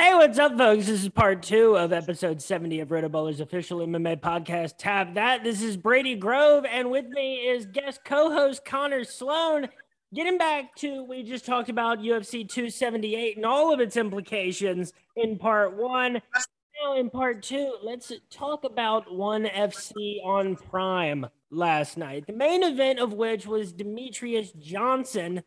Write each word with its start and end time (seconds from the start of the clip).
Hey, 0.00 0.14
what's 0.14 0.38
up, 0.38 0.56
folks? 0.56 0.86
This 0.86 1.02
is 1.02 1.08
part 1.08 1.42
two 1.42 1.76
of 1.76 1.92
episode 1.92 2.40
70 2.40 2.78
of 2.78 2.90
Rotoballer's 2.90 3.40
official 3.40 3.80
MMA 3.80 4.20
podcast. 4.20 4.74
Tap 4.78 5.14
that. 5.14 5.42
This 5.42 5.60
is 5.60 5.76
Brady 5.76 6.14
Grove, 6.14 6.64
and 6.66 6.92
with 6.92 7.06
me 7.08 7.38
is 7.48 7.66
guest 7.66 8.04
co 8.04 8.30
host 8.30 8.64
Connor 8.64 9.02
Slone. 9.02 9.68
Getting 10.14 10.38
back 10.38 10.76
to, 10.76 11.02
we 11.02 11.24
just 11.24 11.44
talked 11.44 11.68
about 11.68 11.98
UFC 11.98 12.48
278 12.48 13.38
and 13.38 13.44
all 13.44 13.74
of 13.74 13.80
its 13.80 13.96
implications 13.96 14.92
in 15.16 15.36
part 15.36 15.76
one. 15.76 16.22
Now, 16.80 16.96
in 16.96 17.10
part 17.10 17.42
two, 17.42 17.74
let's 17.82 18.12
talk 18.30 18.62
about 18.62 19.12
ONE 19.12 19.46
FC 19.46 20.24
on 20.24 20.54
Prime 20.54 21.26
last 21.50 21.98
night. 21.98 22.24
The 22.28 22.34
main 22.34 22.62
event 22.62 23.00
of 23.00 23.14
which 23.14 23.48
was 23.48 23.72
Demetrious 23.72 24.56
Johnson. 24.60 25.42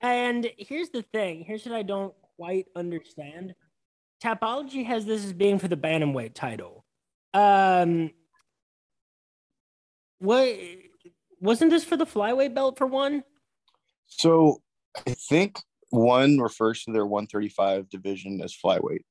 And 0.00 0.48
here's 0.58 0.90
the 0.90 1.02
thing 1.02 1.42
here's 1.44 1.66
what 1.66 1.74
I 1.74 1.82
don't 1.82 2.14
quite 2.36 2.66
understand. 2.76 3.56
Tapology 4.22 4.84
has 4.86 5.04
this 5.04 5.24
as 5.24 5.32
being 5.32 5.58
for 5.58 5.68
the 5.68 5.76
bantamweight 5.76 6.34
title. 6.34 6.84
Um, 7.34 8.10
what 10.18 10.56
wasn't 11.40 11.70
this 11.70 11.84
for 11.84 11.96
the 11.96 12.06
flyweight 12.06 12.54
belt 12.54 12.78
for 12.78 12.86
one? 12.86 13.22
So 14.06 14.62
I 15.06 15.10
think 15.10 15.58
one 15.90 16.38
refers 16.38 16.84
to 16.84 16.92
their 16.92 17.06
135 17.06 17.88
division 17.90 18.40
as 18.40 18.56
flyweight. 18.56 19.04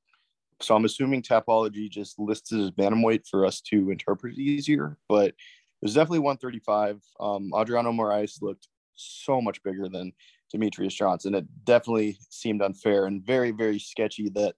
So 0.61 0.75
I'm 0.75 0.85
assuming 0.85 1.21
Tapology 1.21 1.89
just 1.89 2.17
listed 2.17 2.61
as 2.61 2.71
bantamweight 2.71 3.27
for 3.29 3.45
us 3.45 3.61
to 3.61 3.91
interpret 3.91 4.37
easier, 4.37 4.97
but 5.07 5.27
it 5.27 5.35
was 5.81 5.93
definitely 5.93 6.19
135. 6.19 7.01
Um, 7.19 7.51
Adriano 7.53 7.91
Moraes 7.91 8.41
looked 8.41 8.67
so 8.95 9.41
much 9.41 9.61
bigger 9.63 9.89
than 9.89 10.13
Demetrious 10.53 10.93
Johnson. 10.93 11.35
It 11.35 11.45
definitely 11.65 12.17
seemed 12.29 12.61
unfair 12.61 13.05
and 13.05 13.23
very, 13.25 13.51
very 13.51 13.79
sketchy 13.79 14.29
that 14.29 14.55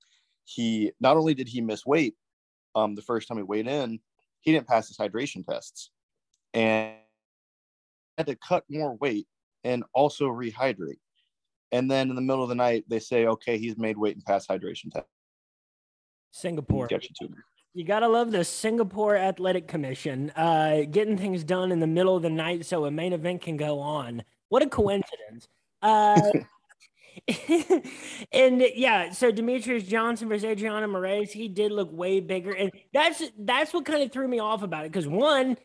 he 0.47 0.91
not 1.01 1.17
only 1.17 1.33
did 1.33 1.47
he 1.47 1.59
miss 1.59 1.85
weight 1.85 2.15
um, 2.73 2.95
the 2.95 3.01
first 3.01 3.27
time 3.27 3.37
he 3.37 3.43
weighed 3.43 3.67
in, 3.67 3.99
he 4.39 4.53
didn't 4.53 4.67
pass 4.67 4.87
his 4.87 4.97
hydration 4.97 5.45
tests 5.45 5.91
and 6.53 6.93
had 8.17 8.27
to 8.27 8.35
cut 8.35 8.63
more 8.69 8.95
weight 8.95 9.27
and 9.63 9.83
also 9.93 10.27
rehydrate. 10.27 10.99
And 11.73 11.91
then 11.91 12.09
in 12.09 12.15
the 12.15 12.21
middle 12.21 12.43
of 12.43 12.49
the 12.49 12.55
night, 12.55 12.85
they 12.87 12.99
say, 12.99 13.27
okay, 13.27 13.57
he's 13.57 13.77
made 13.77 13.97
weight 13.97 14.15
and 14.15 14.23
passed 14.23 14.49
hydration 14.49 14.91
test. 14.91 15.05
Singapore. 16.31 16.87
You, 16.89 16.99
you 17.73 17.83
gotta 17.83 18.07
love 18.07 18.31
the 18.31 18.45
Singapore 18.45 19.17
Athletic 19.17 19.67
Commission, 19.67 20.31
uh, 20.35 20.83
getting 20.89 21.17
things 21.17 21.43
done 21.43 21.73
in 21.73 21.79
the 21.81 21.87
middle 21.87 22.15
of 22.15 22.23
the 22.23 22.29
night 22.29 22.65
so 22.65 22.85
a 22.85 22.91
main 22.91 23.11
event 23.11 23.41
can 23.41 23.57
go 23.57 23.79
on. 23.79 24.23
What 24.47 24.63
a 24.63 24.67
coincidence. 24.67 25.49
Uh, 25.81 26.21
and 28.31 28.63
yeah, 28.75 29.11
so 29.11 29.31
Demetrious 29.31 29.87
Johnson 29.87 30.29
versus 30.29 30.45
Adriano 30.45 30.87
Moraes, 30.87 31.31
he 31.31 31.47
did 31.47 31.71
look 31.71 31.91
way 31.91 32.19
bigger, 32.19 32.51
and 32.51 32.71
that's 32.93 33.23
that's 33.39 33.73
what 33.73 33.85
kind 33.85 34.03
of 34.03 34.11
threw 34.11 34.27
me 34.27 34.39
off 34.39 34.63
about 34.63 34.85
it. 34.85 34.91
Because 34.91 35.07
one, 35.07 35.57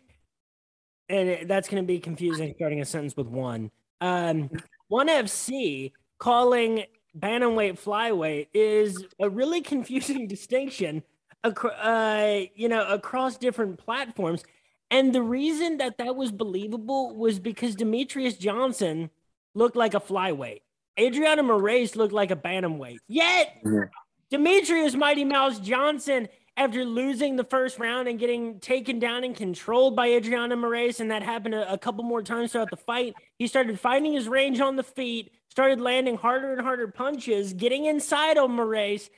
and 1.09 1.49
that's 1.49 1.69
going 1.69 1.83
to 1.83 1.87
be 1.87 1.99
confusing 1.99 2.53
starting 2.57 2.81
a 2.81 2.85
sentence 2.85 3.17
with 3.17 3.27
one. 3.27 3.71
Um, 4.01 4.51
one 4.89 5.09
FC 5.09 5.93
calling 6.19 6.85
bantamweight 7.19 7.81
flyweight 7.81 8.49
is 8.55 9.05
a 9.21 9.29
really 9.29 9.61
confusing 9.61 10.27
distinction, 10.29 11.03
uh, 11.45 12.41
you 12.55 12.69
know, 12.69 12.87
across 12.89 13.37
different 13.37 13.79
platforms. 13.79 14.43
And 14.91 15.15
the 15.15 15.23
reason 15.23 15.79
that 15.79 15.99
that 15.99 16.17
was 16.17 16.31
believable 16.31 17.17
was 17.17 17.39
because 17.39 17.77
Demetrious 17.77 18.39
Johnson 18.39 19.11
looked 19.55 19.77
like 19.77 19.95
a 19.95 20.01
flyweight. 20.01 20.61
Adriano 20.99 21.43
Moraes 21.43 21.97
looked 21.97 22.13
like 22.13 22.31
a 22.31 22.37
bantamweight. 22.37 22.99
Yet, 23.09 23.57
mm-hmm. 23.65 24.99
Mighty 24.99 25.25
Mouse 25.25 25.59
Johnson 25.59 26.29
after 26.57 26.85
losing 26.85 27.37
the 27.37 27.45
first 27.45 27.79
round 27.79 28.09
and 28.09 28.19
getting 28.19 28.61
taken 28.61 28.99
down 28.99 29.25
and 29.25 29.35
controlled 29.35 29.97
by 29.97 30.09
Adriano 30.09 30.55
Moraes, 30.55 31.01
and 31.01 31.11
that 31.11 31.23
happened 31.23 31.55
a, 31.55 31.73
a, 31.73 31.79
couple 31.79 32.05
more 32.05 32.23
times 32.23 32.53
throughout 32.53 32.71
the 32.71 32.77
fight. 32.77 33.15
He 33.39 33.47
started 33.47 33.81
finding 33.81 34.13
his 34.13 34.29
range 34.29 34.61
on 34.61 34.77
the 34.77 34.83
feet, 34.83 35.33
started 35.49 35.81
landing 35.81 36.17
harder 36.17 36.53
and 36.53 36.61
harder 36.61 36.89
punches, 36.89 37.55
getting 37.55 37.87
inside 37.87 38.37
on 38.37 38.51
Moraes, 38.51 39.09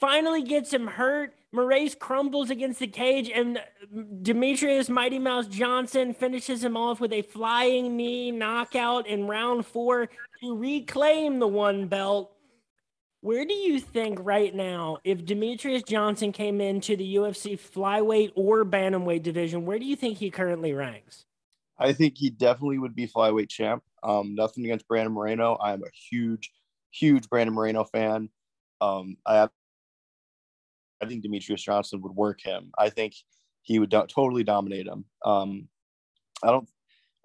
finally 0.00 0.42
gets 0.42 0.72
him 0.72 0.88
hurt. 0.88 1.34
Moraes 1.54 1.96
crumbles 1.96 2.50
against 2.50 2.80
the 2.80 2.86
cage, 2.86 3.30
and 3.32 3.60
Demetrious 4.22 4.88
Mighty 4.88 5.18
Mouse 5.18 5.46
Johnson 5.46 6.14
finishes 6.14 6.62
him 6.64 6.76
off 6.76 7.00
with 7.00 7.12
a 7.12 7.22
flying 7.22 7.96
knee 7.96 8.30
knockout 8.30 9.06
in 9.06 9.26
round 9.26 9.66
four 9.66 10.08
to 10.42 10.56
reclaim 10.56 11.38
the 11.38 11.46
one 11.46 11.86
belt. 11.86 12.32
Where 13.22 13.44
do 13.44 13.52
you 13.52 13.80
think 13.80 14.18
right 14.22 14.54
now, 14.54 14.98
if 15.04 15.24
Demetrious 15.24 15.86
Johnson 15.86 16.32
came 16.32 16.60
into 16.60 16.96
the 16.96 17.16
UFC 17.16 17.58
flyweight 17.58 18.32
or 18.34 18.64
bantamweight 18.64 19.22
division, 19.22 19.66
where 19.66 19.78
do 19.78 19.84
you 19.84 19.94
think 19.94 20.16
he 20.16 20.30
currently 20.30 20.72
ranks? 20.72 21.26
I 21.78 21.92
think 21.92 22.16
he 22.16 22.30
definitely 22.30 22.78
would 22.78 22.94
be 22.94 23.06
flyweight 23.06 23.50
champ. 23.50 23.82
Um, 24.02 24.34
nothing 24.34 24.64
against 24.64 24.88
Brandon 24.88 25.12
Moreno. 25.12 25.58
I'm 25.60 25.82
a 25.82 25.90
huge, 26.10 26.50
huge 26.90 27.28
Brandon 27.28 27.54
Moreno 27.54 27.84
fan. 27.84 28.30
Um, 28.80 29.18
I 29.26 29.36
have, 29.36 29.50
I 31.02 31.06
think 31.06 31.22
Demetrious 31.24 31.62
Johnson 31.62 32.00
would 32.00 32.12
work 32.12 32.40
him. 32.42 32.70
I 32.78 32.88
think 32.88 33.14
he 33.62 33.78
would 33.78 33.90
do- 33.90 34.06
totally 34.06 34.44
dominate 34.44 34.86
him. 34.86 35.04
Um, 35.24 35.68
I 36.42 36.50
don't 36.50 36.68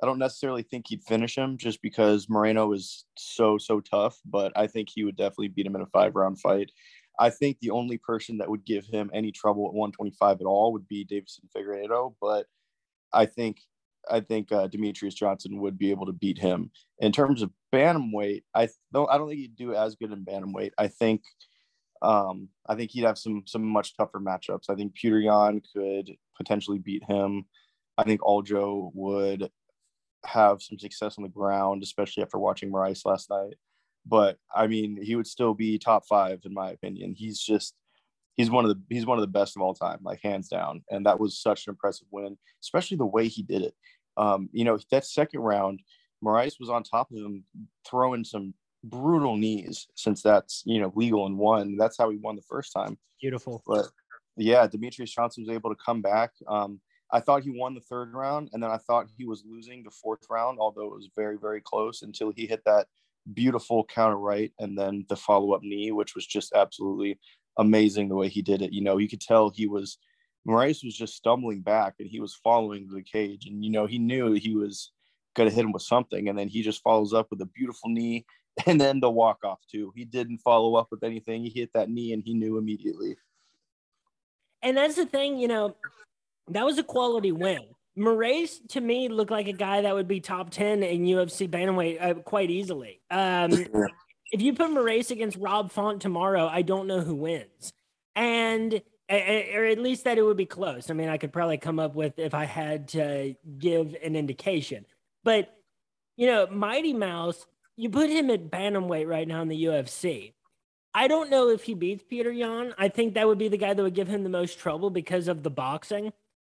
I 0.02 0.06
don't 0.06 0.20
necessarily 0.20 0.64
think 0.64 0.86
he'd 0.88 1.04
finish 1.04 1.38
him 1.38 1.58
just 1.58 1.82
because 1.82 2.30
Moreno 2.30 2.74
is 2.74 3.06
so 3.18 3.58
so 3.58 3.80
tough, 3.80 4.18
but 4.26 4.52
I 4.56 4.68
think 4.68 4.90
he 4.94 5.04
would 5.04 5.16
definitely 5.16 5.50
beat 5.50 5.66
him 5.66 5.76
in 5.76 5.82
a 5.82 5.88
five 5.88 6.16
round 6.16 6.40
fight. 6.40 6.72
I 7.18 7.30
think 7.30 7.60
the 7.60 7.72
only 7.72 7.98
person 7.98 8.38
that 8.40 8.50
would 8.50 8.66
give 8.66 8.86
him 8.86 9.10
any 9.14 9.32
trouble 9.32 9.68
at 9.68 9.74
125 9.74 10.42
at 10.42 10.46
all 10.46 10.74
would 10.74 10.88
be 10.88 11.06
Deiveson 11.06 11.48
Figueiredo, 11.56 12.14
but 12.22 12.46
I 13.14 13.26
think 13.26 13.60
I 14.10 14.20
think 14.20 14.52
uh, 14.52 14.68
Demetrious 14.68 15.16
Johnson 15.16 15.60
would 15.62 15.78
be 15.78 15.92
able 15.92 16.06
to 16.06 16.14
beat 16.14 16.38
him. 16.38 16.72
In 17.00 17.12
terms 17.12 17.42
of 17.42 17.52
bantamweight, 17.74 18.44
I 18.54 18.70
don't 18.94 19.10
I 19.10 19.18
don't 19.18 19.30
think 19.30 19.40
he'd 19.40 19.56
do 19.56 19.74
as 19.74 19.96
good 19.96 20.12
in 20.12 20.26
bantamweight. 20.26 20.72
I 20.78 20.88
think 20.88 21.22
um, 22.02 22.50
I 22.68 22.76
think 22.76 22.92
he'd 22.92 23.06
have 23.06 23.18
some 23.18 23.44
some 23.48 23.66
much 23.66 23.96
tougher 23.96 24.20
matchups. 24.20 24.70
I 24.70 24.76
think 24.76 24.94
Petr 24.96 25.24
Yan 25.24 25.62
could 25.74 26.16
potentially 26.38 26.80
beat 26.80 27.04
him. 27.08 27.46
I 27.98 28.04
think 28.04 28.22
Aljo 28.22 28.92
would 28.94 29.50
have 30.26 30.62
some 30.62 30.80
success 30.80 31.18
on 31.18 31.24
the 31.24 31.30
ground, 31.30 31.84
especially 31.84 32.24
after 32.24 32.38
watching 32.38 32.72
Moraes 32.72 33.06
last 33.06 33.30
night. 33.30 33.56
But 34.06 34.38
I 34.54 34.68
mean, 34.68 35.02
he 35.02 35.16
would 35.16 35.28
still 35.28 35.54
be 35.54 35.80
top 35.80 36.06
five 36.08 36.42
in 36.46 36.54
my 36.54 36.72
opinion. 36.72 37.16
He's 37.16 37.40
just 37.40 37.74
he's 38.36 38.52
one 38.52 38.66
of 38.66 38.70
the 38.70 38.82
he's 38.90 39.06
one 39.06 39.18
of 39.18 39.22
the 39.22 39.28
best 39.28 39.56
of 39.56 39.62
all 39.62 39.74
time, 39.74 40.00
like 40.04 40.22
hands 40.22 40.48
down. 40.48 40.84
And 40.90 41.06
that 41.06 41.20
was 41.20 41.40
such 41.40 41.68
an 41.68 41.72
impressive 41.72 42.08
win, 42.12 42.38
especially 42.64 42.98
the 42.98 43.06
way 43.06 43.28
he 43.28 43.42
did 43.42 43.64
it. 43.64 43.74
Um, 44.18 44.50
you 44.52 44.64
know, 44.64 44.78
that 44.92 45.06
second 45.06 45.42
round, 45.42 45.82
Moraes 46.24 46.60
was 46.60 46.70
on 46.70 46.84
top 46.84 47.12
of 47.12 47.18
him, 47.18 47.44
throwing 47.88 48.24
some 48.24 48.54
brutal 48.84 49.36
knees 49.36 49.88
since 49.96 50.22
that's 50.22 50.62
you 50.66 50.80
know 50.80 50.92
legal 50.96 51.26
and 51.26 51.38
won. 51.38 51.76
That's 51.78 51.98
how 51.98 52.10
he 52.10 52.18
won 52.18 52.36
the 52.36 52.44
first 52.44 52.74
time. 52.74 52.98
Beautiful. 53.20 53.64
But 53.66 53.88
yeah, 54.38 54.68
Demetrious 54.68 55.10
Johnson 55.10 55.46
was 55.46 55.56
able 55.56 55.70
to 55.70 55.82
come 55.84 56.02
back. 56.02 56.32
Um, 56.48 56.80
I 57.12 57.20
thought 57.20 57.44
he 57.44 57.52
won 57.52 57.76
the 57.76 57.82
third 57.82 58.14
round, 58.14 58.50
and 58.54 58.62
then 58.62 58.72
I 58.72 58.78
thought 58.78 59.08
he 59.18 59.26
was 59.26 59.44
losing 59.48 59.84
the 59.84 59.92
fourth 59.92 60.26
round, 60.30 60.60
although 60.60 60.86
it 60.86 60.96
was 60.96 61.10
very, 61.16 61.38
very 61.38 61.62
close 61.62 62.02
until 62.02 62.32
he 62.32 62.46
hit 62.46 62.64
that 62.66 62.88
beautiful 63.34 63.84
counter 63.86 64.18
right 64.18 64.52
and 64.60 64.78
then 64.78 65.04
the 65.10 65.16
follow 65.16 65.54
up 65.54 65.62
knee, 65.64 65.92
which 65.92 66.14
was 66.14 66.28
just 66.28 66.54
absolutely 66.54 67.20
amazing 67.58 68.08
the 68.08 68.16
way 68.16 68.30
he 68.30 68.42
did 68.42 68.62
it. 68.62 68.74
You 68.74 68.82
know, 68.82 68.98
you 68.98 69.10
could 69.10 69.22
tell 69.22 69.50
he 69.50 69.68
was 69.68 69.98
Moraes 70.48 70.84
was 70.84 70.96
just 70.96 71.16
stumbling 71.16 71.62
back 71.62 71.96
and 72.00 72.08
he 72.08 72.20
was 72.20 72.36
following 72.36 72.88
the 72.88 73.02
cage, 73.02 73.48
and 73.48 73.64
you 73.64 73.72
know 73.72 73.86
he 73.86 74.00
knew 74.00 74.34
he 74.34 74.56
was 74.56 74.92
going 75.36 75.50
to 75.50 75.56
hit 75.56 75.66
him 75.66 75.72
with 75.72 75.84
something, 75.84 76.30
and 76.30 76.38
then 76.38 76.48
he 76.48 76.62
just 76.62 76.82
follows 76.82 77.14
up 77.14 77.28
with 77.30 77.42
a 77.42 77.46
beautiful 77.48 77.90
knee 77.90 78.26
and 78.66 78.80
then 78.80 79.00
the 79.00 79.10
walk 79.10 79.44
off 79.44 79.60
too. 79.70 79.92
He 79.96 80.06
didn't 80.06 80.40
follow 80.40 80.76
up 80.76 80.88
with 80.92 81.04
anything. 81.04 81.44
He 81.44 81.50
hit 81.50 81.72
that 81.74 81.90
knee 81.90 82.14
and 82.14 82.24
he 82.24 82.34
knew 82.34 82.58
immediately. 82.58 83.18
And 84.62 84.78
that's 84.78 84.96
the 84.96 85.06
thing, 85.06 85.38
you 85.38 85.48
know, 85.48 85.76
that 86.50 86.66
was 86.66 86.78
a 86.78 86.84
quality 86.84 87.32
win. 87.32 87.62
Moraes 87.98 88.60
to 88.70 88.82
me 88.82 89.08
looked 89.08 89.32
like 89.32 89.48
a 89.48 89.54
guy 89.54 89.82
that 89.82 89.96
would 89.96 90.08
be 90.08 90.20
top 90.20 90.50
10 90.50 90.84
in 90.84 91.06
UFC 91.06 91.50
bantamweight 91.50 92.02
uh, 92.02 92.14
quite 92.16 92.50
easily. 92.50 93.02
Um, 93.10 93.52
if 94.32 94.42
you 94.42 94.54
put 94.54 94.72
Moraes 94.72 95.12
against 95.12 95.38
Rob 95.38 95.72
Font 95.72 96.02
tomorrow, 96.02 96.48
I 96.48 96.62
don't 96.62 96.88
know 96.88 97.02
who 97.02 97.16
wins. 97.16 97.72
And 98.16 98.82
or 99.08 99.66
at 99.66 99.78
least 99.78 100.06
that 100.06 100.18
it 100.18 100.24
would 100.24 100.38
be 100.38 100.48
close. 100.48 100.90
I 100.90 100.94
mean, 100.94 101.10
I 101.10 101.18
could 101.18 101.32
probably 101.32 101.58
come 101.58 101.80
up 101.80 101.96
with 101.96 102.18
if 102.18 102.34
I 102.34 102.46
had 102.46 102.88
to 102.90 103.36
give 103.60 103.96
an 104.04 104.16
indication. 104.16 104.86
But 105.24 105.54
you 106.18 106.28
know, 106.28 106.48
Mighty 106.48 106.94
Mouse, 106.94 107.46
you 107.76 107.90
put 107.90 108.10
him 108.10 108.30
at 108.30 108.50
bantamweight 108.50 109.08
right 109.08 109.28
now 109.28 109.42
in 109.42 109.48
the 109.48 109.66
UFC. 109.66 110.34
I 110.94 111.08
don't 111.08 111.30
know 111.30 111.50
if 111.50 111.64
he 111.64 111.74
beats 111.74 112.06
Petr 112.10 112.36
Yan. 112.36 112.74
I 112.78 112.88
think 112.88 113.14
that 113.14 113.28
would 113.28 113.38
be 113.38 113.50
the 113.50 113.58
guy 113.58 113.74
that 113.74 113.84
would 113.84 113.94
give 113.94 114.08
him 114.08 114.24
the 114.24 114.30
most 114.30 114.58
trouble 114.60 114.90
because 114.90 115.28
of 115.28 115.44
the 115.44 115.50
boxing. 115.50 116.14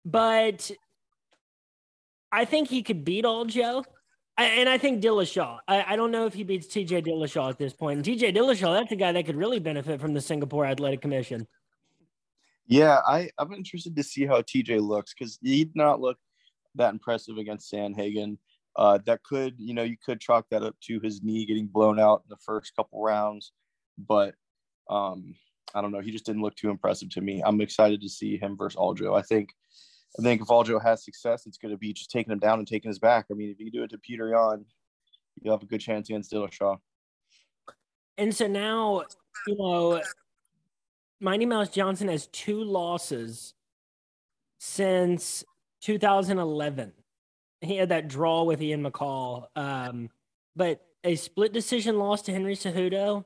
But 0.08 0.70
I 2.32 2.46
think 2.46 2.68
he 2.68 2.82
could 2.82 3.04
beat 3.04 3.24
Aljo. 3.24 3.84
And 4.38 4.68
I 4.68 4.78
think 4.78 5.02
Dillashaw. 5.02 5.58
I, 5.66 5.84
I 5.88 5.96
don't 5.96 6.12
know 6.12 6.24
if 6.26 6.32
he 6.32 6.44
beats 6.44 6.68
TJ 6.68 7.04
Dillashaw 7.04 7.50
at 7.50 7.58
this 7.58 7.72
point. 7.72 7.96
And 7.96 8.06
TJ 8.06 8.36
Dillashaw, 8.36 8.78
that's 8.78 8.92
a 8.92 8.96
guy 8.96 9.10
that 9.10 9.26
could 9.26 9.36
really 9.36 9.58
benefit 9.58 10.00
from 10.00 10.14
the 10.14 10.20
Singapore 10.20 10.64
Athletic 10.64 11.02
Commission. 11.02 11.46
Yeah, 12.68 13.00
I, 13.06 13.30
I'm 13.36 13.52
interested 13.52 13.96
to 13.96 14.02
see 14.04 14.26
how 14.26 14.40
TJ 14.42 14.80
looks 14.80 15.12
because 15.12 15.38
he 15.42 15.64
did 15.64 15.74
not 15.74 16.00
look 16.00 16.18
that 16.76 16.92
impressive 16.92 17.36
against 17.36 17.72
Sandhagen. 17.72 18.38
Uh, 18.76 18.98
that 19.06 19.24
could, 19.24 19.54
you 19.58 19.74
know, 19.74 19.82
you 19.82 19.96
could 20.04 20.20
chalk 20.20 20.46
that 20.50 20.62
up 20.62 20.76
to 20.84 21.00
his 21.00 21.22
knee 21.22 21.44
getting 21.44 21.66
blown 21.66 21.98
out 21.98 22.22
in 22.24 22.28
the 22.30 22.36
first 22.36 22.76
couple 22.76 23.02
rounds, 23.02 23.52
but 23.98 24.34
um, 24.88 25.34
I 25.74 25.80
don't 25.80 25.90
know. 25.90 26.00
He 26.00 26.12
just 26.12 26.26
didn't 26.26 26.42
look 26.42 26.54
too 26.54 26.70
impressive 26.70 27.10
to 27.10 27.20
me. 27.20 27.42
I'm 27.44 27.60
excited 27.60 28.00
to 28.02 28.08
see 28.08 28.36
him 28.36 28.56
versus 28.56 28.78
Aljo. 28.78 29.18
I 29.18 29.22
think, 29.22 29.50
I 30.18 30.22
think 30.22 30.40
if 30.40 30.48
Aljo 30.48 30.82
has 30.82 31.04
success, 31.04 31.46
it's 31.46 31.58
going 31.58 31.72
to 31.72 31.78
be 31.78 31.92
just 31.92 32.10
taking 32.10 32.32
him 32.32 32.38
down 32.38 32.58
and 32.58 32.66
taking 32.66 32.88
his 32.88 32.98
back. 32.98 33.26
I 33.30 33.34
mean, 33.34 33.50
if 33.50 33.60
you 33.60 33.70
do 33.70 33.82
it 33.82 33.90
to 33.90 33.98
Petr 33.98 34.30
Yan, 34.30 34.64
you'll 35.40 35.54
have 35.54 35.62
a 35.62 35.66
good 35.66 35.80
chance 35.80 36.08
against 36.08 36.32
Dillashaw. 36.32 36.78
And 38.16 38.34
so 38.34 38.46
now, 38.46 39.04
you 39.46 39.56
know, 39.56 40.02
Mighty 41.20 41.46
Mouse 41.46 41.68
Johnson 41.68 42.08
has 42.08 42.26
two 42.28 42.62
losses 42.64 43.54
since 44.58 45.44
2011. 45.82 46.92
He 47.60 47.76
had 47.76 47.88
that 47.88 48.08
draw 48.08 48.44
with 48.44 48.62
Ian 48.62 48.84
McCall, 48.84 49.46
um, 49.56 50.10
but 50.54 50.84
a 51.04 51.16
split 51.16 51.52
decision 51.52 51.98
loss 51.98 52.22
to 52.22 52.32
Henry 52.32 52.54
Cejudo, 52.54 53.24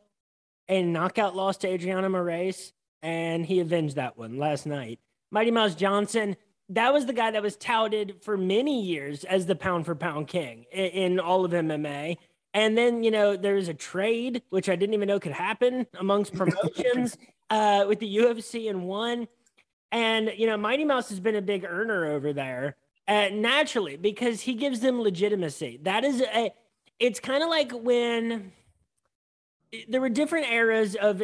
a 0.68 0.82
knockout 0.82 1.36
loss 1.36 1.58
to 1.58 1.68
Adriano 1.68 2.08
Moraes, 2.08 2.72
and 3.02 3.44
he 3.44 3.60
avenged 3.60 3.96
that 3.96 4.16
one 4.16 4.38
last 4.38 4.66
night. 4.66 5.00
Mighty 5.30 5.50
Mouse 5.50 5.74
Johnson, 5.74 6.36
that 6.72 6.92
was 6.92 7.06
the 7.06 7.12
guy 7.12 7.30
that 7.30 7.42
was 7.42 7.56
touted 7.56 8.22
for 8.22 8.36
many 8.36 8.82
years 8.82 9.24
as 9.24 9.46
the 9.46 9.54
pound 9.54 9.84
for 9.84 9.94
pound 9.94 10.28
king 10.28 10.64
in, 10.72 10.86
in 10.86 11.20
all 11.20 11.44
of 11.44 11.52
MMA. 11.52 12.16
And 12.54 12.76
then, 12.76 13.02
you 13.02 13.10
know, 13.10 13.36
there 13.36 13.54
was 13.54 13.68
a 13.68 13.74
trade, 13.74 14.42
which 14.50 14.68
I 14.68 14.76
didn't 14.76 14.94
even 14.94 15.08
know 15.08 15.20
could 15.20 15.32
happen 15.32 15.86
amongst 15.98 16.34
promotions 16.36 17.16
uh, 17.50 17.84
with 17.86 17.98
the 17.98 18.16
UFC 18.16 18.70
and 18.70 18.86
one. 18.86 19.28
And, 19.90 20.32
you 20.36 20.46
know, 20.46 20.56
Mighty 20.56 20.84
Mouse 20.84 21.10
has 21.10 21.20
been 21.20 21.36
a 21.36 21.42
big 21.42 21.64
earner 21.64 22.06
over 22.06 22.32
there 22.32 22.76
uh, 23.06 23.28
naturally 23.32 23.96
because 23.96 24.40
he 24.40 24.54
gives 24.54 24.80
them 24.80 25.00
legitimacy. 25.00 25.80
That 25.82 26.04
is 26.04 26.22
a, 26.22 26.52
it's 26.98 27.20
kind 27.20 27.42
of 27.42 27.50
like 27.50 27.72
when 27.72 28.52
there 29.88 30.00
were 30.00 30.08
different 30.08 30.50
eras 30.50 30.94
of, 30.94 31.22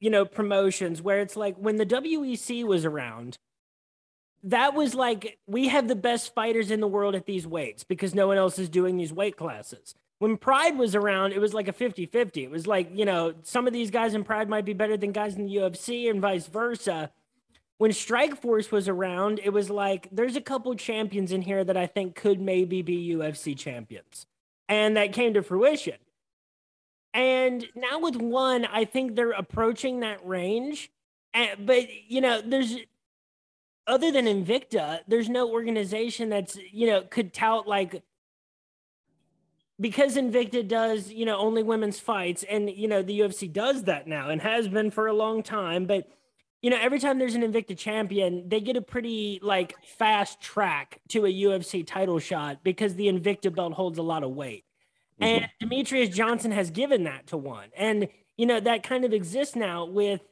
you 0.00 0.08
know, 0.08 0.24
promotions 0.24 1.02
where 1.02 1.20
it's 1.20 1.36
like 1.36 1.56
when 1.56 1.76
the 1.76 1.86
WEC 1.86 2.64
was 2.64 2.86
around, 2.86 3.36
that 4.46 4.74
was 4.74 4.94
like, 4.94 5.38
we 5.46 5.68
have 5.68 5.88
the 5.88 5.96
best 5.96 6.34
fighters 6.34 6.70
in 6.70 6.80
the 6.80 6.88
world 6.88 7.14
at 7.14 7.26
these 7.26 7.46
weights 7.46 7.84
because 7.84 8.14
no 8.14 8.26
one 8.26 8.38
else 8.38 8.58
is 8.58 8.68
doing 8.68 8.96
these 8.96 9.12
weight 9.12 9.36
classes 9.36 9.94
when 10.18 10.36
Pride 10.36 10.78
was 10.78 10.94
around, 10.94 11.32
it 11.32 11.40
was 11.40 11.52
like 11.52 11.68
a 11.68 11.72
50 11.72 12.06
50. 12.06 12.44
It 12.44 12.50
was 12.50 12.66
like, 12.66 12.90
you 12.96 13.04
know, 13.04 13.34
some 13.42 13.66
of 13.66 13.72
these 13.72 13.90
guys 13.90 14.14
in 14.14 14.24
Pride 14.24 14.48
might 14.48 14.64
be 14.64 14.72
better 14.72 14.96
than 14.96 15.12
guys 15.12 15.36
in 15.36 15.46
the 15.46 15.56
UFC 15.56 16.10
and 16.10 16.20
vice 16.20 16.46
versa. 16.46 17.10
When 17.78 17.90
Strikeforce 17.90 18.72
was 18.72 18.88
around, 18.88 19.40
it 19.44 19.50
was 19.50 19.68
like, 19.68 20.08
there's 20.10 20.36
a 20.36 20.40
couple 20.40 20.74
champions 20.76 21.32
in 21.32 21.42
here 21.42 21.62
that 21.62 21.76
I 21.76 21.86
think 21.86 22.14
could 22.14 22.40
maybe 22.40 22.80
be 22.80 23.10
UFC 23.14 23.56
champions. 23.56 24.26
And 24.68 24.96
that 24.96 25.12
came 25.12 25.34
to 25.34 25.42
fruition. 25.42 25.96
And 27.12 27.66
now 27.74 27.98
with 27.98 28.16
one, 28.16 28.64
I 28.64 28.86
think 28.86 29.14
they're 29.14 29.30
approaching 29.30 30.00
that 30.00 30.26
range. 30.26 30.90
And, 31.34 31.66
but, 31.66 31.86
you 32.08 32.22
know, 32.22 32.40
there's, 32.40 32.76
other 33.86 34.10
than 34.10 34.26
Invicta, 34.26 35.00
there's 35.06 35.28
no 35.28 35.50
organization 35.50 36.28
that's, 36.28 36.58
you 36.72 36.86
know, 36.86 37.02
could 37.02 37.32
tout 37.32 37.66
like, 37.66 38.02
because 39.80 40.16
Invicta 40.16 40.66
does, 40.66 41.10
you 41.10 41.24
know, 41.24 41.36
only 41.36 41.62
women's 41.62 42.00
fights, 42.00 42.44
and 42.48 42.70
you 42.70 42.88
know 42.88 43.02
the 43.02 43.20
UFC 43.20 43.52
does 43.52 43.84
that 43.84 44.06
now 44.06 44.30
and 44.30 44.40
has 44.40 44.68
been 44.68 44.90
for 44.90 45.06
a 45.06 45.12
long 45.12 45.42
time. 45.42 45.86
But 45.86 46.08
you 46.62 46.70
know, 46.70 46.78
every 46.80 46.98
time 46.98 47.18
there's 47.18 47.34
an 47.34 47.42
Invicta 47.42 47.76
champion, 47.76 48.48
they 48.48 48.60
get 48.60 48.76
a 48.76 48.82
pretty 48.82 49.38
like 49.42 49.74
fast 49.84 50.40
track 50.40 51.00
to 51.10 51.26
a 51.26 51.32
UFC 51.32 51.86
title 51.86 52.18
shot 52.18 52.64
because 52.64 52.94
the 52.94 53.06
Invicta 53.06 53.54
belt 53.54 53.74
holds 53.74 53.98
a 53.98 54.02
lot 54.02 54.22
of 54.22 54.30
weight. 54.30 54.64
Mm-hmm. 55.20 55.44
And 55.44 55.70
Demetrious 55.70 56.12
Johnson 56.12 56.52
has 56.52 56.70
given 56.70 57.04
that 57.04 57.26
to 57.28 57.36
one, 57.36 57.68
and 57.76 58.08
you 58.38 58.46
know 58.46 58.60
that 58.60 58.82
kind 58.82 59.04
of 59.04 59.12
exists 59.12 59.56
now 59.56 59.84
with 59.84 60.22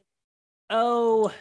oh. 0.70 1.32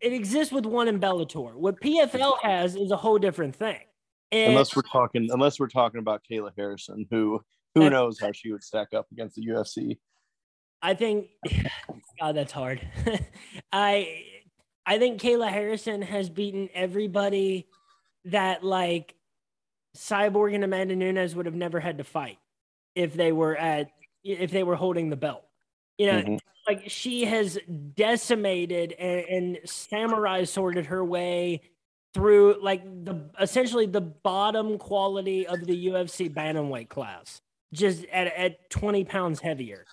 It 0.00 0.12
exists 0.12 0.52
with 0.52 0.66
one 0.66 0.88
in 0.88 1.00
Bellator. 1.00 1.54
What 1.54 1.80
PFL 1.80 2.38
has 2.42 2.76
is 2.76 2.90
a 2.90 2.96
whole 2.96 3.18
different 3.18 3.56
thing. 3.56 3.80
And 4.30 4.52
unless 4.52 4.76
we're 4.76 4.82
talking, 4.82 5.28
unless 5.30 5.58
we're 5.58 5.68
talking 5.68 6.00
about 6.00 6.22
Kayla 6.30 6.50
Harrison, 6.56 7.06
who 7.10 7.40
who 7.74 7.90
knows 7.90 8.18
how 8.20 8.32
she 8.32 8.52
would 8.52 8.62
stack 8.62 8.88
up 8.94 9.06
against 9.12 9.36
the 9.36 9.46
UFC. 9.46 9.98
I 10.82 10.94
think, 10.94 11.28
God, 12.20 12.36
that's 12.36 12.52
hard. 12.52 12.86
I 13.72 14.24
I 14.84 14.98
think 14.98 15.20
Kayla 15.20 15.48
Harrison 15.48 16.02
has 16.02 16.28
beaten 16.28 16.68
everybody 16.74 17.68
that 18.26 18.64
like 18.64 19.14
Cyborg 19.96 20.54
and 20.54 20.64
Amanda 20.64 20.96
Nunes 20.96 21.34
would 21.34 21.46
have 21.46 21.54
never 21.54 21.80
had 21.80 21.98
to 21.98 22.04
fight 22.04 22.38
if 22.94 23.14
they 23.14 23.32
were 23.32 23.56
at 23.56 23.90
if 24.24 24.50
they 24.50 24.62
were 24.62 24.76
holding 24.76 25.08
the 25.10 25.16
belt. 25.16 25.44
You 25.98 26.06
know, 26.06 26.22
mm-hmm. 26.22 26.36
like 26.66 26.84
she 26.86 27.24
has 27.24 27.58
decimated 27.94 28.92
and, 28.92 29.24
and 29.26 29.58
samurai 29.64 30.44
sorted 30.44 30.86
her 30.86 31.04
way 31.04 31.60
through 32.14 32.56
like 32.62 32.82
the 33.04 33.30
essentially 33.40 33.86
the 33.86 34.00
bottom 34.00 34.78
quality 34.78 35.46
of 35.46 35.66
the 35.66 35.86
UFC 35.88 36.32
bantamweight 36.32 36.88
class, 36.88 37.40
just 37.72 38.04
at 38.12 38.28
at 38.28 38.70
20 38.70 39.04
pounds 39.04 39.40
heavier. 39.40 39.84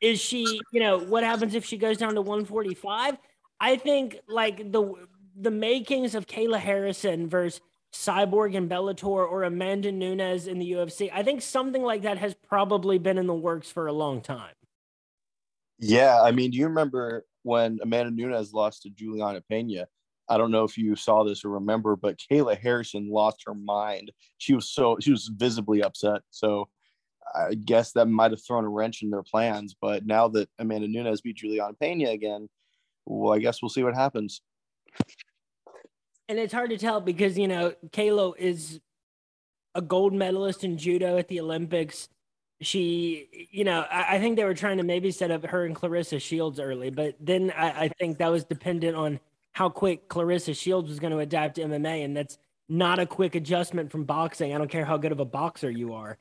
Is 0.00 0.20
she, 0.20 0.60
you 0.72 0.80
know, 0.80 0.98
what 0.98 1.22
happens 1.22 1.54
if 1.54 1.64
she 1.64 1.78
goes 1.78 1.96
down 1.96 2.14
to 2.14 2.22
145? 2.22 3.16
I 3.60 3.76
think 3.76 4.18
like 4.28 4.72
the 4.72 4.94
the 5.36 5.50
makings 5.50 6.14
of 6.14 6.26
Kayla 6.26 6.58
Harrison 6.58 7.28
versus 7.28 7.60
Cyborg 7.92 8.56
and 8.56 8.70
Bellator 8.70 9.04
or 9.04 9.44
Amanda 9.44 9.92
Nunes 9.92 10.46
in 10.46 10.58
the 10.58 10.72
UFC. 10.72 11.10
I 11.12 11.22
think 11.22 11.42
something 11.42 11.82
like 11.82 12.02
that 12.02 12.18
has 12.18 12.34
probably 12.34 12.98
been 12.98 13.18
in 13.18 13.26
the 13.26 13.34
works 13.34 13.70
for 13.70 13.86
a 13.86 13.92
long 13.92 14.20
time. 14.20 14.54
Yeah, 15.84 16.22
I 16.22 16.30
mean, 16.30 16.52
do 16.52 16.58
you 16.58 16.68
remember 16.68 17.24
when 17.42 17.80
Amanda 17.82 18.12
Nunes 18.12 18.54
lost 18.54 18.82
to 18.82 18.90
Juliana 18.90 19.40
Pena? 19.40 19.88
I 20.28 20.38
don't 20.38 20.52
know 20.52 20.62
if 20.62 20.78
you 20.78 20.94
saw 20.94 21.24
this 21.24 21.44
or 21.44 21.50
remember, 21.50 21.96
but 21.96 22.20
Kayla 22.30 22.56
Harrison 22.56 23.10
lost 23.10 23.42
her 23.46 23.54
mind. 23.54 24.12
She 24.38 24.54
was 24.54 24.70
so 24.70 24.96
she 25.00 25.10
was 25.10 25.26
visibly 25.34 25.82
upset. 25.82 26.20
So 26.30 26.68
I 27.34 27.54
guess 27.54 27.90
that 27.92 28.06
might 28.06 28.30
have 28.30 28.44
thrown 28.46 28.64
a 28.64 28.68
wrench 28.68 29.02
in 29.02 29.10
their 29.10 29.24
plans. 29.24 29.74
But 29.78 30.06
now 30.06 30.28
that 30.28 30.48
Amanda 30.60 30.86
Nunes 30.86 31.20
beat 31.20 31.38
Juliana 31.38 31.74
Pena 31.74 32.10
again, 32.10 32.48
well, 33.04 33.34
I 33.34 33.40
guess 33.40 33.60
we'll 33.60 33.68
see 33.68 33.82
what 33.82 33.96
happens. 33.96 34.40
And 36.28 36.38
it's 36.38 36.54
hard 36.54 36.70
to 36.70 36.78
tell 36.78 37.00
because 37.00 37.36
you 37.36 37.48
know 37.48 37.74
Kayla 37.88 38.38
is 38.38 38.78
a 39.74 39.82
gold 39.82 40.12
medalist 40.12 40.62
in 40.62 40.78
judo 40.78 41.18
at 41.18 41.26
the 41.26 41.40
Olympics. 41.40 42.08
She, 42.62 43.48
you 43.50 43.64
know, 43.64 43.84
I, 43.90 44.16
I 44.16 44.18
think 44.20 44.36
they 44.36 44.44
were 44.44 44.54
trying 44.54 44.78
to 44.78 44.82
maybe 44.82 45.10
set 45.10 45.30
up 45.30 45.44
her 45.46 45.64
and 45.64 45.76
Claressa 45.76 46.20
Shields 46.20 46.58
early, 46.58 46.90
but 46.90 47.16
then 47.20 47.52
I, 47.56 47.84
I 47.84 47.88
think 47.88 48.18
that 48.18 48.28
was 48.28 48.44
dependent 48.44 48.96
on 48.96 49.20
how 49.52 49.68
quick 49.68 50.08
Claressa 50.08 50.56
Shields 50.56 50.88
was 50.88 50.98
going 50.98 51.12
to 51.12 51.18
adapt 51.18 51.56
to 51.56 51.62
MMA, 51.62 52.04
and 52.04 52.16
that's 52.16 52.38
not 52.68 52.98
a 52.98 53.06
quick 53.06 53.34
adjustment 53.34 53.90
from 53.90 54.04
boxing. 54.04 54.54
I 54.54 54.58
don't 54.58 54.70
care 54.70 54.84
how 54.84 54.96
good 54.96 55.12
of 55.12 55.20
a 55.20 55.24
boxer 55.24 55.70
you 55.70 55.92
are. 55.92 56.18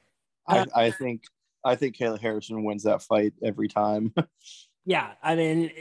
Uh, 0.47 0.65
I, 0.75 0.85
I 0.85 0.91
think 0.91 1.23
I 1.63 1.75
think 1.75 1.95
Kayla 1.97 2.19
Harrison 2.19 2.63
wins 2.63 2.83
that 2.83 3.01
fight 3.01 3.33
every 3.43 3.67
time. 3.67 4.13
yeah, 4.85 5.11
I 5.23 5.35
mean, 5.35 5.71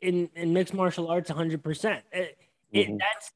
in 0.00 0.28
in 0.34 0.52
mixed 0.52 0.74
martial 0.74 1.08
arts, 1.08 1.30
hundred 1.30 1.62
percent. 1.62 2.04
Mm-hmm. 2.12 2.96
That's 2.98 3.32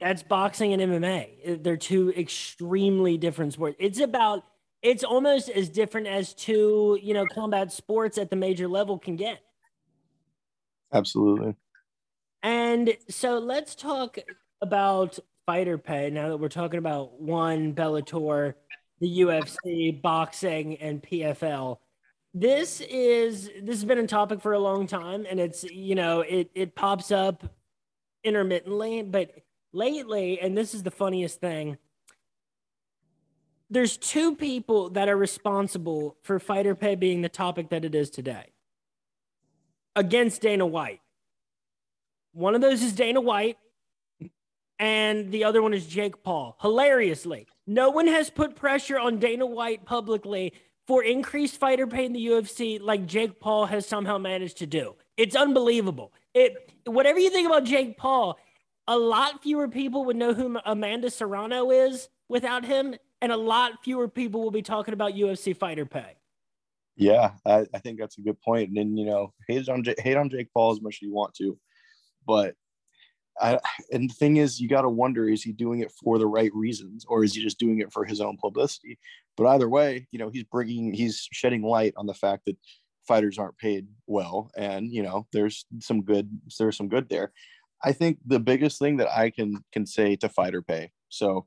that's 0.00 0.22
boxing 0.22 0.72
and 0.72 0.82
MMA. 0.82 1.62
They're 1.62 1.76
two 1.76 2.12
extremely 2.16 3.16
different 3.16 3.52
sports. 3.52 3.76
It's 3.78 4.00
about 4.00 4.44
it's 4.82 5.04
almost 5.04 5.48
as 5.48 5.68
different 5.68 6.08
as 6.08 6.34
two 6.34 6.98
you 7.02 7.14
know 7.14 7.26
combat 7.26 7.72
sports 7.72 8.18
at 8.18 8.30
the 8.30 8.36
major 8.36 8.68
level 8.68 8.98
can 8.98 9.16
get. 9.16 9.38
Absolutely. 10.92 11.54
And 12.42 12.96
so 13.08 13.38
let's 13.38 13.74
talk 13.74 14.18
about 14.60 15.18
fighter 15.46 15.78
pay 15.78 16.10
now 16.10 16.28
that 16.28 16.36
we're 16.36 16.48
talking 16.48 16.78
about 16.78 17.20
one 17.20 17.74
Bellator, 17.74 18.54
the 19.00 19.20
UFC, 19.20 20.00
boxing, 20.00 20.76
and 20.76 21.02
PFL. 21.02 21.78
this 22.34 22.80
is 22.80 23.50
this 23.62 23.76
has 23.76 23.84
been 23.84 23.98
a 23.98 24.06
topic 24.06 24.40
for 24.40 24.52
a 24.52 24.58
long 24.58 24.86
time, 24.86 25.26
and 25.28 25.38
it's 25.40 25.64
you 25.64 25.94
know 25.94 26.20
it 26.20 26.50
it 26.54 26.74
pops 26.74 27.10
up 27.10 27.44
intermittently, 28.24 29.02
but 29.02 29.30
lately, 29.72 30.40
and 30.40 30.56
this 30.56 30.74
is 30.74 30.82
the 30.82 30.90
funniest 30.90 31.40
thing. 31.40 31.78
There's 33.72 33.96
two 33.96 34.36
people 34.36 34.90
that 34.90 35.08
are 35.08 35.16
responsible 35.16 36.18
for 36.20 36.38
fighter 36.38 36.74
pay 36.74 36.94
being 36.94 37.22
the 37.22 37.30
topic 37.30 37.70
that 37.70 37.86
it 37.86 37.94
is 37.94 38.10
today 38.10 38.52
against 39.96 40.42
Dana 40.42 40.66
White. 40.66 41.00
One 42.34 42.54
of 42.54 42.60
those 42.60 42.82
is 42.82 42.92
Dana 42.92 43.22
White, 43.22 43.56
and 44.78 45.32
the 45.32 45.44
other 45.44 45.62
one 45.62 45.72
is 45.72 45.86
Jake 45.86 46.22
Paul. 46.22 46.58
Hilariously, 46.60 47.46
no 47.66 47.88
one 47.88 48.08
has 48.08 48.28
put 48.28 48.56
pressure 48.56 48.98
on 48.98 49.18
Dana 49.18 49.46
White 49.46 49.86
publicly 49.86 50.52
for 50.86 51.02
increased 51.02 51.56
fighter 51.56 51.86
pay 51.86 52.04
in 52.04 52.12
the 52.12 52.26
UFC 52.26 52.78
like 52.78 53.06
Jake 53.06 53.40
Paul 53.40 53.64
has 53.64 53.86
somehow 53.86 54.18
managed 54.18 54.58
to 54.58 54.66
do. 54.66 54.96
It's 55.16 55.34
unbelievable. 55.34 56.12
It 56.34 56.74
whatever 56.84 57.18
you 57.18 57.30
think 57.30 57.46
about 57.46 57.64
Jake 57.64 57.96
Paul, 57.96 58.38
a 58.86 58.98
lot 58.98 59.42
fewer 59.42 59.68
people 59.68 60.04
would 60.04 60.16
know 60.16 60.34
who 60.34 60.58
Amanda 60.66 61.08
Serrano 61.08 61.70
is 61.70 62.10
without 62.28 62.66
him, 62.66 62.96
and 63.22 63.32
a 63.32 63.36
lot 63.36 63.82
fewer 63.82 64.08
people 64.08 64.42
will 64.42 64.50
be 64.50 64.62
talking 64.62 64.92
about 64.92 65.14
UFC 65.14 65.56
fighter 65.56 65.86
pay. 65.86 66.16
Yeah, 66.96 67.30
I, 67.46 67.64
I 67.72 67.78
think 67.78 67.98
that's 67.98 68.18
a 68.18 68.20
good 68.20 68.38
point. 68.42 68.68
And 68.68 68.76
then, 68.76 68.96
you 68.96 69.06
know, 69.06 69.32
hate 69.48 69.68
on 69.68 69.82
hate 69.98 70.16
on 70.16 70.28
Jake 70.28 70.48
Paul 70.52 70.72
as 70.72 70.82
much 70.82 70.96
as 70.96 71.02
you 71.02 71.12
want 71.12 71.32
to, 71.36 71.56
but 72.26 72.54
I 73.40 73.58
and 73.90 74.10
the 74.10 74.14
thing 74.14 74.36
is, 74.36 74.60
you 74.60 74.68
got 74.68 74.82
to 74.82 74.88
wonder: 74.88 75.28
is 75.28 75.42
he 75.42 75.52
doing 75.52 75.80
it 75.80 75.90
for 75.90 76.18
the 76.18 76.26
right 76.26 76.50
reasons, 76.54 77.04
or 77.08 77.24
is 77.24 77.34
he 77.34 77.42
just 77.42 77.58
doing 77.58 77.80
it 77.80 77.92
for 77.92 78.04
his 78.04 78.20
own 78.20 78.36
publicity? 78.36 78.98
But 79.36 79.46
either 79.46 79.68
way, 79.68 80.06
you 80.10 80.18
know, 80.18 80.28
he's 80.28 80.44
bringing, 80.44 80.92
he's 80.92 81.26
shedding 81.32 81.62
light 81.62 81.94
on 81.96 82.06
the 82.06 82.14
fact 82.14 82.42
that 82.46 82.56
fighters 83.08 83.38
aren't 83.38 83.56
paid 83.56 83.86
well, 84.06 84.50
and 84.56 84.92
you 84.92 85.02
know, 85.02 85.26
there's 85.32 85.64
some 85.80 86.02
good, 86.02 86.28
there's 86.58 86.76
some 86.76 86.88
good 86.88 87.08
there. 87.08 87.32
I 87.82 87.92
think 87.92 88.18
the 88.26 88.38
biggest 88.38 88.78
thing 88.78 88.98
that 88.98 89.08
I 89.10 89.30
can 89.30 89.64
can 89.72 89.86
say 89.86 90.16
to 90.16 90.28
fighter 90.28 90.62
pay. 90.62 90.90
So, 91.08 91.46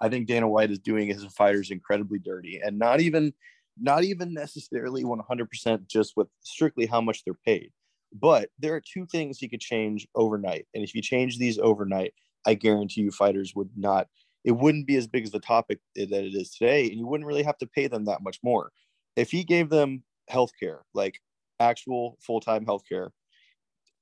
I 0.00 0.08
think 0.08 0.26
Dana 0.26 0.48
White 0.48 0.70
is 0.70 0.78
doing 0.78 1.08
his 1.08 1.24
fighters 1.24 1.70
incredibly 1.70 2.18
dirty, 2.18 2.60
and 2.64 2.78
not 2.78 3.00
even 3.00 3.32
not 3.80 4.04
even 4.04 4.32
necessarily 4.32 5.02
100% 5.02 5.86
just 5.88 6.12
with 6.16 6.28
strictly 6.42 6.86
how 6.86 7.00
much 7.00 7.24
they're 7.24 7.34
paid. 7.34 7.72
But 8.12 8.50
there 8.58 8.74
are 8.74 8.80
two 8.80 9.06
things 9.06 9.38
he 9.38 9.48
could 9.48 9.60
change 9.60 10.06
overnight. 10.14 10.66
And 10.74 10.84
if 10.84 10.94
you 10.94 11.02
change 11.02 11.38
these 11.38 11.58
overnight, 11.58 12.14
I 12.46 12.54
guarantee 12.54 13.00
you 13.00 13.10
fighters 13.10 13.52
would 13.56 13.70
not, 13.76 14.06
it 14.44 14.52
wouldn't 14.52 14.86
be 14.86 14.96
as 14.96 15.08
big 15.08 15.24
as 15.24 15.32
the 15.32 15.40
topic 15.40 15.80
that 15.96 16.12
it 16.12 16.34
is 16.34 16.50
today. 16.50 16.86
And 16.88 16.98
you 16.98 17.06
wouldn't 17.06 17.26
really 17.26 17.42
have 17.42 17.58
to 17.58 17.66
pay 17.66 17.88
them 17.88 18.04
that 18.04 18.22
much 18.22 18.38
more. 18.44 18.70
If 19.16 19.30
he 19.30 19.42
gave 19.42 19.70
them 19.70 20.04
healthcare, 20.30 20.78
like 20.92 21.20
actual 21.58 22.16
full 22.20 22.40
time 22.40 22.64
healthcare, 22.64 23.10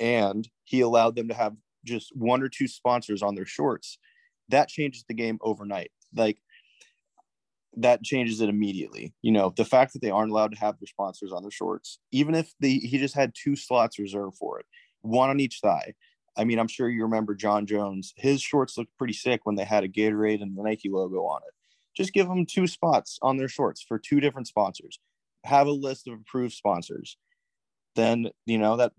and 0.01 0.47
he 0.65 0.81
allowed 0.81 1.17
them 1.17 1.29
to 1.29 1.35
have 1.35 1.55
just 1.85 2.15
one 2.15 2.43
or 2.43 2.49
two 2.49 2.69
sponsors 2.69 3.23
on 3.23 3.35
their 3.35 3.47
shorts, 3.47 3.99
that 4.53 4.69
changes 4.69 5.05
the 5.09 5.15
game 5.15 5.39
overnight. 5.43 5.91
Like 6.15 6.39
that 7.77 8.03
changes 8.03 8.41
it 8.41 8.49
immediately. 8.49 9.15
You 9.23 9.33
know, 9.33 9.53
the 9.57 9.65
fact 9.65 9.93
that 9.93 10.03
they 10.03 10.11
aren't 10.11 10.31
allowed 10.31 10.53
to 10.53 10.59
have 10.59 10.79
their 10.79 10.87
sponsors 10.87 11.33
on 11.33 11.43
their 11.43 11.51
shorts, 11.51 11.99
even 12.13 12.35
if 12.35 12.53
the 12.61 12.79
he 12.79 12.99
just 12.99 13.15
had 13.15 13.35
two 13.35 13.57
slots 13.57 13.99
reserved 13.99 14.37
for 14.37 14.61
it, 14.61 14.67
one 15.01 15.31
on 15.31 15.41
each 15.41 15.61
thigh. 15.63 15.95
I 16.37 16.45
mean, 16.45 16.59
I'm 16.59 16.69
sure 16.69 16.89
you 16.89 17.03
remember 17.03 17.35
Jon 17.35 17.67
Jones. 17.67 18.15
His 18.17 18.41
shorts 18.41 18.79
looked 18.79 18.97
pretty 18.97 19.13
sick 19.13 19.41
when 19.45 19.57
they 19.57 19.65
had 19.65 19.85
a 19.85 19.89
Gatorade 19.89 20.43
and 20.43 20.57
the 20.57 20.63
Nike 20.63 20.89
logo 20.89 21.25
on 21.27 21.41
it. 21.47 21.53
Just 21.95 22.15
give 22.15 22.27
them 22.27 22.47
two 22.47 22.67
spots 22.67 23.19
on 23.21 23.37
their 23.37 23.49
shorts 23.49 23.83
for 23.83 23.99
two 23.99 24.21
different 24.21 24.49
sponsors. 24.49 24.99
Have 25.45 25.67
a 25.67 25.73
list 25.73 26.09
of 26.09 26.15
approved 26.15 26.55
sponsors. 26.55 27.19
Then, 27.97 28.31
you 28.47 28.57
know, 28.57 28.79
that 28.79 28.93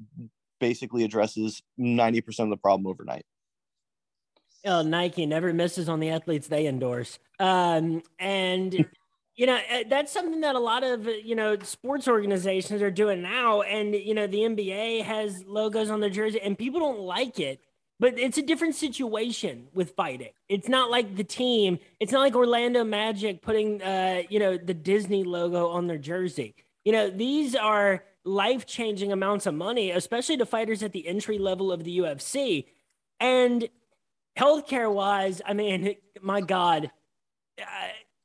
basically 0.60 1.04
addresses 1.04 1.64
90% 1.80 2.40
of 2.40 2.50
the 2.50 2.58
problem 2.58 2.86
overnight. 2.86 3.26
Oh, 4.66 4.82
Nike 4.82 5.26
never 5.26 5.54
misses 5.54 5.90
on 5.90 6.00
the 6.00 6.10
athletes 6.10 6.48
they 6.48 6.68
endorse. 6.68 7.20
Um, 7.40 8.02
and 8.20 8.74
you 9.36 9.46
know 9.46 9.60
eh, 9.68 9.84
that's 9.90 10.12
something 10.12 10.42
that 10.42 10.56
a 10.56 10.60
lot 10.60 10.84
of 10.84 11.06
you 11.06 11.36
know 11.36 11.58
sports 11.60 12.08
organizations 12.08 12.82
are 12.82 12.92
doing 12.92 13.22
now. 13.22 13.62
And 13.62 13.94
you 13.94 14.14
know 14.14 14.28
the 14.28 14.40
NBA 14.40 15.04
has 15.04 15.44
logos 15.46 15.90
on 15.90 16.00
their 16.00 16.10
jersey, 16.10 16.40
and 16.42 16.58
people 16.58 16.80
don't 16.80 17.00
like 17.00 17.40
it. 17.40 17.60
But 18.00 18.18
it's 18.20 18.38
a 18.38 18.42
different 18.42 18.76
situation 18.76 19.68
with 19.74 19.92
fighting. 19.96 20.32
It's 20.50 20.68
not 20.68 20.90
like 20.90 21.16
the 21.16 21.24
team. 21.24 21.80
It's 22.00 22.12
not 22.12 22.20
like 22.20 22.36
Orlando 22.36 22.84
Magic 22.84 23.42
putting 23.42 23.82
uh, 23.82 24.24
you 24.30 24.40
know 24.40 24.58
the 24.58 24.74
Disney 24.74 25.24
logo 25.24 25.68
on 25.70 25.88
their 25.88 25.98
jersey. 25.98 26.56
You 26.86 26.94
know 26.94 27.10
these 27.10 27.56
are 27.56 28.04
life 28.26 28.66
changing 28.66 29.12
amounts 29.12 29.46
of 29.46 29.54
money, 29.54 29.92
especially 29.92 30.38
to 30.38 30.46
fighters 30.46 30.84
at 30.84 30.94
the 30.94 31.08
entry 31.08 31.38
level 31.38 31.72
of 31.72 31.84
the 31.84 32.00
UFC. 32.00 32.66
And 33.20 33.68
healthcare 34.38 34.92
wise, 34.92 35.42
I 35.46 35.54
mean, 35.54 35.96
my 36.22 36.42
God, 36.42 36.92
uh, 37.60 37.66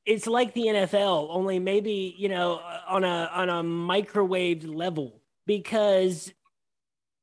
it's 0.06 0.26
like 0.26 0.54
the 0.54 0.66
NFL, 0.66 1.28
only 1.30 1.58
maybe 1.58 2.14
you 2.16 2.28
know 2.28 2.60
on 2.88 3.04
a 3.04 3.30
on 3.32 3.50
a 3.50 3.62
microwave 3.62 4.64
level 4.64 5.20
because 5.46 6.32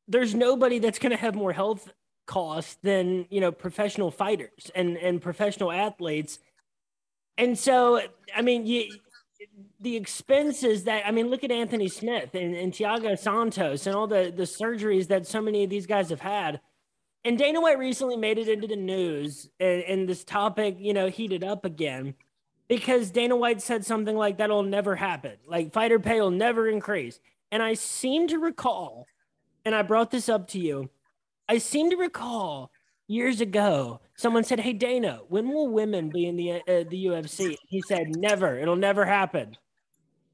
there's 0.07 0.35
nobody 0.35 0.79
that's 0.79 0.99
going 0.99 1.11
to 1.11 1.17
have 1.17 1.33
more 1.35 1.51
health 1.51 1.91
costs 2.27 2.77
than 2.83 3.25
you 3.29 3.41
know 3.41 3.51
professional 3.51 4.11
fighters 4.11 4.71
and 4.75 4.97
and 4.97 5.21
professional 5.21 5.71
athletes, 5.71 6.39
and 7.37 7.57
so 7.57 8.01
I 8.35 8.41
mean 8.41 8.65
you. 8.65 8.85
The 9.81 9.95
expenses 9.95 10.85
that 10.85 11.05
I 11.05 11.11
mean, 11.11 11.29
look 11.29 11.43
at 11.43 11.51
Anthony 11.51 11.87
Smith 11.87 12.33
and, 12.33 12.55
and 12.55 12.73
Thiago 12.73 13.19
Santos 13.19 13.85
and 13.85 13.95
all 13.95 14.07
the 14.07 14.33
the 14.35 14.43
surgeries 14.43 15.07
that 15.07 15.27
so 15.27 15.41
many 15.41 15.63
of 15.63 15.69
these 15.69 15.85
guys 15.85 16.09
have 16.09 16.21
had 16.21 16.61
and 17.25 17.39
Dana 17.39 17.59
White 17.59 17.79
recently 17.79 18.15
made 18.15 18.37
it 18.37 18.47
into 18.47 18.67
the 18.67 18.75
news, 18.75 19.49
and, 19.59 19.81
and, 19.83 20.07
this 20.07 20.23
topic, 20.23 20.77
you 20.79 20.93
know, 20.93 21.09
heated 21.09 21.43
up 21.43 21.65
again 21.65 22.13
because 22.67 23.09
Dana 23.09 23.35
White 23.35 23.61
said 23.61 23.83
something 23.83 24.15
like 24.15 24.37
that'll 24.37 24.63
never 24.63 24.95
happen. 24.95 25.33
Like 25.47 25.73
fighter 25.73 25.99
pay 25.99 26.21
will 26.21 26.31
never 26.31 26.69
increase. 26.69 27.19
And 27.51 27.63
I 27.63 27.73
seem 27.73 28.27
to 28.27 28.37
recall, 28.37 29.07
and 29.65 29.73
I 29.73 29.81
brought 29.81 30.11
this 30.11 30.29
up 30.29 30.47
to 30.49 30.59
you, 30.59 30.89
I 31.49 31.57
seem 31.57 31.89
to 31.89 31.95
recall 31.95 32.71
years 33.07 33.41
ago 33.41 34.01
someone 34.15 34.43
said, 34.43 34.59
"Hey 34.59 34.73
Dana, 34.73 35.21
when 35.27 35.49
will 35.49 35.67
women 35.67 36.09
be 36.09 36.25
in 36.27 36.35
the 36.35 36.53
uh, 36.53 36.83
the 36.89 37.05
UFC?" 37.05 37.55
He 37.67 37.81
said, 37.81 38.15
"Never. 38.15 38.59
It'll 38.59 38.75
never 38.75 39.05
happen." 39.05 39.57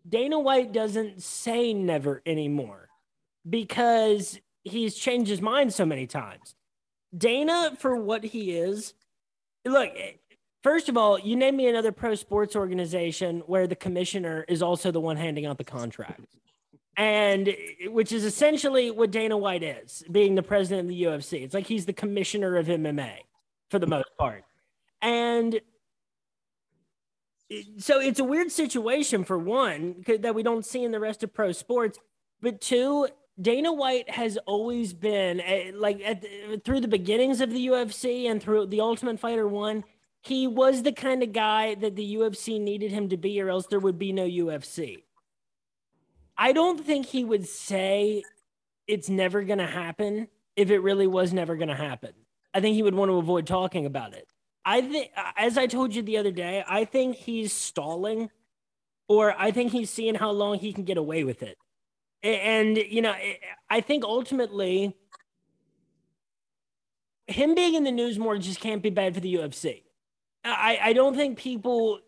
Dana 0.08 0.40
White 0.40 0.72
doesn't 0.74 1.22
say 1.22 1.74
never 1.74 2.22
anymore 2.26 2.90
because 3.48 4.40
he's 4.64 4.96
changed 4.96 5.30
his 5.30 5.42
mind 5.42 5.74
so 5.74 5.86
many 5.86 6.08
times. 6.08 6.56
Dana, 7.16 7.76
for 7.78 7.96
what 7.96 8.24
he 8.24 8.52
is, 8.52 8.94
look, 9.66 9.92
first 10.64 10.90
of 10.90 10.98
all, 10.98 11.20
you 11.20 11.36
name 11.36 11.58
me 11.58 11.68
another 11.68 11.92
pro 11.92 12.16
sports 12.16 12.56
organization 12.56 13.42
where 13.48 13.68
the 13.68 13.76
commissioner 13.76 14.46
is 14.48 14.62
also 14.62 14.92
the 14.92 15.02
one 15.02 15.18
handing 15.18 15.46
out 15.46 15.58
the 15.58 15.64
contract. 15.64 16.26
And 16.98 17.56
which 17.88 18.12
is 18.12 18.26
essentially 18.26 18.92
what 18.92 19.12
Dana 19.12 19.38
White 19.38 19.64
is, 19.64 20.04
being 20.12 20.36
the 20.36 20.44
president 20.44 20.82
of 20.82 20.88
the 20.90 21.04
UFC. 21.04 21.42
It's 21.44 21.54
like 21.54 21.66
he's 21.66 21.86
the 21.86 21.94
commissioner 21.94 22.58
of 22.58 22.68
MMA 22.68 23.14
for 23.70 23.80
the 23.80 23.88
most 23.88 24.10
part. 24.20 24.44
And 25.02 25.62
so 27.78 28.00
it's 28.00 28.20
a 28.20 28.24
weird 28.24 28.52
situation 28.52 29.24
for 29.24 29.38
one 29.38 30.04
that 30.20 30.36
we 30.36 30.44
don't 30.44 30.66
see 30.66 30.84
in 30.84 30.92
the 30.92 31.00
rest 31.00 31.24
of 31.24 31.34
pro 31.34 31.52
sports, 31.52 32.00
but 32.42 32.62
two, 32.62 33.08
Dana 33.40 33.72
White 33.72 34.10
has 34.10 34.38
always 34.46 34.94
been 34.94 35.40
eh, 35.40 35.72
like 35.74 36.02
at, 36.02 36.26
through 36.64 36.82
the 36.82 36.88
beginnings 36.88 37.42
of 37.42 37.52
the 37.52 37.68
UFC 37.68 38.30
and 38.30 38.42
through 38.42 38.68
the 38.68 38.82
Ultimate 38.82 39.20
Fighter 39.20 39.48
one, 39.48 39.84
he 40.22 40.48
was 40.48 40.84
the 40.84 40.92
kind 40.92 41.24
of 41.24 41.34
guy 41.34 41.76
that 41.76 41.96
the 41.96 42.16
UFC 42.16 42.60
needed 42.60 42.92
him 42.92 43.10
to 43.10 43.18
be, 43.18 43.42
or 43.42 43.50
else 43.50 43.68
there 43.68 43.80
would 43.80 43.98
be 43.98 44.12
no 44.12 44.28
UFC. 44.28 45.04
I 46.38 46.54
don't 46.54 46.84
think 46.84 47.08
he 47.08 47.24
would 47.24 47.48
say 47.48 48.24
it's 48.88 49.10
never 49.10 49.44
going 49.44 49.60
to 49.60 49.68
happen 49.68 50.28
if 50.56 50.70
it 50.70 50.80
really 50.80 51.08
was 51.08 51.34
never 51.34 51.56
going 51.56 51.70
to 51.70 51.76
happen. 51.76 52.12
I 52.54 52.60
think 52.60 52.76
he 52.76 52.84
would 52.84 52.96
want 52.96 53.10
to 53.10 53.18
avoid 53.18 53.48
talking 53.48 53.86
about 53.86 54.14
it. 54.14 54.28
I 54.64 54.82
think, 54.82 55.12
as 55.38 55.58
I 55.58 55.68
told 55.68 55.96
you 55.96 56.02
the 56.02 56.18
other 56.18 56.32
day, 56.32 56.64
I 56.68 56.86
think 56.86 57.16
he's 57.16 57.52
stalling, 57.54 58.30
or 59.08 59.34
I 59.38 59.52
think 59.52 59.72
he's 59.72 59.90
seeing 59.90 60.16
how 60.16 60.32
long 60.32 60.60
he 60.60 60.74
can 60.74 60.84
get 60.84 60.98
away 60.98 61.24
with 61.24 61.42
it. 61.42 61.58
And, 62.24 62.78
you 62.78 63.02
know, 63.02 63.16
I 63.70 63.82
think 63.82 64.04
ultimately 64.04 64.96
him 67.28 67.56
being 67.56 67.76
in 67.76 67.84
the 67.84 67.92
news 67.92 68.20
more 68.20 68.38
just 68.38 68.60
can't 68.60 68.84
be 68.84 68.90
bad 68.90 69.16
for 69.16 69.20
the 69.22 69.36
UFC. 69.36 69.84
I, 70.44 70.80
I 70.82 70.94
don't 70.94 71.16
think 71.16 71.38
people 71.38 72.00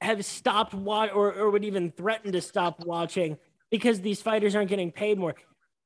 have 0.00 0.24
stopped 0.24 0.74
watch 0.74 1.10
or, 1.14 1.32
or 1.32 1.50
would 1.50 1.64
even 1.64 1.90
threaten 1.92 2.32
to 2.32 2.40
stop 2.40 2.84
watching 2.84 3.38
because 3.70 4.00
these 4.00 4.20
fighters 4.20 4.54
aren't 4.54 4.68
getting 4.68 4.92
paid 4.92 5.18
more. 5.18 5.34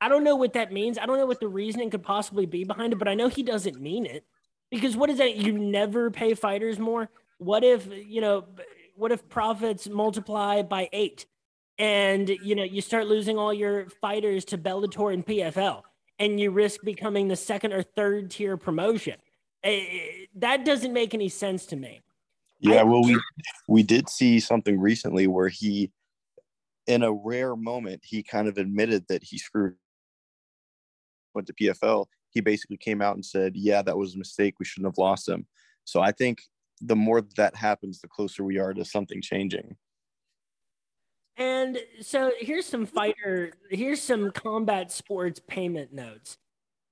I 0.00 0.09
don't 0.09 0.25
know 0.25 0.37
what 0.37 0.52
that 0.54 0.73
means. 0.73 0.99
I 0.99 1.07
don't 1.07 1.18
know 1.18 1.26
what 1.26 1.40
the 1.40 1.49
reasoning 1.49 1.90
could 1.90 2.02
possibly 2.02 2.47
be 2.47 2.64
behind 2.64 2.92
it, 2.92 2.99
but 2.99 3.09
I 3.09 3.14
know 3.14 3.28
he 3.28 3.42
doesn't 3.42 3.80
mean 3.80 4.07
it. 4.07 4.25
Because 4.71 4.97
what 4.97 5.11
is 5.11 5.18
that? 5.18 5.37
You 5.37 5.59
never 5.59 6.11
pay 6.11 6.35
fighters 6.35 6.78
more? 6.78 7.09
What 7.38 7.64
if, 7.64 7.88
you 7.90 8.21
know, 8.21 8.45
what 8.97 9.12
if 9.12 9.28
profits 9.28 9.88
multiply 9.88 10.62
by 10.62 10.88
eight? 10.92 11.26
And 11.78 12.28
you 12.28 12.54
know 12.54 12.64
you 12.64 12.80
start 12.80 13.06
losing 13.06 13.38
all 13.38 13.52
your 13.54 13.88
fighters 14.00 14.44
to 14.47 14.58
Bellator 14.58 15.12
and 15.12 15.25
PFL, 15.25 15.82
and 16.18 16.40
you 16.40 16.50
risk 16.50 16.82
becoming 16.82 17.28
the 17.28 17.37
second 17.37 17.73
or 17.73 17.82
third 17.82 18.30
tier 18.30 18.56
promotion. 18.56 19.16
Eh, 19.64 20.26
that 20.37 20.64
doesn't 20.64 20.92
make 20.92 21.14
any 21.14 21.28
sense 21.28 21.66
to 21.66 21.76
me. 21.76 22.00
Yeah, 22.61 22.82
well, 22.82 23.02
we 23.02 23.20
we 23.68 23.82
did 23.82 24.08
see 24.08 24.40
something 24.40 24.80
recently 24.80 25.26
where 25.26 25.49
he, 25.49 25.92
in 26.87 27.02
a 27.02 27.12
rare 27.12 27.54
moment, 27.54 28.02
he 28.04 28.23
kind 28.23 28.49
of 28.49 28.58
admitted 28.58 29.06
that 29.08 29.23
he 29.23 29.38
screwed. 29.38 29.76
Went 31.35 31.47
to 31.47 31.54
PFL. 31.54 32.06
He 32.30 32.40
basically 32.40 32.76
came 32.76 33.00
out 33.00 33.14
and 33.14 33.25
said, 33.25 33.56
"Yeah, 33.56 33.82
that 33.82 33.97
was 33.97 34.14
a 34.14 34.18
mistake. 34.18 34.54
We 34.58 34.64
shouldn't 34.64 34.88
have 34.88 34.99
lost 34.99 35.28
him." 35.28 35.47
So 35.85 36.00
I 36.00 36.11
think 36.11 36.40
the 36.80 36.97
more 36.97 37.23
that 37.37 37.54
happens, 37.54 38.00
the 38.00 38.08
closer 38.08 38.42
we 38.42 38.58
are 38.58 38.75
to 38.75 38.85
something 38.85 39.23
changing. 39.23 39.76
And 41.38 41.78
so 42.00 42.33
here's 42.38 42.66
some 42.66 42.85
fighter, 42.85 43.52
here's 43.71 44.02
some 44.02 44.33
combat 44.33 44.90
sports 44.90 45.40
payment 45.47 45.92
notes. 45.92 46.37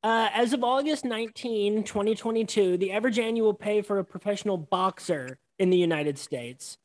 Uh, 0.05 0.29
as 0.33 0.53
of 0.53 0.63
August 0.63 1.05
19, 1.05 1.83
2022, 1.83 2.77
the 2.77 2.93
average 2.93 3.19
annual 3.19 3.53
pay 3.53 3.83
for 3.83 3.99
a 3.99 4.05
professional 4.05 4.57
boxer 4.57 5.41
in 5.59 5.71
the 5.71 5.77
United 5.77 6.17
States 6.17 6.79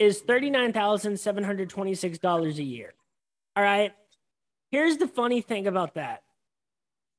is 0.00 0.20
$39,726 0.22 2.58
a 2.58 2.62
year. 2.62 2.92
All 3.54 3.62
right. 3.62 3.92
Here's 4.72 4.96
the 4.96 5.06
funny 5.06 5.40
thing 5.40 5.68
about 5.68 5.94
that 5.94 6.24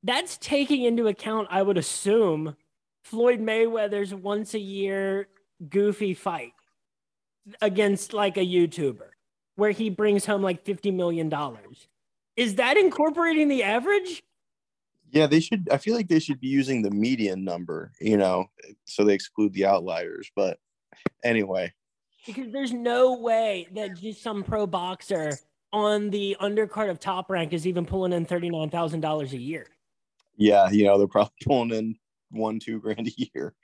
that's 0.02 0.36
taking 0.38 0.82
into 0.84 1.06
account, 1.08 1.48
I 1.50 1.62
would 1.62 1.78
assume, 1.78 2.56
Floyd 3.02 3.40
Mayweather's 3.40 4.14
once 4.14 4.54
a 4.54 4.60
year 4.60 5.26
goofy 5.68 6.14
fight 6.14 6.52
against 7.60 8.12
like 8.12 8.36
a 8.36 8.46
YouTuber 8.46 9.08
where 9.58 9.72
he 9.72 9.90
brings 9.90 10.24
home 10.24 10.40
like 10.40 10.64
$50 10.64 10.94
million. 10.94 11.32
Is 12.36 12.54
that 12.54 12.76
incorporating 12.76 13.48
the 13.48 13.64
average? 13.64 14.22
Yeah, 15.10 15.26
they 15.26 15.40
should. 15.40 15.68
I 15.72 15.78
feel 15.78 15.96
like 15.96 16.06
they 16.06 16.20
should 16.20 16.40
be 16.40 16.46
using 16.46 16.80
the 16.80 16.92
median 16.92 17.42
number, 17.42 17.90
you 18.00 18.16
know, 18.16 18.46
so 18.84 19.02
they 19.02 19.14
exclude 19.14 19.52
the 19.52 19.66
outliers. 19.66 20.30
But 20.36 20.58
anyway, 21.24 21.72
because 22.24 22.52
there's 22.52 22.72
no 22.72 23.16
way 23.18 23.66
that 23.74 23.96
just 23.96 24.22
some 24.22 24.44
pro 24.44 24.64
boxer 24.64 25.32
on 25.72 26.10
the 26.10 26.36
undercard 26.40 26.88
of 26.88 27.00
top 27.00 27.28
rank 27.28 27.52
is 27.52 27.66
even 27.66 27.84
pulling 27.84 28.12
in 28.12 28.26
$39,000 28.26 29.32
a 29.32 29.36
year. 29.36 29.66
Yeah, 30.36 30.70
you 30.70 30.84
know, 30.84 30.98
they're 30.98 31.08
probably 31.08 31.32
pulling 31.44 31.72
in 31.72 31.96
one, 32.30 32.60
two 32.60 32.78
grand 32.78 33.08
a 33.08 33.12
year. 33.34 33.54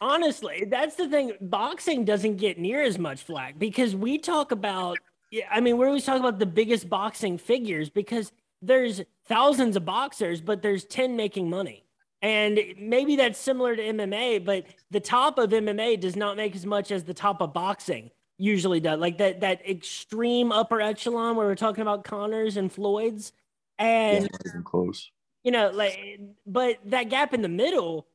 Honestly, 0.00 0.66
that's 0.70 0.96
the 0.96 1.10
thing. 1.10 1.32
Boxing 1.42 2.06
doesn't 2.06 2.36
get 2.36 2.58
near 2.58 2.82
as 2.82 2.98
much 2.98 3.22
flack 3.22 3.58
because 3.58 3.94
we 3.94 4.16
talk 4.16 4.50
about 4.50 4.96
yeah, 5.30 5.46
I 5.50 5.60
mean, 5.60 5.76
we're 5.76 5.88
always 5.88 6.04
talking 6.04 6.20
about 6.20 6.38
the 6.38 6.46
biggest 6.46 6.88
boxing 6.88 7.38
figures 7.38 7.90
because 7.90 8.32
there's 8.62 9.02
thousands 9.26 9.76
of 9.76 9.84
boxers, 9.84 10.40
but 10.40 10.62
there's 10.62 10.84
10 10.84 11.16
making 11.16 11.50
money. 11.50 11.84
And 12.22 12.58
maybe 12.78 13.16
that's 13.16 13.38
similar 13.38 13.76
to 13.76 13.82
MMA, 13.82 14.44
but 14.44 14.64
the 14.90 15.00
top 15.00 15.38
of 15.38 15.50
MMA 15.50 16.00
does 16.00 16.16
not 16.16 16.36
make 16.36 16.56
as 16.56 16.64
much 16.64 16.90
as 16.90 17.04
the 17.04 17.14
top 17.14 17.42
of 17.42 17.52
boxing 17.52 18.10
usually 18.38 18.80
does. 18.80 18.98
Like 18.98 19.18
that 19.18 19.40
that 19.40 19.68
extreme 19.68 20.52
upper 20.52 20.80
echelon 20.80 21.36
where 21.36 21.46
we're 21.46 21.54
talking 21.54 21.82
about 21.82 22.04
Connors 22.04 22.56
and 22.56 22.72
Floyd's. 22.72 23.32
And 23.78 24.24
yeah, 24.24 24.60
close. 24.64 25.10
You 25.44 25.52
know, 25.52 25.70
like 25.70 26.20
but 26.46 26.78
that 26.86 27.10
gap 27.10 27.34
in 27.34 27.42
the 27.42 27.48
middle, 27.48 28.06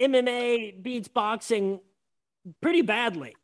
MMA 0.00 0.82
beats 0.82 1.08
boxing 1.08 1.80
pretty 2.60 2.82
badly. 2.82 3.36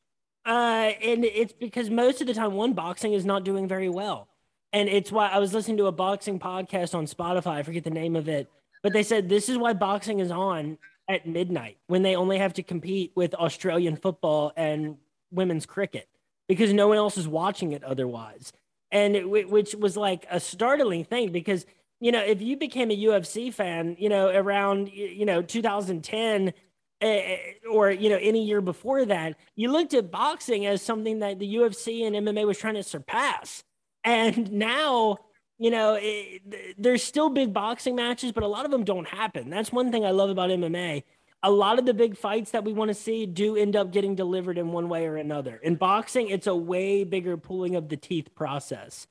Uh, 0.48 0.92
and 1.02 1.26
it's 1.26 1.52
because 1.52 1.90
most 1.90 2.22
of 2.22 2.26
the 2.26 2.32
time, 2.32 2.54
one 2.54 2.72
boxing 2.72 3.12
is 3.12 3.26
not 3.26 3.44
doing 3.44 3.68
very 3.68 3.90
well, 3.90 4.28
and 4.72 4.88
it's 4.88 5.12
why 5.12 5.28
I 5.28 5.38
was 5.38 5.52
listening 5.52 5.76
to 5.76 5.86
a 5.88 5.92
boxing 5.92 6.38
podcast 6.38 6.94
on 6.94 7.04
Spotify. 7.04 7.56
I 7.56 7.62
forget 7.62 7.84
the 7.84 7.90
name 7.90 8.16
of 8.16 8.30
it, 8.30 8.48
but 8.82 8.94
they 8.94 9.02
said 9.02 9.28
this 9.28 9.50
is 9.50 9.58
why 9.58 9.74
boxing 9.74 10.20
is 10.20 10.30
on 10.30 10.78
at 11.06 11.26
midnight 11.26 11.76
when 11.86 12.02
they 12.02 12.16
only 12.16 12.38
have 12.38 12.54
to 12.54 12.62
compete 12.62 13.12
with 13.14 13.34
Australian 13.34 13.96
football 13.96 14.54
and 14.56 14.96
women's 15.30 15.66
cricket 15.66 16.08
because 16.48 16.72
no 16.72 16.88
one 16.88 16.96
else 16.96 17.18
is 17.18 17.28
watching 17.28 17.72
it 17.72 17.84
otherwise. 17.84 18.50
And 18.90 19.16
it, 19.16 19.28
which 19.28 19.74
was 19.74 19.98
like 19.98 20.26
a 20.30 20.40
startling 20.40 21.04
thing 21.04 21.30
because 21.30 21.66
you 22.00 22.10
know 22.10 22.22
if 22.22 22.40
you 22.40 22.56
became 22.56 22.90
a 22.90 22.96
UFC 22.96 23.52
fan, 23.52 23.96
you 23.98 24.08
know 24.08 24.30
around 24.30 24.88
you 24.88 25.26
know 25.26 25.42
2010 25.42 26.48
uh, 26.48 26.52
Eh, 27.00 27.06
eh, 27.06 27.38
or 27.70 27.92
you 27.92 28.10
know 28.10 28.18
any 28.20 28.44
year 28.44 28.60
before 28.60 29.04
that 29.04 29.36
you 29.54 29.70
looked 29.70 29.94
at 29.94 30.10
boxing 30.10 30.66
as 30.66 30.82
something 30.82 31.20
that 31.20 31.38
the 31.38 31.54
UFC 31.54 32.04
and 32.04 32.16
MMA 32.16 32.44
was 32.44 32.58
trying 32.58 32.74
to 32.74 32.82
surpass. 32.82 33.62
And 34.02 34.50
now 34.50 35.18
you 35.58 35.70
know 35.70 35.94
eh, 35.94 36.40
it, 36.50 36.74
there's 36.76 37.04
still 37.04 37.28
big 37.28 37.52
boxing 37.52 37.94
matches 37.94 38.32
but 38.32 38.42
a 38.42 38.48
lot 38.48 38.64
of 38.64 38.72
them 38.72 38.82
don't 38.82 39.06
happen. 39.06 39.48
That's 39.48 39.70
one 39.70 39.92
thing 39.92 40.04
I 40.04 40.10
love 40.10 40.28
about 40.30 40.50
MMA 40.50 41.04
a. 41.44 41.50
Lot 41.52 41.78
of 41.78 41.86
the 41.86 41.94
big 41.94 42.16
fights 42.16 42.50
that 42.50 42.64
we 42.64 42.72
want 42.72 42.88
to 42.88 42.94
see 42.94 43.26
do 43.26 43.54
end 43.54 43.76
up 43.76 43.92
getting 43.92 44.16
delivered 44.16 44.58
in 44.58 44.72
one 44.72 44.88
way 44.88 45.06
or 45.06 45.16
another. 45.16 45.54
In 45.62 45.76
boxing 45.76 46.30
it's 46.30 46.48
a 46.48 46.56
way 46.56 47.04
bigger 47.04 47.36
pulling 47.36 47.76
of 47.76 47.88
the 47.88 47.96
teeth 47.96 48.34
process. 48.34 49.06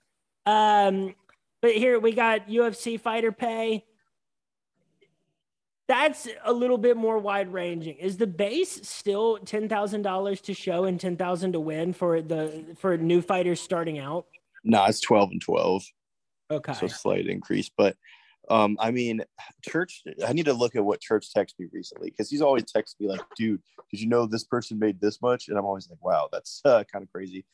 Um 0.45 1.15
but 1.61 1.71
here 1.71 1.99
we 1.99 2.11
got 2.11 2.49
UFC 2.49 2.99
fighter 2.99 3.31
pay 3.31 3.85
that's 5.87 6.27
a 6.43 6.51
little 6.51 6.77
bit 6.77 6.97
more 6.97 7.17
wide 7.17 7.51
ranging. 7.51 7.95
Is 7.97 8.17
the 8.17 8.27
base 8.27 8.87
still 8.87 9.37
ten 9.37 9.69
thousand 9.69 10.01
dollars 10.01 10.41
to 10.41 10.53
show 10.53 10.85
and 10.85 10.99
ten 10.99 11.15
thousand 11.15 11.53
to 11.53 11.59
win 11.59 11.93
for 11.93 12.21
the 12.21 12.75
for 12.77 12.97
new 12.97 13.21
fighters 13.21 13.61
starting 13.61 13.99
out? 13.99 14.25
No, 14.63 14.79
nah, 14.79 14.87
it's 14.87 14.99
twelve 14.99 15.31
and 15.31 15.41
twelve. 15.41 15.83
Okay, 16.51 16.73
so 16.73 16.87
slight 16.87 17.27
increase, 17.27 17.69
but 17.75 17.95
um, 18.49 18.77
I 18.79 18.91
mean, 18.91 19.21
Church. 19.67 20.03
I 20.25 20.33
need 20.33 20.45
to 20.45 20.53
look 20.53 20.75
at 20.75 20.83
what 20.83 21.01
Church 21.01 21.27
texted 21.35 21.59
me 21.59 21.67
recently 21.71 22.09
because 22.09 22.29
he's 22.29 22.41
always 22.41 22.63
texted 22.63 22.99
me 22.99 23.07
like, 23.07 23.21
"Dude, 23.35 23.61
did 23.91 23.99
you 23.99 24.07
know 24.07 24.25
this 24.25 24.43
person 24.43 24.79
made 24.79 24.99
this 25.01 25.21
much?" 25.21 25.47
And 25.47 25.57
I'm 25.57 25.65
always 25.65 25.89
like, 25.89 26.03
"Wow, 26.03 26.29
that's 26.31 26.61
uh, 26.65 26.83
kind 26.91 27.03
of 27.03 27.11
crazy." 27.11 27.45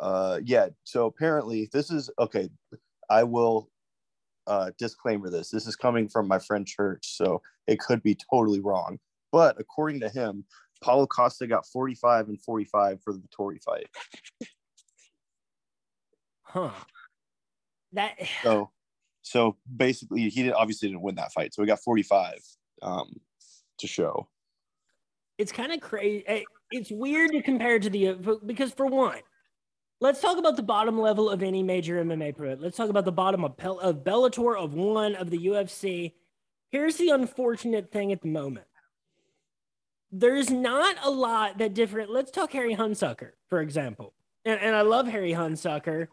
Uh, 0.00 0.40
yeah. 0.44 0.68
So 0.84 1.06
apparently, 1.06 1.68
this 1.72 1.90
is 1.90 2.10
okay. 2.18 2.48
I 3.08 3.24
will 3.24 3.70
uh, 4.46 4.70
disclaimer 4.78 5.30
this. 5.30 5.50
This 5.50 5.66
is 5.66 5.76
coming 5.76 6.08
from 6.08 6.28
my 6.28 6.38
friend 6.38 6.66
Church, 6.66 7.16
so 7.16 7.42
it 7.66 7.78
could 7.80 8.02
be 8.02 8.16
totally 8.30 8.60
wrong. 8.60 8.98
But 9.32 9.60
according 9.60 10.00
to 10.00 10.08
him, 10.08 10.44
Paulo 10.82 11.06
Costa 11.06 11.46
got 11.46 11.66
45 11.66 12.28
and 12.28 12.40
45 12.40 13.02
for 13.02 13.12
the 13.12 13.20
Vettori 13.20 13.62
fight. 13.62 13.88
Huh. 16.42 16.70
That 17.92 18.14
so 18.42 18.70
so 19.22 19.56
basically 19.74 20.28
he 20.28 20.42
did, 20.44 20.52
obviously 20.52 20.88
didn't 20.88 21.02
win 21.02 21.16
that 21.16 21.32
fight. 21.32 21.54
So 21.54 21.62
he 21.62 21.66
got 21.66 21.80
45 21.80 22.38
um 22.82 23.20
to 23.78 23.86
show. 23.86 24.28
It's 25.38 25.52
kind 25.52 25.72
of 25.72 25.80
crazy. 25.80 26.24
Eh, 26.26 26.42
it's 26.70 26.90
weird 26.90 27.32
to 27.32 27.42
compare 27.42 27.78
to 27.78 27.90
the 27.90 28.38
because 28.44 28.72
for 28.72 28.86
one, 28.86 29.20
Let's 29.98 30.20
talk 30.20 30.36
about 30.36 30.56
the 30.56 30.62
bottom 30.62 31.00
level 31.00 31.30
of 31.30 31.42
any 31.42 31.62
major 31.62 32.04
MMA 32.04 32.36
pro. 32.36 32.54
Let's 32.54 32.76
talk 32.76 32.90
about 32.90 33.06
the 33.06 33.12
bottom 33.12 33.44
of, 33.44 33.56
Pel- 33.56 33.80
of 33.80 34.04
Bellator, 34.04 34.58
of 34.58 34.74
one, 34.74 35.14
of 35.14 35.30
the 35.30 35.38
UFC. 35.38 36.12
Here's 36.70 36.96
the 36.96 37.10
unfortunate 37.10 37.90
thing 37.90 38.12
at 38.12 38.20
the 38.20 38.28
moment. 38.28 38.66
There's 40.12 40.50
not 40.50 40.96
a 41.02 41.10
lot 41.10 41.58
that 41.58 41.72
different. 41.72 42.10
Let's 42.10 42.30
talk 42.30 42.52
Harry 42.52 42.76
Hunsucker, 42.76 43.30
for 43.48 43.60
example. 43.62 44.12
And, 44.44 44.60
and 44.60 44.76
I 44.76 44.82
love 44.82 45.06
Harry 45.06 45.32
Hunsucker. 45.32 46.08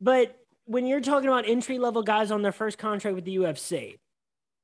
But 0.00 0.34
when 0.64 0.86
you're 0.86 1.00
talking 1.00 1.28
about 1.28 1.48
entry 1.48 1.78
level 1.78 2.02
guys 2.02 2.30
on 2.30 2.42
their 2.42 2.52
first 2.52 2.78
contract 2.78 3.14
with 3.14 3.24
the 3.24 3.36
UFC, 3.36 3.98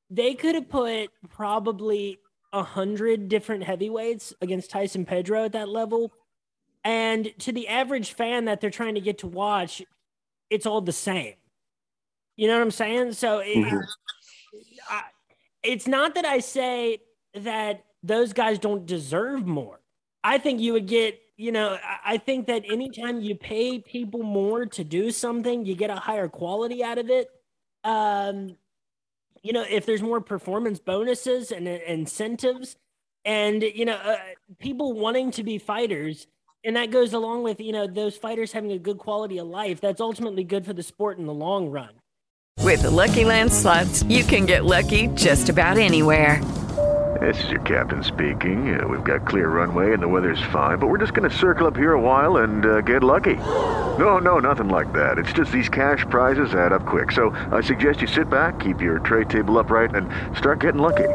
they 0.08 0.34
could 0.34 0.54
have 0.54 0.70
put 0.70 1.10
probably 1.28 2.18
a 2.52 2.62
hundred 2.62 3.28
different 3.28 3.64
heavyweights 3.64 4.32
against 4.40 4.70
Tyson 4.70 5.04
Pedro 5.04 5.44
at 5.44 5.52
that 5.52 5.68
level 5.68 6.12
and 6.84 7.32
to 7.38 7.52
the 7.52 7.66
average 7.68 8.12
fan 8.12 8.44
that 8.44 8.60
they're 8.60 8.70
trying 8.70 8.94
to 8.94 9.00
get 9.00 9.18
to 9.18 9.26
watch, 9.26 9.82
it's 10.50 10.66
all 10.66 10.80
the 10.80 10.92
same. 10.92 11.34
You 12.36 12.48
know 12.48 12.54
what 12.54 12.62
I'm 12.62 12.70
saying? 12.70 13.12
So 13.14 13.38
it, 13.38 13.56
mm-hmm. 13.56 13.78
I, 14.88 15.02
it's 15.62 15.86
not 15.86 16.14
that 16.16 16.24
I 16.24 16.40
say 16.40 16.98
that 17.34 17.84
those 18.02 18.32
guys 18.32 18.58
don't 18.58 18.84
deserve 18.86 19.46
more. 19.46 19.80
I 20.22 20.38
think 20.38 20.60
you 20.60 20.74
would 20.74 20.86
get, 20.86 21.20
you 21.36 21.52
know, 21.52 21.78
I 22.04 22.18
think 22.18 22.46
that 22.46 22.64
anytime 22.70 23.20
you 23.20 23.34
pay 23.34 23.78
people 23.78 24.22
more 24.22 24.66
to 24.66 24.84
do 24.84 25.10
something, 25.10 25.64
you 25.64 25.74
get 25.74 25.90
a 25.90 25.96
higher 25.96 26.28
quality 26.28 26.84
out 26.84 26.98
of 26.98 27.08
it. 27.10 27.28
Um, 27.82 28.56
you 29.42 29.52
know, 29.52 29.64
if 29.68 29.84
there's 29.84 30.02
more 30.02 30.20
performance 30.20 30.78
bonuses 30.78 31.50
and 31.50 31.66
incentives, 31.68 32.76
and 33.24 33.62
you 33.62 33.84
know, 33.84 33.96
uh, 33.96 34.16
people 34.58 34.92
wanting 34.92 35.30
to 35.32 35.42
be 35.42 35.58
fighters, 35.58 36.26
and 36.64 36.76
that 36.76 36.90
goes 36.90 37.12
along 37.12 37.42
with 37.42 37.60
you 37.60 37.72
know 37.72 37.86
those 37.86 38.16
fighters 38.16 38.52
having 38.52 38.72
a 38.72 38.78
good 38.78 38.98
quality 38.98 39.38
of 39.38 39.46
life 39.46 39.80
that's 39.80 40.00
ultimately 40.00 40.44
good 40.44 40.64
for 40.64 40.72
the 40.72 40.82
sport 40.82 41.18
in 41.18 41.26
the 41.26 41.34
long 41.34 41.70
run 41.70 41.90
with 42.60 42.82
the 42.82 42.90
lucky 42.90 43.24
land 43.24 43.52
slots 43.52 44.02
you 44.04 44.24
can 44.24 44.46
get 44.46 44.64
lucky 44.64 45.08
just 45.08 45.48
about 45.48 45.78
anywhere 45.78 46.40
This 47.20 47.44
is 47.44 47.50
your 47.50 47.60
captain 47.60 48.02
speaking. 48.02 48.78
Uh, 48.78 48.86
we've 48.88 49.04
got 49.04 49.26
clear 49.26 49.48
runway 49.48 49.92
and 49.92 50.02
the 50.02 50.08
weather's 50.08 50.42
fine, 50.52 50.78
but 50.78 50.88
we're 50.88 50.98
just 50.98 51.14
going 51.14 51.30
to 51.30 51.34
circle 51.34 51.66
up 51.68 51.76
here 51.76 51.92
a 51.92 52.00
while 52.00 52.38
and 52.38 52.66
uh, 52.66 52.80
get 52.80 53.02
lucky. 53.04 53.36
No, 53.98 54.18
no, 54.18 54.40
nothing 54.40 54.68
like 54.68 54.92
that. 54.92 55.16
It's 55.16 55.32
just 55.32 55.52
these 55.52 55.68
cash 55.68 56.04
prizes 56.10 56.54
add 56.54 56.72
up 56.72 56.84
quick. 56.84 57.12
So 57.12 57.30
I 57.52 57.62
suggest 57.62 58.00
you 58.02 58.08
sit 58.08 58.28
back, 58.28 58.58
keep 58.58 58.80
your 58.82 58.98
tray 58.98 59.24
table 59.24 59.58
upright, 59.58 59.94
and 59.94 60.10
start 60.36 60.58
getting 60.58 60.82
lucky. 60.82 61.08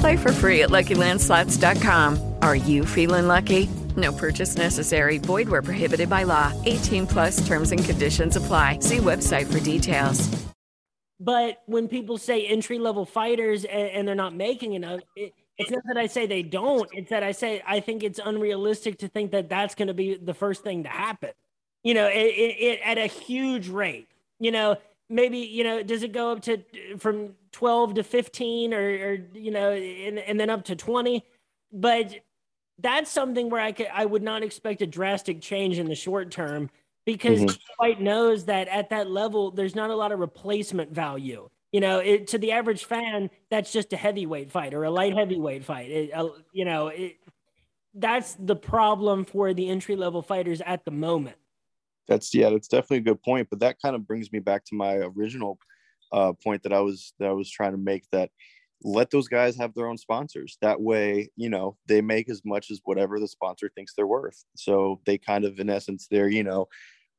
Play 0.00 0.16
for 0.16 0.32
free 0.32 0.62
at 0.62 0.70
LuckyLandSlots.com. 0.70 2.34
Are 2.42 2.56
you 2.56 2.84
feeling 2.84 3.28
lucky? 3.28 3.70
No 3.96 4.12
purchase 4.12 4.56
necessary. 4.56 5.18
Void 5.18 5.48
where 5.48 5.62
prohibited 5.62 6.10
by 6.10 6.24
law. 6.24 6.52
18 6.64 7.06
plus 7.06 7.46
terms 7.46 7.72
and 7.72 7.84
conditions 7.84 8.36
apply. 8.36 8.80
See 8.80 8.98
website 8.98 9.46
for 9.46 9.60
details. 9.60 10.46
But 11.18 11.62
when 11.66 11.88
people 11.88 12.18
say 12.18 12.46
entry 12.46 12.78
level 12.78 13.06
fighters 13.06 13.64
and, 13.64 13.88
and, 13.88 14.08
they're 14.08 14.14
not 14.14 14.34
making 14.34 14.74
enough, 14.74 15.00
it, 15.16 15.32
it's 15.56 15.70
not 15.70 15.82
that 15.86 15.96
I 15.96 16.06
say 16.06 16.26
they 16.26 16.42
don't. 16.42 16.88
It's 16.92 17.08
that 17.08 17.22
I 17.22 17.32
say 17.32 17.62
I 17.66 17.80
think 17.80 18.02
it's 18.02 18.20
unrealistic 18.22 18.98
to 18.98 19.08
think 19.08 19.30
that 19.30 19.48
that's 19.48 19.74
going 19.74 19.88
to 19.88 19.94
be 19.94 20.16
the 20.16 20.34
first 20.34 20.62
thing 20.62 20.82
to 20.82 20.90
happen. 20.90 21.30
You 21.82 21.94
know, 21.94 22.06
it, 22.06 22.12
it, 22.12 22.56
it 22.60 22.80
at 22.84 22.98
a 22.98 23.06
huge 23.06 23.68
rate. 23.68 24.08
You 24.38 24.50
know, 24.50 24.76
maybe 25.08 25.38
you 25.38 25.64
know, 25.64 25.82
does 25.82 26.02
it 26.02 26.12
go 26.12 26.32
up 26.32 26.42
to 26.42 26.62
from 26.98 27.30
twelve 27.52 27.94
to 27.94 28.02
fifteen, 28.02 28.74
or, 28.74 28.82
or 28.82 29.18
you 29.32 29.50
know, 29.50 29.72
and, 29.72 30.18
and 30.18 30.38
then 30.38 30.50
up 30.50 30.64
to 30.66 30.76
twenty? 30.76 31.24
But 31.72 32.14
that's 32.78 33.10
something 33.10 33.50
where 33.50 33.60
I 33.60 33.72
could 33.72 33.88
I 33.92 34.04
would 34.04 34.22
not 34.22 34.42
expect 34.42 34.82
a 34.82 34.86
drastic 34.86 35.40
change 35.40 35.78
in 35.78 35.88
the 35.88 35.94
short 35.94 36.30
term 36.30 36.70
because 37.04 37.40
mm-hmm. 37.40 37.56
White 37.78 38.00
knows 38.00 38.44
that 38.46 38.68
at 38.68 38.90
that 38.90 39.10
level 39.10 39.50
there's 39.50 39.74
not 39.74 39.90
a 39.90 39.96
lot 39.96 40.12
of 40.12 40.18
replacement 40.18 40.92
value. 40.92 41.48
You 41.72 41.80
know, 41.80 41.98
it, 41.98 42.28
to 42.28 42.38
the 42.38 42.52
average 42.52 42.84
fan, 42.84 43.28
that's 43.50 43.72
just 43.72 43.92
a 43.92 43.96
heavyweight 43.96 44.50
fight 44.50 44.72
or 44.72 44.84
a 44.84 44.90
light 44.90 45.14
heavyweight 45.14 45.64
fight. 45.64 45.90
It, 45.90 46.10
uh, 46.14 46.28
you 46.52 46.64
know, 46.64 46.88
it, 46.88 47.16
that's 47.94 48.34
the 48.38 48.56
problem 48.56 49.24
for 49.24 49.52
the 49.52 49.68
entry 49.68 49.96
level 49.96 50.22
fighters 50.22 50.60
at 50.64 50.84
the 50.84 50.90
moment. 50.90 51.36
That's 52.08 52.34
yeah, 52.34 52.50
that's 52.50 52.68
definitely 52.68 52.98
a 52.98 53.12
good 53.12 53.22
point. 53.22 53.48
But 53.50 53.60
that 53.60 53.76
kind 53.82 53.96
of 53.96 54.06
brings 54.06 54.32
me 54.32 54.38
back 54.38 54.64
to 54.66 54.74
my 54.74 54.94
original 54.96 55.58
uh, 56.12 56.32
point 56.32 56.62
that 56.62 56.72
I 56.72 56.80
was 56.80 57.12
that 57.18 57.28
I 57.28 57.32
was 57.32 57.50
trying 57.50 57.72
to 57.72 57.78
make 57.78 58.08
that 58.10 58.30
let 58.82 59.10
those 59.10 59.28
guys 59.28 59.56
have 59.56 59.74
their 59.74 59.88
own 59.88 59.96
sponsors. 59.96 60.58
That 60.60 60.80
way, 60.80 61.30
you 61.36 61.48
know, 61.48 61.76
they 61.86 62.00
make 62.00 62.28
as 62.28 62.42
much 62.44 62.70
as 62.70 62.80
whatever 62.84 63.18
the 63.18 63.28
sponsor 63.28 63.70
thinks 63.74 63.94
they're 63.94 64.06
worth. 64.06 64.44
So 64.54 65.00
they 65.06 65.18
kind 65.18 65.44
of, 65.44 65.58
in 65.58 65.70
essence, 65.70 66.06
they're, 66.10 66.28
you 66.28 66.44
know, 66.44 66.68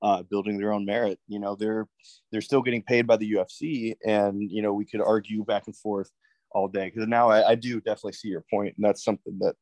uh, 0.02 0.24
building 0.24 0.58
their 0.58 0.74
own 0.74 0.86
merit. 0.86 1.20
You 1.28 1.39
know, 1.39 1.56
they're 1.56 1.88
they're 2.32 2.41
still 2.41 2.62
getting 2.62 2.84
paid 2.84 3.08
by 3.08 3.17
the 3.17 3.34
UFC, 3.34 3.96
and 4.06 4.50
you 4.52 4.62
know, 4.62 4.74
we 4.74 4.86
could 4.86 5.02
argue 5.02 5.43
back 5.43 5.63
and 5.67 5.76
forth 5.76 6.12
all 6.52 6.67
day. 6.67 6.91
Because 6.93 7.08
now 7.08 7.30
I, 7.30 7.50
I 7.50 7.56
do 7.56 7.82
definitely 7.82 8.13
see 8.13 8.28
your 8.30 8.46
point, 8.50 8.76
and 8.78 8.86
that's 8.86 9.04
something 9.04 9.38
that 9.39 9.56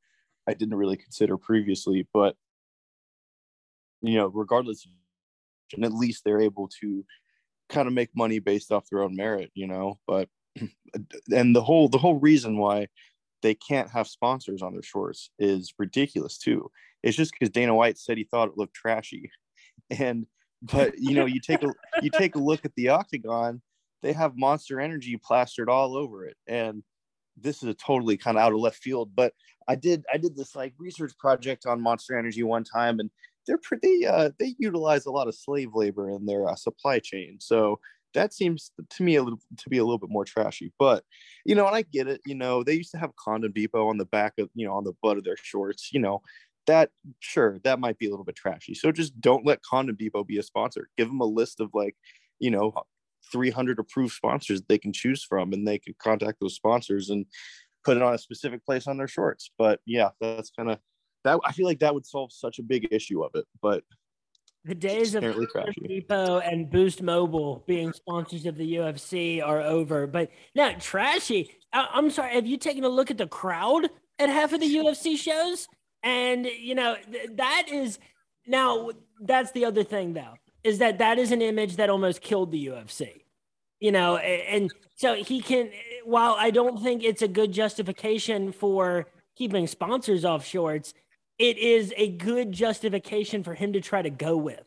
I 0.47 0.53
didn't 0.53 0.75
really 0.75 0.97
consider 0.97 1.37
previously. 1.37 2.07
But 2.13 2.35
you 4.01 4.15
know, 4.15 4.27
regardless, 4.27 4.85
and 5.73 5.85
at 5.85 5.93
least 5.93 6.23
they're 6.23 6.41
able 6.41 6.69
to 6.81 7.05
kind 7.69 7.87
of 7.87 7.93
make 7.93 8.09
money 8.15 8.39
based 8.39 8.71
off 8.71 8.89
their 8.89 9.03
own 9.03 9.15
merit. 9.15 9.51
You 9.53 9.67
know, 9.67 9.99
but 10.05 10.29
and 11.31 11.55
the 11.55 11.63
whole 11.63 11.89
the 11.89 11.97
whole 11.97 12.19
reason 12.19 12.57
why 12.57 12.87
they 13.41 13.53
can't 13.53 13.89
have 13.91 14.07
sponsors 14.07 14.61
on 14.61 14.73
their 14.73 14.83
shorts 14.83 15.29
is 15.37 15.73
ridiculous 15.77 16.37
too. 16.37 16.71
It's 17.03 17.17
just 17.17 17.31
because 17.31 17.51
Dana 17.51 17.75
White 17.75 17.97
said 17.97 18.17
he 18.17 18.23
thought 18.23 18.49
it 18.49 18.57
looked 18.57 18.73
trashy, 18.73 19.31
and 19.89 20.25
but 20.61 20.97
you 20.97 21.13
know 21.13 21.25
you 21.25 21.39
take 21.39 21.63
a 21.63 21.71
you 22.01 22.09
take 22.09 22.35
a 22.35 22.39
look 22.39 22.65
at 22.65 22.73
the 22.75 22.89
octagon, 22.89 23.61
they 24.01 24.13
have 24.13 24.37
Monster 24.37 24.79
Energy 24.79 25.17
plastered 25.17 25.69
all 25.69 25.95
over 25.95 26.25
it, 26.25 26.37
and 26.47 26.83
this 27.37 27.61
is 27.61 27.69
a 27.69 27.73
totally 27.73 28.17
kind 28.17 28.37
of 28.37 28.43
out 28.43 28.53
of 28.53 28.59
left 28.59 28.77
field. 28.77 29.11
But 29.15 29.33
I 29.67 29.75
did 29.75 30.03
I 30.11 30.17
did 30.17 30.35
this 30.35 30.55
like 30.55 30.73
research 30.77 31.13
project 31.17 31.65
on 31.65 31.81
Monster 31.81 32.17
Energy 32.17 32.43
one 32.43 32.63
time, 32.63 32.99
and 32.99 33.09
they're 33.45 33.57
pretty 33.57 34.07
uh, 34.07 34.29
they 34.39 34.55
utilize 34.57 35.05
a 35.05 35.11
lot 35.11 35.27
of 35.27 35.35
slave 35.35 35.71
labor 35.73 36.09
in 36.09 36.25
their 36.25 36.47
uh, 36.47 36.55
supply 36.55 36.99
chain, 36.99 37.37
so 37.39 37.79
that 38.15 38.33
seems 38.33 38.71
to 38.89 39.03
me 39.03 39.15
a 39.15 39.23
little 39.23 39.39
to 39.57 39.69
be 39.69 39.77
a 39.77 39.83
little 39.83 39.99
bit 39.99 40.09
more 40.09 40.25
trashy. 40.25 40.71
But 40.79 41.03
you 41.45 41.53
know, 41.53 41.67
and 41.67 41.75
I 41.75 41.83
get 41.83 42.07
it. 42.07 42.21
You 42.25 42.35
know, 42.35 42.63
they 42.63 42.73
used 42.73 42.91
to 42.91 42.97
have 42.97 43.15
Condom 43.15 43.51
Depot 43.51 43.87
on 43.87 43.97
the 43.97 44.05
back 44.05 44.33
of 44.39 44.49
you 44.55 44.65
know 44.65 44.73
on 44.73 44.83
the 44.83 44.93
butt 45.03 45.17
of 45.17 45.23
their 45.23 45.37
shorts. 45.37 45.89
You 45.93 45.99
know, 45.99 46.21
that 46.67 46.89
sure 47.19 47.59
that 47.63 47.79
might 47.79 47.99
be 47.99 48.07
a 48.07 48.09
little 48.09 48.25
bit 48.25 48.35
trashy. 48.35 48.73
So 48.73 48.91
just 48.91 49.19
don't 49.21 49.45
let 49.45 49.61
Condom 49.61 49.95
Depot 49.95 50.23
be 50.23 50.37
a 50.39 50.43
sponsor. 50.43 50.89
Give 50.97 51.07
them 51.07 51.21
a 51.21 51.25
list 51.25 51.59
of 51.59 51.69
like 51.73 51.95
you 52.39 52.51
know 52.51 52.73
300 53.31 53.79
approved 53.79 54.13
sponsors 54.13 54.61
they 54.61 54.77
can 54.77 54.93
choose 54.93 55.23
from, 55.23 55.53
and 55.53 55.67
they 55.67 55.79
can 55.79 55.93
contact 55.99 56.39
those 56.39 56.55
sponsors 56.55 57.09
and 57.09 57.25
put 57.83 57.97
it 57.97 58.03
on 58.03 58.13
a 58.13 58.17
specific 58.17 58.65
place 58.65 58.87
on 58.87 58.97
their 58.97 59.07
shorts. 59.07 59.51
But 59.57 59.79
yeah, 59.85 60.09
that's 60.19 60.49
kind 60.49 60.71
of 60.71 60.79
that. 61.23 61.39
I 61.45 61.51
feel 61.51 61.65
like 61.67 61.79
that 61.79 61.93
would 61.93 62.05
solve 62.05 62.31
such 62.31 62.59
a 62.59 62.63
big 62.63 62.87
issue 62.91 63.23
of 63.23 63.31
it. 63.35 63.45
But 63.61 63.83
the 64.65 64.75
days 64.75 65.15
of 65.15 65.23
Depot 65.87 66.39
and 66.39 66.69
Boost 66.69 67.01
Mobile 67.01 67.63
being 67.67 67.93
sponsors 67.93 68.45
of 68.45 68.57
the 68.57 68.75
UFC 68.75 69.41
are 69.45 69.61
over. 69.61 70.07
But 70.07 70.29
now, 70.55 70.73
trashy. 70.79 71.51
I- 71.71 71.87
I'm 71.93 72.09
sorry. 72.09 72.33
Have 72.33 72.47
you 72.47 72.57
taken 72.57 72.83
a 72.83 72.89
look 72.89 73.11
at 73.11 73.17
the 73.17 73.27
crowd 73.27 73.89
at 74.19 74.29
half 74.29 74.53
of 74.53 74.59
the 74.59 74.75
UFC 74.77 75.17
shows? 75.17 75.67
And 76.03 76.45
you 76.45 76.75
know 76.75 76.95
th- 77.11 77.29
that 77.33 77.67
is 77.71 77.99
now 78.47 78.89
that's 79.19 79.51
the 79.51 79.65
other 79.65 79.83
thing 79.83 80.13
though 80.13 80.35
is 80.63 80.77
that 80.79 80.97
that 80.99 81.17
is 81.19 81.31
an 81.31 81.41
image 81.41 81.75
that 81.77 81.89
almost 81.89 82.21
killed 82.21 82.51
the 82.51 82.67
UFC. 82.67 83.21
You 83.79 83.91
know, 83.91 84.17
and 84.17 84.71
so 84.95 85.15
he 85.15 85.41
can. 85.41 85.69
While 86.05 86.35
I 86.39 86.49
don't 86.49 86.81
think 86.81 87.03
it's 87.03 87.21
a 87.21 87.27
good 87.27 87.51
justification 87.51 88.51
for 88.51 89.07
keeping 89.35 89.67
sponsors 89.67 90.23
off 90.23 90.45
shorts 90.45 90.93
it 91.37 91.57
is 91.57 91.93
a 91.97 92.09
good 92.11 92.51
justification 92.51 93.43
for 93.43 93.53
him 93.53 93.73
to 93.73 93.81
try 93.81 94.01
to 94.01 94.09
go 94.09 94.37
with 94.37 94.63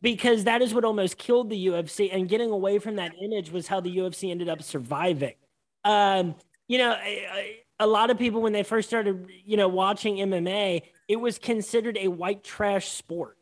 because 0.00 0.44
that 0.44 0.62
is 0.62 0.74
what 0.74 0.84
almost 0.84 1.16
killed 1.16 1.50
the 1.50 1.66
UFC. 1.66 2.10
And 2.12 2.28
getting 2.28 2.50
away 2.50 2.78
from 2.78 2.96
that 2.96 3.12
image 3.20 3.50
was 3.50 3.66
how 3.66 3.80
the 3.80 3.96
UFC 3.96 4.30
ended 4.30 4.48
up 4.48 4.62
surviving. 4.62 5.34
Um, 5.82 6.34
you 6.68 6.78
know, 6.78 6.92
a, 6.92 7.60
a, 7.80 7.86
lot 7.86 8.10
of 8.10 8.18
people, 8.18 8.42
when 8.42 8.52
they 8.52 8.62
first 8.62 8.88
started, 8.88 9.26
you 9.44 9.56
know, 9.56 9.68
watching 9.68 10.16
MMA, 10.16 10.82
it 11.08 11.16
was 11.16 11.38
considered 11.38 11.98
a 11.98 12.08
white 12.08 12.44
trash 12.44 12.88
sport. 12.88 13.38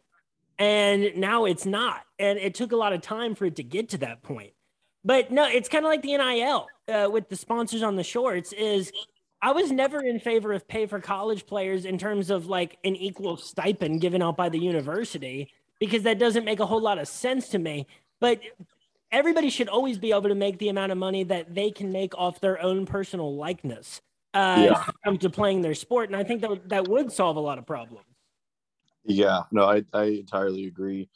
And 0.59 1.17
now 1.17 1.47
it's 1.47 1.67
not. 1.67 2.03
And 2.19 2.39
it 2.39 2.55
took 2.55 2.73
a 2.73 2.77
lot 2.77 2.93
of 2.93 3.01
time 3.01 3.35
for 3.35 3.47
it 3.47 3.57
to 3.57 3.65
get 3.65 3.89
to 3.91 3.99
that 3.99 4.23
point. 4.23 4.53
But 5.05 5.33
no, 5.33 5.49
it's 5.49 5.69
kind 5.69 5.85
of 5.85 5.91
like 5.91 6.03
the 6.03 6.17
NIL 6.17 6.67
uh, 6.89 7.11
with 7.11 7.29
the 7.29 7.37
sponsors 7.37 7.83
on 7.83 7.97
the 7.97 8.05
shorts 8.05 8.53
is 8.53 8.93
I 9.42 9.50
was 9.50 9.72
never 9.72 10.00
in 10.00 10.20
favor 10.20 10.52
of 10.52 10.68
pay 10.68 10.87
for 10.87 11.00
college 11.00 11.46
players 11.46 11.85
in 11.85 11.98
terms 11.98 12.31
of 12.31 12.46
like 12.46 12.78
an 12.85 12.94
equal 12.94 13.37
stipend 13.37 14.00
given 14.00 14.22
out 14.22 14.37
by 14.37 14.48
the 14.48 14.59
university 14.59 15.52
because 15.81 16.05
that 16.05 16.20
doesn't 16.20 16.44
make 16.44 16.61
a 16.61 16.66
whole 16.66 16.81
lot 16.81 16.98
of 16.98 17.09
sense 17.09 17.48
to 17.48 17.59
me. 17.59 17.88
But 18.20 18.40
everybody 19.11 19.50
should 19.50 19.68
always 19.68 19.98
be 19.98 20.12
able 20.12 20.28
to 20.28 20.37
make 20.37 20.59
the 20.59 20.68
amount 20.68 20.92
of 20.92 20.98
money 20.98 21.24
that 21.24 21.52
they 21.52 21.72
can 21.72 21.90
make 21.90 22.16
off 22.16 22.40
their 22.40 22.62
own 22.62 22.87
personal 22.87 23.35
likeness 23.35 24.00
uh, 24.33 24.68
yeah. 24.70 24.85
come 25.05 25.18
to 25.18 25.28
playing 25.28 25.61
their 25.61 25.74
sport, 25.74 26.09
and 26.09 26.16
I 26.16 26.24
think 26.24 26.40
that 26.40 26.68
that 26.68 26.88
would 26.88 27.12
solve 27.12 27.37
a 27.37 27.40
lot 27.40 27.59
of 27.59 27.66
problems. 27.66 28.07
Yeah, 29.05 29.42
no, 29.50 29.64
I 29.64 29.83
I 29.92 30.05
entirely 30.05 30.66
agree, 30.66 31.09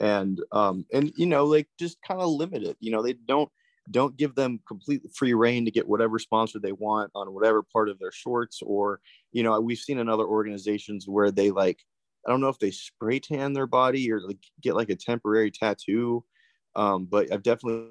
and 0.00 0.40
um 0.52 0.84
and 0.92 1.12
you 1.16 1.26
know 1.26 1.46
like 1.46 1.66
just 1.78 2.00
kind 2.02 2.20
of 2.20 2.28
limit 2.28 2.62
it. 2.62 2.76
You 2.80 2.92
know 2.92 3.02
they 3.02 3.14
don't 3.14 3.50
don't 3.90 4.16
give 4.16 4.34
them 4.34 4.60
complete 4.66 5.02
free 5.14 5.34
reign 5.34 5.64
to 5.64 5.70
get 5.70 5.88
whatever 5.88 6.18
sponsor 6.18 6.58
they 6.58 6.72
want 6.72 7.10
on 7.14 7.34
whatever 7.34 7.62
part 7.62 7.88
of 7.88 7.98
their 7.98 8.12
shorts 8.12 8.60
or 8.62 9.00
you 9.32 9.42
know 9.42 9.60
we've 9.60 9.78
seen 9.78 9.98
in 9.98 10.08
other 10.08 10.26
organizations 10.26 11.08
where 11.08 11.30
they 11.30 11.50
like 11.50 11.78
i 12.26 12.30
don't 12.30 12.40
know 12.40 12.48
if 12.48 12.58
they 12.58 12.70
spray 12.70 13.18
tan 13.18 13.52
their 13.52 13.66
body 13.66 14.10
or 14.12 14.20
like 14.20 14.38
get 14.60 14.76
like 14.76 14.90
a 14.90 14.96
temporary 14.96 15.50
tattoo 15.50 16.24
um, 16.76 17.06
but 17.06 17.32
i've 17.32 17.42
definitely 17.42 17.88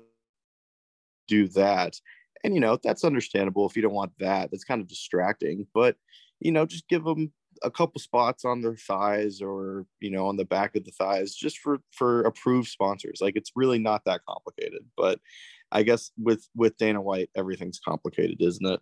do 1.29 1.47
that. 1.49 1.95
And 2.43 2.53
you 2.53 2.61
know 2.61 2.77
that's 2.81 3.03
understandable 3.03 3.67
if 3.67 3.75
you 3.75 3.81
don't 3.81 3.93
want 3.93 4.13
that 4.19 4.49
that's 4.49 4.63
kind 4.63 4.79
of 4.79 4.87
distracting 4.87 5.67
but 5.73 5.97
you 6.39 6.53
know 6.53 6.65
just 6.65 6.87
give 6.87 7.03
them 7.03 7.33
a 7.63 7.69
couple 7.69 7.99
spots 7.99 8.45
on 8.45 8.61
their 8.61 8.77
thighs 8.77 9.41
or 9.41 9.85
you 9.99 10.09
know 10.09 10.25
on 10.25 10.37
the 10.37 10.45
back 10.45 10.73
of 10.77 10.85
the 10.85 10.91
thighs 10.91 11.35
just 11.35 11.57
for 11.57 11.79
for 11.91 12.21
approved 12.21 12.69
sponsors 12.69 13.19
like 13.19 13.35
it's 13.35 13.51
really 13.57 13.77
not 13.77 14.05
that 14.05 14.21
complicated 14.25 14.85
but 14.95 15.19
I 15.71 15.83
guess 15.83 16.11
with 16.17 16.47
with 16.55 16.77
Dana 16.77 17.01
White, 17.01 17.29
everything's 17.35 17.79
complicated, 17.79 18.41
isn't 18.41 18.65
it? 18.65 18.79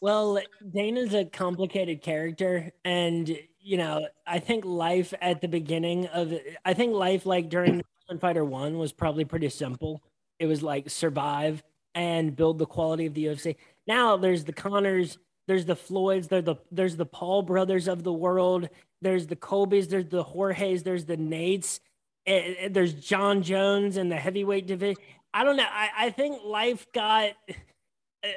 Well, 0.00 0.38
Dana's 0.74 1.14
a 1.14 1.24
complicated 1.24 2.02
character, 2.02 2.70
and 2.84 3.38
you 3.60 3.78
know, 3.78 4.06
I 4.26 4.38
think 4.38 4.64
life 4.64 5.14
at 5.20 5.40
the 5.40 5.48
beginning 5.48 6.06
of 6.08 6.32
I 6.64 6.74
think 6.74 6.92
life 6.94 7.26
like 7.26 7.48
during 7.48 7.82
Fighter 8.20 8.44
One 8.44 8.78
was 8.78 8.92
probably 8.92 9.24
pretty 9.24 9.48
simple. 9.48 10.02
It 10.38 10.46
was 10.46 10.62
like 10.62 10.90
survive 10.90 11.62
and 11.94 12.36
build 12.36 12.58
the 12.58 12.66
quality 12.66 13.06
of 13.06 13.14
the 13.14 13.26
UFC. 13.26 13.56
Now 13.86 14.16
there's 14.16 14.44
the 14.44 14.52
Connors, 14.52 15.18
there's 15.46 15.64
the 15.64 15.76
Floyds, 15.76 16.28
there's 16.28 16.44
the 16.44 16.56
there's 16.70 16.96
the 16.96 17.06
Paul 17.06 17.42
brothers 17.42 17.88
of 17.88 18.02
the 18.02 18.12
world, 18.12 18.68
there's 19.00 19.26
the 19.26 19.36
Colbys, 19.36 19.88
there's 19.88 20.08
the 20.08 20.24
Jorges, 20.24 20.82
there's 20.82 21.04
the 21.04 21.16
Nates, 21.16 21.80
and 22.26 22.74
there's 22.74 22.94
Jon 22.94 23.42
Jones 23.42 23.96
in 23.96 24.08
the 24.08 24.16
heavyweight 24.16 24.66
division. 24.66 25.02
I 25.34 25.42
don't 25.42 25.56
know. 25.56 25.66
I, 25.68 25.88
I 25.98 26.10
think 26.10 26.42
life 26.44 26.86
got 26.92 27.32
uh, 27.50 28.28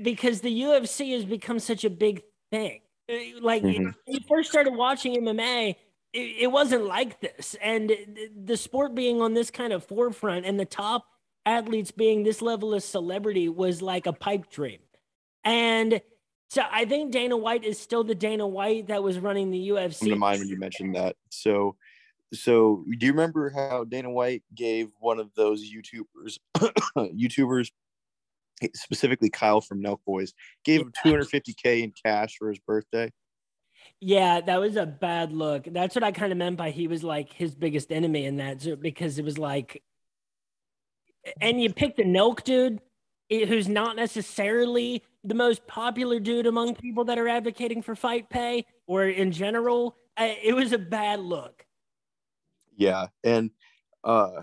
because 0.00 0.40
the 0.40 0.62
UFC 0.62 1.12
has 1.12 1.24
become 1.24 1.58
such 1.58 1.84
a 1.84 1.90
big 1.90 2.22
thing. 2.52 2.80
Uh, 3.10 3.14
Like 3.40 3.62
Mhm. 3.64 3.78
when 3.84 3.94
you 4.06 4.20
first 4.28 4.48
started 4.50 4.72
watching 4.74 5.14
MMA, 5.16 5.74
it, 6.12 6.18
it 6.18 6.46
wasn't 6.46 6.84
like 6.84 7.20
this, 7.20 7.56
and 7.60 7.90
the- 8.44 8.56
sport 8.56 8.94
being 8.94 9.20
on 9.20 9.34
this 9.34 9.50
kind 9.50 9.72
of 9.72 9.84
forefront 9.84 10.46
and 10.46 10.58
the 10.58 10.64
top 10.64 11.04
athletes 11.44 11.90
being 11.90 12.22
this 12.22 12.40
level 12.40 12.72
of 12.74 12.82
celebrity 12.82 13.48
was 13.48 13.82
like 13.82 14.06
a 14.06 14.12
pipe 14.12 14.48
dream. 14.48 14.80
And 15.44 16.00
so 16.48 16.62
I 16.70 16.84
think 16.84 17.10
Dana 17.12 17.36
White 17.36 17.64
is 17.64 17.78
still 17.78 18.04
the 18.04 18.14
Dana 18.14 18.46
White 18.46 18.86
that 18.86 19.02
was 19.02 19.18
running 19.18 19.50
the 19.50 19.68
UFC. 19.70 20.16
mind 20.16 20.38
when 20.40 20.48
you 20.48 20.58
mentioned 20.58 20.94
that. 20.94 21.16
So, 21.30 21.76
so 22.32 22.84
do 22.98 23.06
you 23.06 23.12
remember 23.12 23.50
how 23.50 23.84
Dana 23.84 24.10
White 24.10 24.42
gave 24.54 24.90
one 24.98 25.18
of 25.18 25.32
those 25.34 25.64
YouTubers, 25.64 26.38
YouTubers, 26.96 27.70
specifically 28.74 29.30
Kyle 29.30 29.60
from 29.60 29.82
Nelk 29.82 29.98
Boys, 30.06 30.32
gave 30.64 30.80
him 30.80 30.92
250k 31.04 31.82
in 31.82 31.92
cash 32.04 32.36
for 32.36 32.48
his 32.48 32.58
birthday? 32.58 33.12
Yeah, 34.00 34.40
that 34.40 34.60
was 34.60 34.76
a 34.76 34.86
bad 34.86 35.32
look. 35.32 35.68
That's 35.70 35.94
what 35.94 36.04
I 36.04 36.12
kind 36.12 36.32
of 36.32 36.38
meant 36.38 36.56
by 36.56 36.70
he 36.70 36.88
was 36.88 37.04
like 37.04 37.32
his 37.32 37.54
biggest 37.54 37.92
enemy 37.92 38.26
in 38.26 38.36
that 38.36 38.80
because 38.80 39.18
it 39.18 39.24
was 39.24 39.38
like, 39.38 39.82
and 41.40 41.60
you 41.60 41.72
picked 41.72 41.96
the 41.96 42.04
Nelk 42.04 42.44
dude 42.44 42.80
eh, 43.30 43.46
who's 43.46 43.68
not 43.68 43.96
necessarily 43.96 45.02
the 45.24 45.34
most 45.34 45.66
popular 45.66 46.20
dude 46.20 46.46
among 46.46 46.74
people 46.74 47.04
that 47.04 47.18
are 47.18 47.28
advocating 47.28 47.82
for 47.82 47.94
fight 47.94 48.28
pay 48.28 48.64
or 48.86 49.06
in 49.06 49.32
general. 49.32 49.96
It 50.18 50.54
was 50.54 50.72
a 50.72 50.78
bad 50.78 51.20
look. 51.20 51.65
Yeah, 52.76 53.08
and 53.24 53.50
uh, 54.04 54.42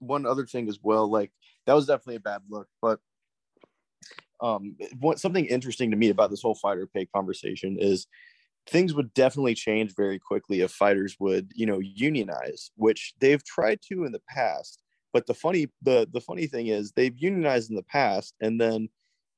one 0.00 0.26
other 0.26 0.46
thing 0.46 0.68
as 0.68 0.78
well, 0.82 1.08
like 1.10 1.30
that 1.66 1.74
was 1.74 1.86
definitely 1.86 2.16
a 2.16 2.20
bad 2.20 2.42
look, 2.48 2.68
but 2.80 3.00
um, 4.40 4.76
what 4.98 5.20
something 5.20 5.46
interesting 5.46 5.90
to 5.90 5.96
me 5.96 6.08
about 6.08 6.30
this 6.30 6.42
whole 6.42 6.54
fighter 6.54 6.86
pay 6.86 7.06
conversation 7.06 7.76
is 7.78 8.06
things 8.68 8.94
would 8.94 9.14
definitely 9.14 9.54
change 9.54 9.94
very 9.96 10.18
quickly 10.18 10.60
if 10.62 10.72
fighters 10.72 11.16
would, 11.20 11.52
you 11.54 11.66
know, 11.66 11.80
unionize, 11.80 12.70
which 12.76 13.14
they've 13.20 13.44
tried 13.44 13.80
to 13.90 14.04
in 14.04 14.12
the 14.12 14.22
past. 14.28 14.82
But 15.12 15.26
the 15.26 15.34
funny 15.34 15.68
the 15.82 16.08
the 16.12 16.20
funny 16.22 16.46
thing 16.46 16.68
is 16.68 16.92
they've 16.92 17.18
unionized 17.18 17.70
in 17.70 17.76
the 17.76 17.84
past, 17.84 18.34
and 18.40 18.60
then 18.60 18.88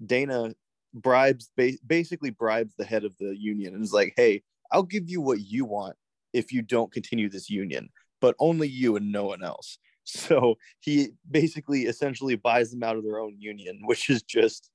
Dana 0.04 0.54
bribes 0.94 1.50
ba- 1.56 1.78
basically 1.86 2.30
bribes 2.30 2.74
the 2.78 2.84
head 2.84 3.04
of 3.04 3.16
the 3.18 3.36
union 3.38 3.74
and 3.74 3.84
is 3.84 3.92
like, 3.92 4.14
"Hey, 4.16 4.42
I'll 4.72 4.84
give 4.84 5.10
you 5.10 5.20
what 5.20 5.40
you 5.40 5.64
want 5.66 5.96
if 6.34 6.52
you 6.52 6.60
don't 6.60 6.92
continue 6.92 7.30
this 7.30 7.48
union, 7.48 7.88
but 8.20 8.34
only 8.38 8.68
you 8.68 8.96
and 8.96 9.10
no 9.10 9.24
one 9.24 9.42
else." 9.42 9.78
So 10.06 10.56
he 10.80 11.08
basically 11.30 11.84
essentially 11.84 12.36
buys 12.36 12.70
them 12.70 12.82
out 12.82 12.96
of 12.98 13.04
their 13.04 13.18
own 13.20 13.36
union, 13.40 13.80
which 13.86 14.10
is 14.10 14.22
just 14.22 14.70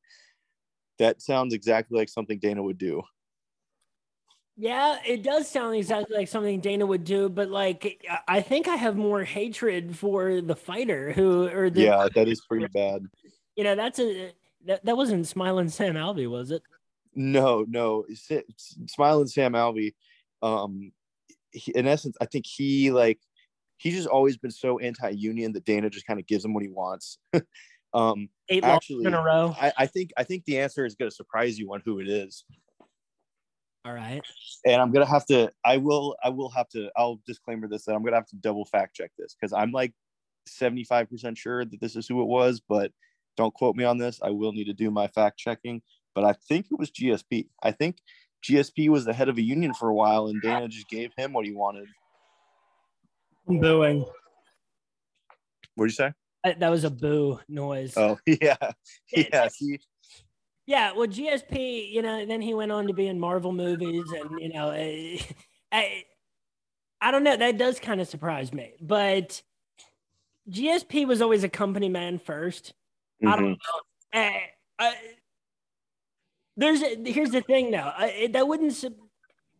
that 0.98 1.22
sounds 1.22 1.54
exactly 1.54 2.00
like 2.00 2.10
something 2.10 2.40
Dana 2.40 2.64
would 2.64 2.80
do. 2.80 3.04
Yeah, 4.58 4.98
it 5.06 5.24
does 5.24 5.48
sound 5.48 5.76
exactly 5.76 6.18
like 6.18 6.28
something 6.28 6.60
Dana 6.60 6.86
would 6.86 7.06
do, 7.06 7.30
but 7.30 7.50
like 7.50 8.04
I- 8.28 8.42
think 8.42 8.68
I 8.68 8.76
have 8.76 8.98
more 8.98 9.24
hatred 9.24 9.96
for 9.96 10.42
the 10.42 10.56
fighter 10.56 11.14
who 11.14 11.48
or 11.48 11.70
the 11.70 11.82
Yeah, 11.84 12.08
that 12.14 12.28
is 12.28 12.42
pretty 12.42 12.68
bad. 12.74 13.06
you 13.56 13.64
know 13.64 13.76
that's 13.76 14.00
a 14.00 14.34
that, 14.66 14.84
that 14.84 14.98
wasn't 14.98 15.28
smiling 15.28 15.70
Sam 15.70 15.94
Alvey, 15.94 16.30
was 16.30 16.52
it? 16.52 16.62
No, 17.16 17.66
no, 17.70 18.06
Smiling 18.88 19.28
Sam 19.28 19.54
Alvey, 19.54 19.94
um, 20.42 20.92
he, 21.52 21.72
in 21.72 21.88
essence, 21.88 22.16
I 22.22 22.26
think 22.26 22.46
he 22.46 22.92
like 22.92 23.20
he's 23.78 23.96
just 23.96 24.08
always 24.08 24.38
been 24.38 24.52
so 24.52 24.80
anti-union 24.80 25.54
that 25.54 25.66
Dana 25.66 25.90
just 25.90 26.06
kind 26.06 26.20
of 26.20 26.28
gives 26.28 26.44
him 26.44 26.54
what 26.54 26.64
he 26.64 26.70
wants. 26.70 27.18
um, 27.94 28.30
Eight 28.50 28.64
actually, 28.64 29.06
in 29.06 29.14
a 29.14 29.24
row. 29.24 29.56
I, 29.60 29.72
I 29.78 29.86
think 29.86 30.12
I 30.18 30.24
think 30.24 30.46
the 30.46 30.60
answer 30.60 30.86
is 30.86 30.96
going 30.96 31.10
to 31.10 31.16
surprise 31.16 31.58
you 31.58 31.74
on 31.74 31.82
who 31.86 32.00
it 32.00 32.08
is. 32.08 32.46
All 33.86 33.94
right. 33.94 34.22
and 34.66 34.82
I'm 34.82 34.92
gonna 34.92 35.06
have 35.06 35.26
to. 35.28 35.50
I 35.66 35.78
will. 35.78 36.16
I 36.24 36.30
will 36.30 36.50
have 36.50 36.68
to. 36.70 36.90
I'll 36.98 37.22
disclaimer 37.26 37.68
this 37.68 37.86
that 37.86 37.96
I'm 37.96 38.04
gonna 38.04 38.18
have 38.18 38.28
to 38.28 38.36
double 38.36 38.66
fact 38.66 38.96
check 38.96 39.12
this 39.18 39.36
because 39.40 39.54
I'm 39.54 39.72
like 39.72 39.94
75 40.48 41.10
percent 41.10 41.38
sure 41.38 41.64
that 41.64 41.80
this 41.80 41.96
is 41.96 42.08
who 42.08 42.22
it 42.22 42.28
was, 42.28 42.62
but 42.68 42.92
don't 43.38 43.54
quote 43.54 43.78
me 43.78 43.86
on 43.86 43.98
this. 43.98 44.20
I 44.22 44.32
will 44.32 44.52
need 44.52 44.66
to 44.66 44.74
do 44.74 44.92
my 44.92 45.08
fact 45.08 45.40
checking, 45.40 45.82
but 46.14 46.26
I 46.26 46.34
think 46.34 46.68
it 46.70 46.78
was 46.78 46.92
GSP. 46.92 47.48
I 47.64 47.72
think 47.72 47.98
GSP 48.44 48.90
was 48.90 49.06
the 49.06 49.14
head 49.14 49.30
of 49.30 49.38
a 49.38 49.42
union 49.42 49.74
for 49.74 49.90
a 49.90 49.94
while, 49.94 50.28
and 50.28 50.42
Dana 50.42 50.68
just 50.68 50.90
gave 50.90 51.12
him 51.18 51.34
what 51.34 51.46
he 51.46 51.52
wanted. 51.54 51.88
Booing. 53.48 54.06
What 55.76 55.86
did 55.86 55.92
you 55.92 55.96
say? 55.96 56.14
Uh, 56.44 56.54
That 56.58 56.70
was 56.70 56.84
a 56.84 56.90
boo 56.90 57.40
noise. 57.48 57.94
Oh 57.98 58.18
yeah, 58.26 58.56
yeah. 59.12 59.50
He, 59.58 59.80
Yeah, 60.66 60.94
well, 60.94 61.08
GSP, 61.08 61.92
you 61.92 62.02
know, 62.02 62.26
then 62.26 62.42
he 62.42 62.54
went 62.54 62.72
on 62.72 62.88
to 62.88 62.94
be 62.94 63.08
in 63.08 63.20
Marvel 63.20 63.52
movies, 63.52 64.06
and 64.12 64.40
you 64.40 64.50
know, 64.54 64.70
eh, 64.70 65.20
I, 65.72 66.04
I 67.02 67.12
don't 67.12 67.24
know, 67.24 67.36
that 67.36 67.58
does 67.58 67.80
kind 67.80 68.00
of 68.02 68.08
surprise 68.08 68.54
me. 68.54 68.74
But 68.82 69.42
GSP 70.50 71.08
was 71.08 71.22
always 71.22 71.44
a 71.44 71.50
company 71.50 71.90
man 71.90 72.20
first. 72.20 72.74
I 73.26 73.36
don't 73.36 73.46
Mhm. 73.46 73.50
know. 73.50 74.20
Eh, 74.20 74.40
I- 74.80 74.98
there's 76.60 76.82
here's 77.06 77.32
the 77.32 77.42
thing, 77.42 77.72
though. 77.72 77.92
I, 77.96 78.30
that 78.34 78.48
wouldn't 78.48 78.74
su- 78.74 78.96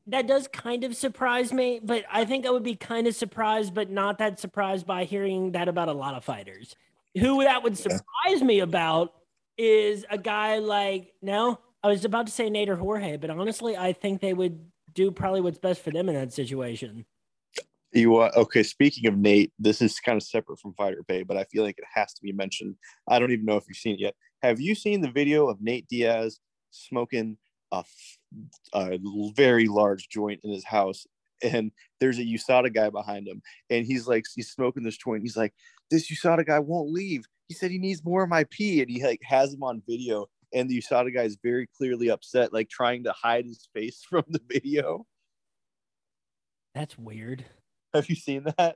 that 0.08 0.28
does 0.28 0.48
kind 0.48 0.84
of 0.84 0.96
surprise 0.96 1.54
me, 1.54 1.80
but 1.82 2.04
I 2.12 2.26
think 2.26 2.46
I 2.46 2.50
would 2.50 2.64
be 2.64 2.76
kind 2.76 3.08
of 3.08 3.16
surprised, 3.16 3.74
but 3.74 3.90
not 3.90 4.18
that 4.18 4.40
surprised 4.40 4.86
by 4.86 5.06
hearing 5.06 5.54
that 5.54 5.68
about 5.68 5.88
a 5.88 5.94
lot 5.94 6.16
of 6.16 6.24
fighters. 6.24 6.76
Who 7.20 7.44
that 7.44 7.64
would 7.64 7.78
surprise 7.78 8.42
me 8.42 8.60
about 8.60 9.14
is 9.58 10.06
a 10.10 10.18
guy 10.18 10.58
like 10.58 11.14
no, 11.22 11.60
I 11.84 11.88
was 11.88 12.06
about 12.06 12.28
to 12.28 12.32
say 12.32 12.50
Nate 12.50 12.70
or 12.70 12.76
Jorge, 12.76 13.18
but 13.18 13.30
honestly, 13.30 13.78
I 13.78 13.94
think 13.94 14.20
they 14.20 14.34
would 14.34 14.60
do 14.94 15.12
probably 15.12 15.42
what's 15.42 15.60
best 15.60 15.82
for 15.82 15.92
them 15.92 16.10
in 16.10 16.16
that 16.16 16.34
situation. 16.34 17.06
You 17.94 18.22
okay? 18.22 18.64
Speaking 18.64 19.08
of 19.08 19.18
Nate, 19.18 19.52
this 19.58 19.82
is 19.82 20.00
kind 20.00 20.18
of 20.18 20.24
separate 20.24 20.60
from 20.60 20.74
fighter 20.74 21.04
pay, 21.08 21.24
but 21.24 21.38
I 21.38 21.46
feel 21.46 21.64
like 21.64 21.78
it 21.78 21.86
has 21.94 22.14
to 22.14 22.22
be 22.22 22.32
mentioned. 22.32 22.76
I 23.08 23.20
don't 23.20 23.32
even 23.32 23.46
know 23.46 23.58
if 23.58 23.64
you've 23.68 23.78
seen 23.78 23.96
it 23.96 24.02
yet. 24.02 24.16
Have 24.44 24.60
you 24.60 24.76
seen 24.76 25.02
the 25.02 25.10
video 25.10 25.48
of 25.48 25.62
Nate 25.62 25.88
Diaz 25.88 26.40
smoking 26.72 27.38
a, 27.72 27.84
a 28.74 29.00
very 29.36 29.68
large 29.68 30.10
joint 30.10 30.42
in 30.44 30.52
his 30.52 30.66
house? 30.66 31.06
And 31.42 31.72
there's 32.02 32.20
a 32.20 32.24
USADA 32.24 32.74
guy 32.74 32.90
behind 32.90 33.26
him, 33.28 33.42
and 33.70 33.86
he's 33.86 34.08
like, 34.08 34.26
he's 34.36 34.52
smoking 34.52 34.84
this 34.84 34.98
joint. 34.98 35.22
He's 35.22 35.38
like, 35.38 35.54
this 35.90 36.12
USADA 36.12 36.46
guy 36.46 36.60
won't 36.60 36.92
leave. 36.92 37.24
He 37.48 37.54
said 37.54 37.72
he 37.72 37.80
needs 37.80 38.04
more 38.04 38.24
of 38.24 38.30
my 38.30 38.44
pee, 38.50 38.82
and 38.82 38.90
he 38.92 39.02
like 39.04 39.22
has 39.24 39.54
him 39.54 39.64
on 39.64 39.82
video. 39.88 40.26
And 40.54 40.70
the 40.70 40.82
USADA 40.82 41.14
guy 41.16 41.24
is 41.24 41.38
very 41.42 41.68
clearly 41.78 42.10
upset, 42.10 42.52
like 42.52 42.70
trying 42.70 43.04
to 43.06 43.14
hide 43.14 43.46
his 43.46 43.70
face 43.74 44.04
from 44.10 44.24
the 44.28 44.42
video. 44.48 45.06
That's 46.76 46.98
weird. 46.98 47.46
Have 47.94 48.10
you 48.10 48.16
seen 48.16 48.46
that? 48.58 48.76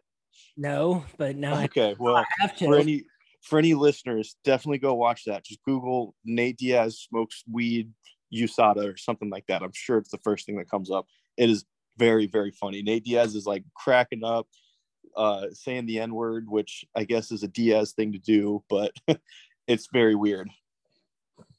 No, 0.58 1.06
but 1.18 1.36
now 1.36 1.56
I 1.56 1.66
Okay, 1.66 1.96
well, 2.00 2.24
have 2.40 2.56
to. 2.58 2.66
for 2.66 2.78
any 2.80 3.04
for 3.44 3.60
any 3.60 3.74
listeners, 3.74 4.36
definitely 4.44 4.80
go 4.80 4.94
watch 4.94 5.26
that. 5.26 5.44
Just 5.44 5.64
Google 5.64 6.16
Nate 6.26 6.58
Diaz 6.58 6.98
smokes 6.98 7.44
weed 7.52 7.92
USADA 8.34 8.94
or 8.94 8.98
something 8.98 9.30
like 9.30 9.46
that. 9.48 9.62
I'm 9.62 9.74
sure 9.74 9.98
it's 9.98 10.12
the 10.12 10.18
first 10.20 10.46
thing 10.46 10.58
that 10.58 10.70
comes 10.70 10.90
up. 10.90 11.06
It 11.38 11.50
is 11.50 11.66
very 11.98 12.26
very 12.26 12.52
funny. 12.52 12.82
Nate 12.82 13.04
Diaz 13.04 13.36
is 13.36 13.46
like 13.46 13.64
cracking 13.76 14.24
up, 14.24 14.48
uh, 15.16 15.48
saying 15.52 15.86
the 15.86 16.00
N 16.00 16.16
word, 16.16 16.50
which 16.50 16.86
I 16.96 17.04
guess 17.04 17.32
is 17.32 17.44
a 17.44 17.48
Diaz 17.48 17.92
thing 17.92 18.14
to 18.14 18.20
do, 18.20 18.64
but 18.70 18.94
it's 19.68 19.88
very 19.92 20.16
weird. 20.16 20.50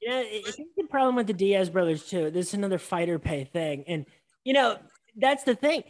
Yeah, 0.00 0.18
I 0.18 0.50
think 0.50 0.70
the 0.76 0.84
problem 0.84 1.16
with 1.16 1.26
the 1.26 1.32
Diaz 1.32 1.70
brothers 1.70 2.04
too. 2.04 2.30
This 2.30 2.48
is 2.48 2.54
another 2.54 2.78
fighter 2.78 3.18
pay 3.18 3.44
thing, 3.44 3.84
and 3.86 4.06
you 4.42 4.52
know 4.54 4.78
that's 5.16 5.44
the 5.44 5.54
thing. 5.54 5.84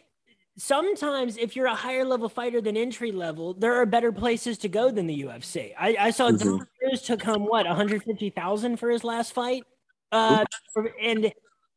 Sometimes, 0.57 1.37
if 1.37 1.57
you're 1.57 1.67
a 1.67 1.75
higher 1.75 2.05
level 2.05 2.29
fighter 2.29 2.61
than 2.61 2.77
entry 2.77 3.11
level, 3.11 3.55
there 3.55 3.75
are 3.75 3.87
better 3.87 4.13
places 4.13 4.57
to 4.59 4.69
go 4.69 4.91
than 4.91 5.07
the 5.09 5.23
UFC. 5.23 5.75
I, 5.77 5.97
I 5.99 6.11
saw 6.11 6.31
Mhm. 6.31 6.39
Dominick 6.39 6.69
Cruz 6.79 7.03
took 7.03 7.23
home 7.23 7.45
what 7.45 7.67
150,000 7.67 8.77
for 8.77 8.89
his 8.91 9.03
last 9.03 9.33
fight, 9.33 9.65
uh, 10.13 10.45
and 11.03 11.33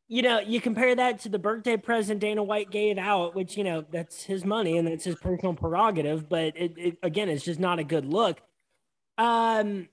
you 0.07 0.21
know 0.21 0.39
you 0.39 0.61
compare 0.61 0.93
that 0.95 1.19
to 1.21 1.29
the 1.29 1.39
birthday 1.39 1.75
present 1.75 2.19
Dana 2.19 2.43
White 2.43 2.69
gave 2.69 2.99
out, 2.99 3.33
which 3.33 3.57
you 3.57 3.63
know 3.63 3.83
that's 3.91 4.23
his 4.23 4.45
money 4.45 4.77
and 4.77 4.87
that's 4.87 5.05
his 5.05 5.15
personal 5.15 5.55
prerogative. 5.55 6.29
But 6.29 6.53
it, 6.55 6.73
it 6.77 6.97
again, 7.01 7.29
it's 7.29 7.43
just 7.43 7.59
not 7.59 7.79
a 7.79 7.83
good 7.83 8.05
look. 8.05 8.41
Um, 9.17 9.89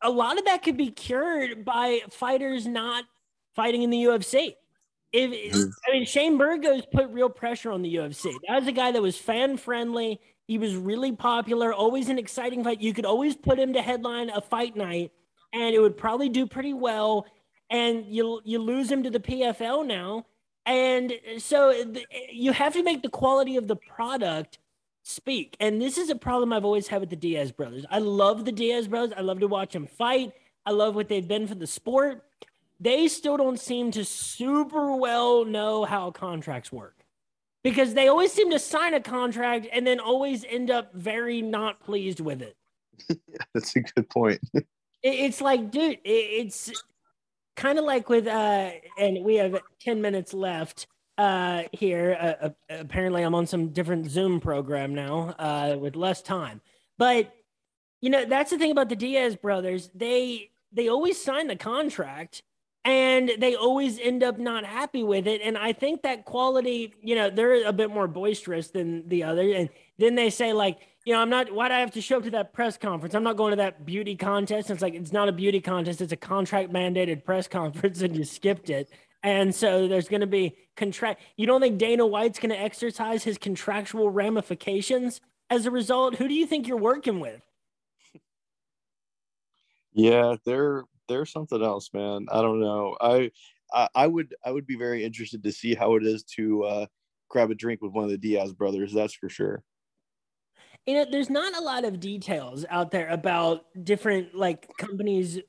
a 0.00 0.08
lot 0.10 0.38
of 0.38 0.46
that 0.46 0.62
could 0.62 0.78
be 0.78 0.90
cured 0.90 1.66
by 1.66 2.00
fighters 2.10 2.66
not 2.66 3.04
fighting 3.54 3.82
in 3.82 3.90
the 3.90 4.04
UFC. 4.04 4.54
If 5.12 5.30
Mhm. 5.54 5.70
I 5.88 5.92
mean 5.92 6.04
Shane 6.04 6.36
Burgos 6.36 6.82
put 6.92 7.08
real 7.10 7.28
pressure 7.30 7.70
on 7.70 7.82
the 7.82 7.94
UFC. 7.94 8.32
That 8.48 8.58
was 8.60 8.68
a 8.68 8.72
guy 8.72 8.90
that 8.92 9.00
was 9.02 9.16
fan 9.16 9.56
friendly. 9.56 10.20
He 10.48 10.58
was 10.58 10.76
really 10.76 11.12
popular, 11.12 11.72
always 11.72 12.08
an 12.08 12.18
exciting 12.18 12.62
fight. 12.62 12.80
You 12.80 12.92
could 12.92 13.06
always 13.06 13.34
put 13.36 13.58
him 13.58 13.72
to 13.72 13.82
headline 13.82 14.30
a 14.30 14.40
fight 14.40 14.76
night, 14.76 15.12
and 15.52 15.74
it 15.74 15.80
would 15.80 15.96
probably 15.96 16.28
do 16.28 16.46
pretty 16.46 16.72
well. 16.74 17.26
And 17.70 18.06
you 18.06 18.40
you 18.44 18.58
lose 18.58 18.90
him 18.90 19.02
to 19.02 19.10
the 19.10 19.18
PFL 19.20 19.82
now, 19.84 20.26
and 20.64 21.18
so 21.38 21.72
th- 21.72 22.06
you 22.32 22.52
have 22.52 22.74
to 22.74 22.82
make 22.82 23.02
the 23.02 23.08
quality 23.08 23.56
of 23.56 23.66
the 23.68 23.76
product 23.76 24.58
speak. 25.02 25.56
And 25.60 25.80
this 25.80 25.98
is 25.98 26.10
a 26.10 26.16
problem 26.16 26.52
I've 26.52 26.64
always 26.64 26.88
had 26.88 27.00
with 27.00 27.10
the 27.10 27.16
Diaz 27.16 27.52
brothers. 27.52 27.84
I 27.90 27.98
love 28.00 28.44
the 28.44 28.52
Diaz 28.52 28.86
brothers. 28.88 29.14
I 29.16 29.20
love 29.22 29.40
to 29.40 29.46
watch 29.48 29.72
them 29.72 29.86
fight. 29.86 30.32
I 30.64 30.72
love 30.72 30.94
what 30.96 31.08
they've 31.08 31.26
been 31.26 31.46
for 31.46 31.54
the 31.54 31.66
sport. 31.66 32.24
They 32.78 33.08
still 33.08 33.36
don't 33.36 33.58
seem 33.58 33.90
to 33.92 34.04
super 34.04 34.94
well 34.94 35.44
know 35.44 35.84
how 35.84 36.10
contracts 36.10 36.70
work 36.70 37.04
because 37.64 37.94
they 37.94 38.08
always 38.08 38.32
seem 38.32 38.50
to 38.50 38.58
sign 38.58 38.94
a 38.94 39.00
contract 39.00 39.66
and 39.72 39.86
then 39.86 39.98
always 39.98 40.44
end 40.44 40.70
up 40.70 40.94
very 40.94 41.40
not 41.42 41.80
pleased 41.80 42.20
with 42.20 42.42
it. 42.42 42.56
yeah, 43.08 43.38
that's 43.54 43.74
a 43.76 43.80
good 43.80 44.08
point. 44.10 44.40
it's 45.02 45.40
like, 45.40 45.70
dude, 45.70 45.98
it's 46.04 46.70
kind 47.56 47.78
of 47.78 47.84
like 47.84 48.08
with, 48.08 48.26
uh, 48.26 48.70
and 48.98 49.24
we 49.24 49.36
have 49.36 49.58
10 49.80 50.02
minutes 50.02 50.34
left 50.34 50.86
uh, 51.18 51.62
here. 51.72 52.16
Uh, 52.20 52.46
uh, 52.46 52.50
apparently, 52.80 53.22
I'm 53.22 53.34
on 53.34 53.46
some 53.46 53.70
different 53.70 54.10
Zoom 54.10 54.40
program 54.40 54.94
now 54.94 55.34
uh, 55.38 55.76
with 55.78 55.96
less 55.96 56.22
time. 56.22 56.60
But 56.98 57.32
you 58.00 58.10
know, 58.10 58.24
that's 58.24 58.50
the 58.50 58.58
thing 58.58 58.70
about 58.70 58.88
the 58.88 58.96
Diaz 58.96 59.36
brothers. 59.36 59.90
They 59.94 60.50
they 60.72 60.88
always 60.88 61.20
sign 61.20 61.46
the 61.46 61.56
contract, 61.56 62.42
and 62.86 63.32
they 63.38 63.56
always 63.56 63.98
end 63.98 64.22
up 64.22 64.38
not 64.38 64.64
happy 64.64 65.02
with 65.02 65.26
it. 65.26 65.40
And 65.42 65.58
I 65.58 65.72
think 65.72 66.02
that 66.02 66.24
quality, 66.24 66.94
you 67.02 67.16
know, 67.16 67.28
they're 67.28 67.66
a 67.66 67.72
bit 67.72 67.90
more 67.90 68.06
boisterous 68.06 68.68
than 68.68 69.08
the 69.08 69.24
other. 69.24 69.52
And 69.52 69.68
then 69.98 70.14
they 70.14 70.30
say 70.30 70.52
like, 70.52 70.78
you 71.04 71.12
know, 71.12 71.20
I'm 71.20 71.28
not. 71.28 71.52
Why 71.52 71.66
do 71.68 71.74
I 71.74 71.80
have 71.80 71.90
to 71.92 72.00
show 72.00 72.18
up 72.18 72.22
to 72.24 72.30
that 72.30 72.52
press 72.52 72.78
conference? 72.78 73.14
I'm 73.16 73.24
not 73.24 73.36
going 73.36 73.50
to 73.50 73.56
that 73.56 73.84
beauty 73.84 74.14
contest. 74.14 74.70
It's 74.70 74.82
like 74.82 74.94
it's 74.94 75.12
not 75.12 75.28
a 75.28 75.32
beauty 75.32 75.60
contest. 75.60 76.00
It's 76.00 76.12
a 76.12 76.16
contract 76.16 76.72
mandated 76.72 77.24
press 77.24 77.48
conference, 77.60 78.02
and 78.02 78.16
you 78.16 78.24
skipped 78.24 78.70
it. 78.70 78.88
And 79.22 79.52
so 79.52 79.88
there's 79.88 80.08
going 80.08 80.20
to 80.20 80.26
be 80.28 80.56
contract. 80.76 81.22
You 81.36 81.46
don't 81.46 81.60
think 81.60 81.78
Dana 81.78 82.06
White's 82.06 82.38
going 82.38 82.50
to 82.50 82.60
exercise 82.60 83.24
his 83.24 83.36
contractual 83.36 84.10
ramifications 84.10 85.20
as 85.50 85.66
a 85.66 85.70
result? 85.72 86.16
Who 86.16 86.28
do 86.28 86.34
you 86.34 86.46
think 86.46 86.68
you're 86.68 86.76
working 86.76 87.18
with? 87.20 87.42
Yeah, 89.98 90.34
they're 90.44 90.82
they're 91.08 91.26
something 91.26 91.62
else, 91.62 91.90
man. 91.92 92.26
I 92.30 92.42
don't 92.42 92.60
know. 92.60 92.96
I 93.00 93.30
I, 93.72 93.88
I 93.94 94.06
would 94.06 94.34
I 94.44 94.50
would 94.50 94.66
be 94.66 94.76
very 94.76 95.04
interested 95.04 95.42
to 95.42 95.52
see 95.52 95.74
how 95.74 95.96
it 95.96 96.04
is 96.04 96.22
to 96.36 96.64
uh, 96.64 96.86
grab 97.28 97.50
a 97.50 97.54
drink 97.54 97.82
with 97.82 97.92
one 97.92 98.04
of 98.04 98.10
the 98.10 98.18
Diaz 98.18 98.52
brothers. 98.52 98.92
That's 98.92 99.14
for 99.14 99.28
sure. 99.28 99.62
You 100.86 100.94
know, 100.94 101.06
there's 101.10 101.30
not 101.30 101.56
a 101.56 101.60
lot 101.60 101.84
of 101.84 101.98
details 101.98 102.64
out 102.70 102.92
there 102.92 103.08
about 103.08 103.64
different 103.82 104.34
like 104.34 104.76
companies' 104.76 105.40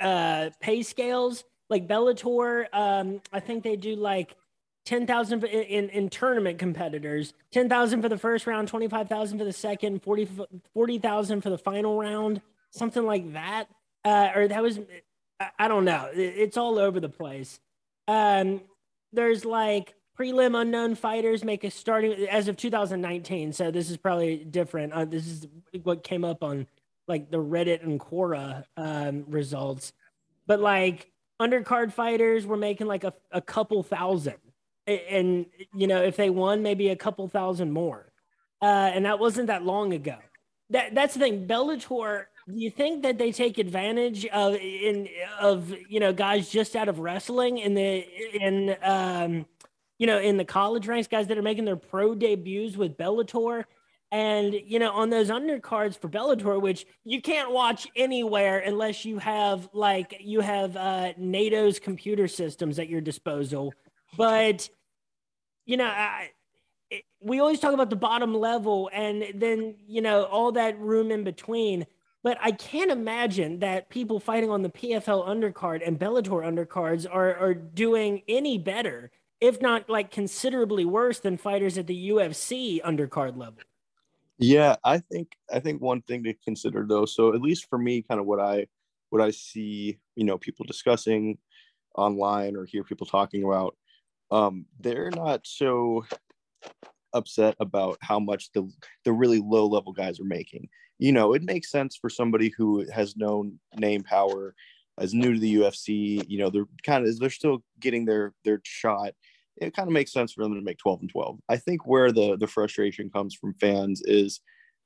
uh, 0.00 0.50
pay 0.60 0.82
scales 0.82 1.44
like 1.72 1.88
Bellator, 1.88 2.66
um, 2.74 3.22
I 3.32 3.40
think 3.40 3.64
they 3.64 3.76
do 3.76 3.96
like 3.96 4.36
10,000 4.84 5.42
in, 5.42 5.62
in, 5.62 5.88
in, 5.88 6.08
tournament 6.10 6.58
competitors, 6.58 7.32
10,000 7.52 8.02
for 8.02 8.10
the 8.10 8.18
first 8.18 8.46
round, 8.46 8.68
25,000 8.68 9.38
for 9.38 9.44
the 9.44 9.52
second, 9.54 10.02
40,000 10.02 10.46
40, 10.74 11.40
for 11.40 11.48
the 11.48 11.56
final 11.56 11.98
round, 11.98 12.42
something 12.72 13.04
like 13.06 13.32
that. 13.32 13.68
Uh, 14.04 14.30
or 14.34 14.48
that 14.48 14.62
was, 14.62 14.80
I, 15.58 15.68
don't 15.68 15.84
know. 15.84 16.08
It's 16.12 16.56
all 16.56 16.78
over 16.78 17.00
the 17.00 17.08
place. 17.08 17.60
Um, 18.08 18.62
there's 19.12 19.44
like 19.44 19.94
prelim 20.18 20.60
unknown 20.60 20.94
fighters 20.94 21.44
make 21.44 21.64
a 21.64 21.70
starting 21.70 22.12
as 22.28 22.48
of 22.48 22.56
2019. 22.56 23.52
So 23.52 23.70
this 23.70 23.90
is 23.90 23.96
probably 23.96 24.38
different. 24.38 24.92
Uh, 24.92 25.04
this 25.04 25.26
is 25.26 25.46
what 25.82 26.02
came 26.02 26.24
up 26.24 26.42
on 26.42 26.66
like 27.08 27.30
the 27.30 27.38
Reddit 27.38 27.82
and 27.82 27.98
Quora 28.00 28.64
um, 28.76 29.24
results. 29.28 29.92
But 30.46 30.60
like 30.60 31.10
undercard 31.40 31.92
fighters 31.92 32.46
were 32.46 32.56
making 32.56 32.86
like 32.86 33.04
a, 33.04 33.12
a 33.30 33.40
couple 33.40 33.82
thousand. 33.82 34.36
And, 34.86 35.46
you 35.74 35.86
know, 35.86 36.02
if 36.02 36.16
they 36.16 36.30
won, 36.30 36.62
maybe 36.62 36.88
a 36.88 36.96
couple 36.96 37.28
thousand 37.28 37.72
more. 37.72 38.12
Uh, 38.60 38.90
and 38.94 39.04
that 39.04 39.18
wasn't 39.18 39.46
that 39.46 39.64
long 39.64 39.92
ago. 39.92 40.16
That 40.70 40.94
That's 40.94 41.14
the 41.14 41.20
thing. 41.20 41.46
Bellator, 41.46 42.26
do 42.48 42.58
you 42.58 42.70
think 42.70 43.02
that 43.02 43.18
they 43.18 43.32
take 43.32 43.58
advantage 43.58 44.26
of 44.26 44.54
in 44.56 45.08
of 45.40 45.72
you 45.88 46.00
know 46.00 46.12
guys 46.12 46.48
just 46.48 46.74
out 46.76 46.88
of 46.88 46.98
wrestling 46.98 47.58
in 47.58 47.74
the 47.74 48.04
in 48.34 48.76
um 48.82 49.46
you 49.98 50.06
know 50.06 50.18
in 50.18 50.36
the 50.36 50.44
college 50.44 50.88
ranks 50.88 51.08
guys 51.08 51.28
that 51.28 51.38
are 51.38 51.42
making 51.42 51.64
their 51.64 51.76
pro 51.76 52.14
debuts 52.14 52.76
with 52.76 52.96
Bellator 52.96 53.64
and 54.12 54.52
you 54.66 54.78
know, 54.78 54.92
on 54.92 55.08
those 55.08 55.30
undercards 55.30 55.98
for 55.98 56.08
Bellator, 56.08 56.60
which 56.60 56.86
you 57.02 57.22
can't 57.22 57.50
watch 57.50 57.88
anywhere 57.96 58.58
unless 58.58 59.06
you 59.06 59.18
have 59.18 59.70
like 59.72 60.18
you 60.20 60.40
have 60.40 60.76
uh, 60.76 61.14
NATO's 61.16 61.78
computer 61.78 62.28
systems 62.28 62.78
at 62.78 62.90
your 62.90 63.00
disposal. 63.00 63.72
But 64.18 64.68
you 65.64 65.78
know, 65.78 65.86
I, 65.86 66.28
we 67.22 67.40
always 67.40 67.58
talk 67.58 67.72
about 67.72 67.88
the 67.88 67.96
bottom 67.96 68.34
level, 68.34 68.90
and 68.92 69.24
then 69.34 69.76
you 69.88 70.02
know 70.02 70.24
all 70.24 70.52
that 70.52 70.78
room 70.78 71.10
in 71.10 71.24
between. 71.24 71.86
But 72.22 72.38
I 72.40 72.52
can't 72.52 72.90
imagine 72.90 73.58
that 73.60 73.88
people 73.88 74.20
fighting 74.20 74.50
on 74.50 74.62
the 74.62 74.68
PFL 74.70 75.26
undercard 75.26 75.86
and 75.86 75.98
Bellator 75.98 76.44
undercards 76.44 77.06
are 77.10 77.34
are 77.34 77.54
doing 77.54 78.22
any 78.28 78.58
better, 78.58 79.10
if 79.40 79.60
not 79.60 79.90
like 79.90 80.10
considerably 80.10 80.84
worse 80.84 81.18
than 81.18 81.36
fighters 81.36 81.78
at 81.78 81.88
the 81.88 82.10
UFC 82.10 82.80
undercard 82.82 83.36
level. 83.36 83.58
Yeah, 84.38 84.76
I 84.84 84.98
think 84.98 85.32
I 85.52 85.58
think 85.58 85.82
one 85.82 86.02
thing 86.02 86.22
to 86.24 86.34
consider 86.44 86.86
though, 86.88 87.06
so 87.06 87.34
at 87.34 87.42
least 87.42 87.68
for 87.68 87.78
me, 87.78 88.02
kind 88.02 88.20
of 88.20 88.26
what 88.26 88.40
I 88.40 88.66
what 89.10 89.20
I 89.20 89.30
see, 89.30 89.98
you 90.16 90.24
know, 90.24 90.38
people 90.38 90.64
discussing 90.64 91.38
online 91.96 92.56
or 92.56 92.64
hear 92.64 92.82
people 92.82 93.06
talking 93.06 93.44
about, 93.44 93.76
um, 94.30 94.64
they're 94.80 95.10
not 95.10 95.46
so 95.46 96.04
upset 97.12 97.54
about 97.60 97.98
how 98.00 98.18
much 98.18 98.50
the 98.52 98.70
the 99.04 99.12
really 99.12 99.40
low 99.40 99.66
level 99.66 99.92
guys 99.92 100.18
are 100.18 100.24
making. 100.24 100.68
You 101.02 101.12
know, 101.12 101.32
it 101.34 101.42
makes 101.42 101.70
sense 101.70 101.96
for 101.96 102.08
somebody 102.08 102.50
who 102.56 102.86
has 102.90 103.16
no 103.16 103.50
name 103.76 104.02
power, 104.02 104.54
as 104.98 105.14
new 105.14 105.34
to 105.34 105.40
the 105.40 105.54
UFC. 105.56 106.24
You 106.28 106.38
know, 106.38 106.50
they're 106.50 106.68
kind 106.84 107.06
of 107.06 107.18
they're 107.18 107.30
still 107.30 107.62
getting 107.80 108.04
their 108.04 108.34
their 108.44 108.60
shot 108.64 109.12
it 109.56 109.74
kind 109.74 109.88
of 109.88 109.92
makes 109.92 110.12
sense 110.12 110.32
for 110.32 110.42
them 110.42 110.54
to 110.54 110.60
make 110.60 110.78
12 110.78 111.00
and 111.02 111.10
12. 111.10 111.38
I 111.48 111.56
think 111.56 111.86
where 111.86 112.10
the 112.10 112.36
the 112.36 112.46
frustration 112.46 113.10
comes 113.10 113.34
from 113.34 113.54
fans 113.54 114.02
is 114.04 114.40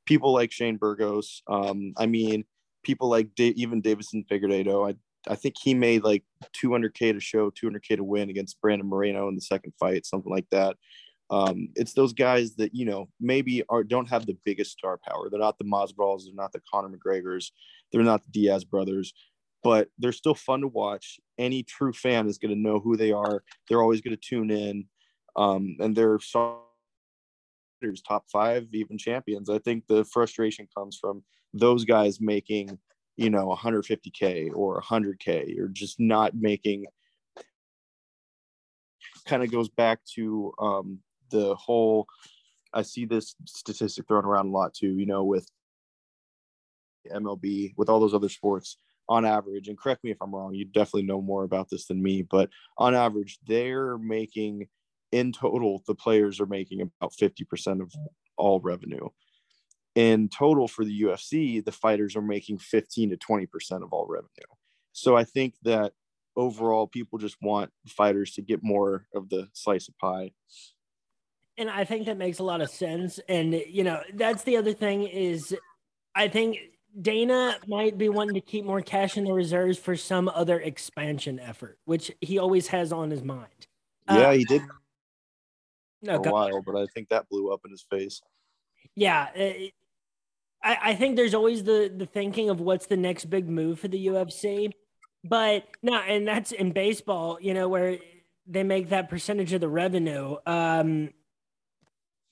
people 0.06 0.32
like 0.32 0.52
Shane 0.52 0.76
Burgos. 0.76 1.42
Um, 1.48 1.92
I 1.96 2.06
mean, 2.06 2.44
people 2.82 3.08
like 3.08 3.34
da- 3.34 3.54
even 3.56 3.82
Deiveson 3.82 4.26
Figueiredo. 4.26 4.90
I 4.90 4.96
I 5.28 5.34
think 5.34 5.56
he 5.60 5.74
made 5.74 6.04
like 6.04 6.24
200k 6.52 7.12
to 7.12 7.20
show, 7.20 7.50
200k 7.50 7.96
to 7.96 8.04
win 8.04 8.30
against 8.30 8.60
Brandon 8.60 8.88
Moreno 8.88 9.28
in 9.28 9.34
the 9.34 9.40
second 9.40 9.72
fight, 9.78 10.06
something 10.06 10.32
like 10.32 10.46
that. 10.50 10.76
Um, 11.30 11.70
it's 11.74 11.92
those 11.92 12.12
guys 12.12 12.54
that 12.56 12.74
you 12.74 12.84
know 12.84 13.08
maybe 13.20 13.62
are 13.68 13.82
don't 13.82 14.08
have 14.08 14.26
the 14.26 14.36
biggest 14.44 14.72
star 14.72 14.98
power. 14.98 15.28
They're 15.28 15.40
not 15.40 15.58
the 15.58 15.64
Masvidals, 15.64 16.24
they're 16.24 16.34
not 16.34 16.52
the 16.52 16.62
Conor 16.72 16.96
McGregor's, 16.96 17.52
they're 17.92 18.02
not 18.02 18.24
the 18.24 18.30
Diaz 18.30 18.64
brothers, 18.64 19.12
but 19.64 19.88
they're 19.98 20.12
still 20.12 20.34
fun 20.34 20.60
to 20.60 20.68
watch. 20.68 21.18
Any 21.38 21.62
true 21.62 21.92
fan 21.92 22.28
is 22.28 22.38
going 22.38 22.54
to 22.54 22.60
know 22.60 22.78
who 22.78 22.96
they 22.96 23.12
are. 23.12 23.42
They're 23.68 23.82
always 23.82 24.00
going 24.00 24.16
to 24.16 24.22
tune 24.22 24.50
in, 24.50 24.86
um, 25.36 25.76
and 25.80 25.96
they're 25.96 26.18
top 28.06 28.24
five, 28.30 28.66
even 28.72 28.98
champions. 28.98 29.50
I 29.50 29.58
think 29.58 29.86
the 29.86 30.04
frustration 30.04 30.68
comes 30.76 30.98
from 31.00 31.22
those 31.52 31.84
guys 31.84 32.20
making, 32.20 32.78
you 33.16 33.30
know, 33.30 33.56
150k 33.56 34.50
or 34.54 34.80
100k, 34.80 35.58
or 35.58 35.68
just 35.68 35.98
not 36.00 36.34
making. 36.34 36.86
Kind 39.26 39.42
of 39.42 39.50
goes 39.50 39.68
back 39.68 40.00
to 40.14 40.52
um, 40.60 41.00
the 41.30 41.54
whole. 41.54 42.06
I 42.72 42.82
see 42.82 43.04
this 43.04 43.34
statistic 43.46 44.06
thrown 44.06 44.24
around 44.24 44.46
a 44.46 44.50
lot 44.50 44.74
too. 44.74 44.96
You 44.98 45.06
know, 45.06 45.24
with 45.24 45.48
MLB, 47.12 47.74
with 47.76 47.88
all 47.88 48.00
those 48.00 48.14
other 48.14 48.28
sports 48.28 48.78
on 49.08 49.24
average, 49.24 49.68
and 49.68 49.78
correct 49.78 50.02
me 50.02 50.10
if 50.10 50.18
I'm 50.20 50.34
wrong, 50.34 50.54
you 50.54 50.64
definitely 50.64 51.04
know 51.04 51.20
more 51.20 51.44
about 51.44 51.68
this 51.70 51.86
than 51.86 52.02
me, 52.02 52.22
but 52.22 52.50
on 52.76 52.94
average, 52.94 53.38
they're 53.46 53.98
making 53.98 54.66
in 55.12 55.32
total, 55.32 55.82
the 55.86 55.94
players 55.94 56.40
are 56.40 56.46
making 56.46 56.80
about 56.80 57.12
50% 57.12 57.80
of 57.80 57.92
all 58.36 58.60
revenue. 58.60 59.08
In 59.94 60.28
total 60.28 60.68
for 60.68 60.84
the 60.84 61.02
UFC, 61.02 61.64
the 61.64 61.72
fighters 61.72 62.16
are 62.16 62.22
making 62.22 62.58
15 62.58 63.10
to 63.10 63.16
20% 63.16 63.82
of 63.82 63.92
all 63.92 64.06
revenue. 64.08 64.28
So 64.92 65.16
I 65.16 65.24
think 65.24 65.54
that 65.62 65.92
overall, 66.36 66.86
people 66.86 67.18
just 67.18 67.36
want 67.40 67.70
fighters 67.88 68.32
to 68.32 68.42
get 68.42 68.62
more 68.62 69.06
of 69.14 69.30
the 69.30 69.48
slice 69.54 69.88
of 69.88 69.96
pie. 69.98 70.32
And 71.58 71.70
I 71.70 71.84
think 71.84 72.06
that 72.06 72.18
makes 72.18 72.38
a 72.38 72.42
lot 72.42 72.60
of 72.60 72.70
sense. 72.70 73.18
And, 73.28 73.54
you 73.54 73.82
know, 73.82 74.02
that's 74.14 74.42
the 74.42 74.56
other 74.56 74.72
thing 74.72 75.04
is 75.04 75.56
I 76.14 76.28
think 76.28 76.58
Dana 77.00 77.56
might 77.66 77.98
be 77.98 78.08
wanting 78.08 78.34
to 78.34 78.40
keep 78.40 78.64
more 78.64 78.80
cash 78.80 79.16
in 79.16 79.24
the 79.24 79.32
reserves 79.32 79.78
for 79.78 79.96
some 79.96 80.28
other 80.28 80.60
expansion 80.60 81.38
effort, 81.38 81.78
which 81.84 82.10
he 82.20 82.38
always 82.38 82.68
has 82.68 82.92
on 82.92 83.10
his 83.10 83.22
mind. 83.22 83.66
Yeah, 84.08 84.28
uh, 84.28 84.32
he 84.32 84.44
did 84.44 84.62
no, 86.02 86.16
a 86.16 86.20
while, 86.20 86.62
but 86.62 86.76
I 86.76 86.86
think 86.94 87.08
that 87.08 87.28
blew 87.28 87.52
up 87.52 87.62
in 87.64 87.70
his 87.70 87.84
face. 87.90 88.22
Yeah, 88.94 89.28
it, 89.34 89.72
I, 90.62 90.78
I 90.82 90.94
think 90.94 91.16
there's 91.16 91.34
always 91.34 91.64
the 91.64 91.92
the 91.94 92.06
thinking 92.06 92.48
of 92.50 92.60
what's 92.60 92.86
the 92.86 92.96
next 92.96 93.26
big 93.26 93.48
move 93.48 93.80
for 93.80 93.88
the 93.88 94.06
UFC, 94.06 94.72
but 95.24 95.64
no, 95.82 95.96
and 95.96 96.26
that's 96.26 96.52
in 96.52 96.72
baseball, 96.72 97.38
you 97.40 97.52
know, 97.52 97.68
where 97.68 97.98
they 98.46 98.62
make 98.62 98.90
that 98.90 99.08
percentage 99.08 99.52
of 99.52 99.60
the 99.60 99.68
revenue. 99.68 100.36
Um, 100.46 101.10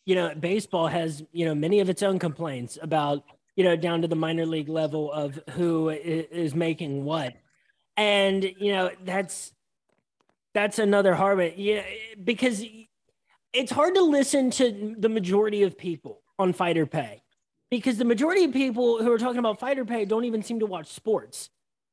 you 0.05 0.15
know, 0.15 0.35
baseball 0.35 0.87
has, 0.87 1.23
you 1.33 1.45
know, 1.45 1.55
many 1.55 1.81
of 1.81 1.89
its 1.89 2.03
own 2.03 2.19
complaints 2.19 2.79
about, 2.83 3.25
you 3.57 3.65
know, 3.65 3.77
down 3.77 4.03
to 4.03 4.09
the 4.09 4.17
minor 4.17 4.47
league 4.47 4.69
level 4.69 5.13
of 5.13 5.39
who 5.51 5.89
is 5.89 6.55
making 6.55 7.05
what. 7.05 7.35
And, 7.97 8.45
you 8.59 8.73
know, 8.73 8.91
that's 9.05 9.53
that's 10.53 10.79
another 10.79 11.15
one. 11.15 11.53
Yeah, 11.57 11.83
because 12.23 12.65
it's 13.53 13.73
hard 13.73 13.95
to 13.95 14.03
listen 14.03 14.51
to 14.53 14.95
the 14.99 15.09
majority 15.09 15.63
of 15.63 15.79
people 15.79 16.21
on 16.39 16.53
fighter 16.53 16.87
pay 16.87 17.23
because 17.71 17.99
the 17.99 18.05
majority 18.05 18.45
of 18.45 18.53
people 18.53 19.03
who 19.03 19.11
are 19.13 19.19
talking 19.19 19.39
about 19.39 19.59
fighter 19.59 19.85
pay 19.85 20.05
don't 20.05 20.25
even 20.25 20.43
seem 20.43 20.61
to 20.61 20.67
watch 20.67 20.89
sports. 20.89 21.51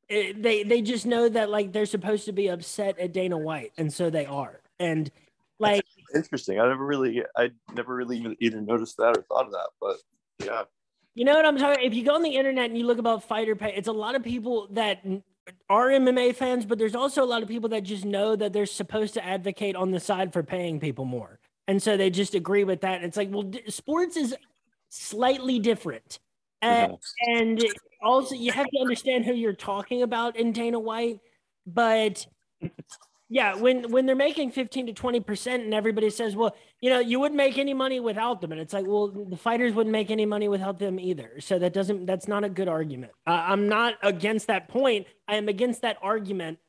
Eh, 0.10 0.34
they 0.38 0.64
they 0.64 0.82
just 0.82 1.06
know 1.06 1.30
that 1.30 1.50
like 1.50 1.72
they're 1.72 1.86
supposed 1.86 2.26
to 2.26 2.32
be 2.32 2.48
upset 2.50 3.00
at 3.00 3.14
Dana 3.14 3.38
White, 3.38 3.72
and 3.78 3.92
so 3.94 4.10
they 4.10 4.26
are. 4.26 4.62
And 4.80 5.10
like 5.60 5.86
interesting, 6.16 6.60
I 6.60 6.68
never 6.68 6.86
really, 6.86 7.24
I 7.38 7.52
never 7.74 7.96
really 7.96 8.18
even 8.18 8.36
either 8.40 8.62
noticed 8.62 8.98
that 8.98 9.18
or 9.18 9.22
thought 9.24 9.46
of 9.46 9.52
that, 9.52 9.70
but 9.80 9.98
yeah. 10.44 10.64
You 11.14 11.26
know 11.26 11.34
what 11.34 11.46
I'm 11.46 11.58
talking? 11.58 11.84
If 11.84 11.94
you 11.94 12.06
go 12.06 12.16
on 12.16 12.24
the 12.24 12.36
internet 12.36 12.66
and 12.70 12.78
you 12.78 12.86
look 12.86 12.98
about 12.98 13.24
fighter 13.24 13.56
pay, 13.56 13.74
it's 13.76 13.90
a 13.90 13.94
lot 13.94 14.16
of 14.16 14.24
people 14.24 14.68
that 14.72 15.06
are 15.70 15.88
MMA 15.90 16.36
fans, 16.36 16.66
but 16.66 16.78
there's 16.78 16.96
also 16.96 17.24
a 17.24 17.26
lot 17.26 17.42
of 17.42 17.50
people 17.50 17.70
that 17.70 17.84
just 17.84 18.06
know 18.06 18.36
that 18.36 18.54
they're 18.54 18.66
supposed 18.66 19.14
to 19.16 19.26
advocate 19.26 19.76
on 19.76 19.92
the 19.92 20.00
side 20.00 20.32
for 20.32 20.44
paying 20.44 20.80
people 20.80 21.06
more. 21.06 21.40
And 21.68 21.82
so 21.82 21.98
they 21.98 22.10
just 22.10 22.36
agree 22.36 22.64
with 22.64 22.82
that. 22.82 23.04
It's 23.04 23.18
like, 23.18 23.30
well, 23.32 23.44
d- 23.44 23.64
sports 23.68 24.16
is 24.18 24.36
slightly 24.90 25.60
different. 25.60 26.20
Uh, 26.62 26.90
and 27.28 27.64
also, 28.04 28.36
you 28.36 28.52
have 28.52 28.68
to 28.68 28.80
understand 28.80 29.26
who 29.26 29.34
you're 29.34 29.54
talking 29.54 30.04
about 30.04 30.36
in 30.36 30.52
Dana 30.52 30.80
White. 30.80 31.20
But 31.66 32.26
yeah, 33.34 33.56
when 33.56 33.90
when 33.92 34.06
they're 34.06 34.14
making 34.14 34.52
15 34.52 34.88
to 34.88 34.94
20 34.94 35.22
percent, 35.22 35.64
and 35.64 35.74
everybody 35.74 36.10
says, 36.10 36.36
"Well, 36.36 36.54
you 36.82 36.90
know, 36.90 37.00
you 37.00 37.18
wouldn't 37.18 37.38
make 37.38 37.58
any 37.58 37.74
money 37.74 38.02
without 38.02 38.42
them," 38.42 38.52
and 38.52 38.60
it's 38.60 38.74
like, 38.74 38.86
well, 38.86 39.08
the 39.08 39.38
fighters 39.38 39.74
wouldn't 39.74 39.94
make 39.94 40.12
any 40.12 40.26
money 40.26 40.50
without 40.50 40.80
them 40.80 41.00
either. 41.00 41.40
So 41.40 41.58
that 41.58 41.72
doesn't 41.72 42.06
that's 42.06 42.28
not 42.28 42.44
a 42.44 42.50
good 42.50 42.68
argument. 42.68 43.14
Uh, 43.26 43.42
I'm 43.48 43.70
not 43.70 43.94
against 44.04 44.48
that 44.48 44.68
point. 44.68 45.08
I 45.30 45.36
am 45.36 45.48
against 45.48 45.84
that 45.84 45.96
argument 46.02 46.60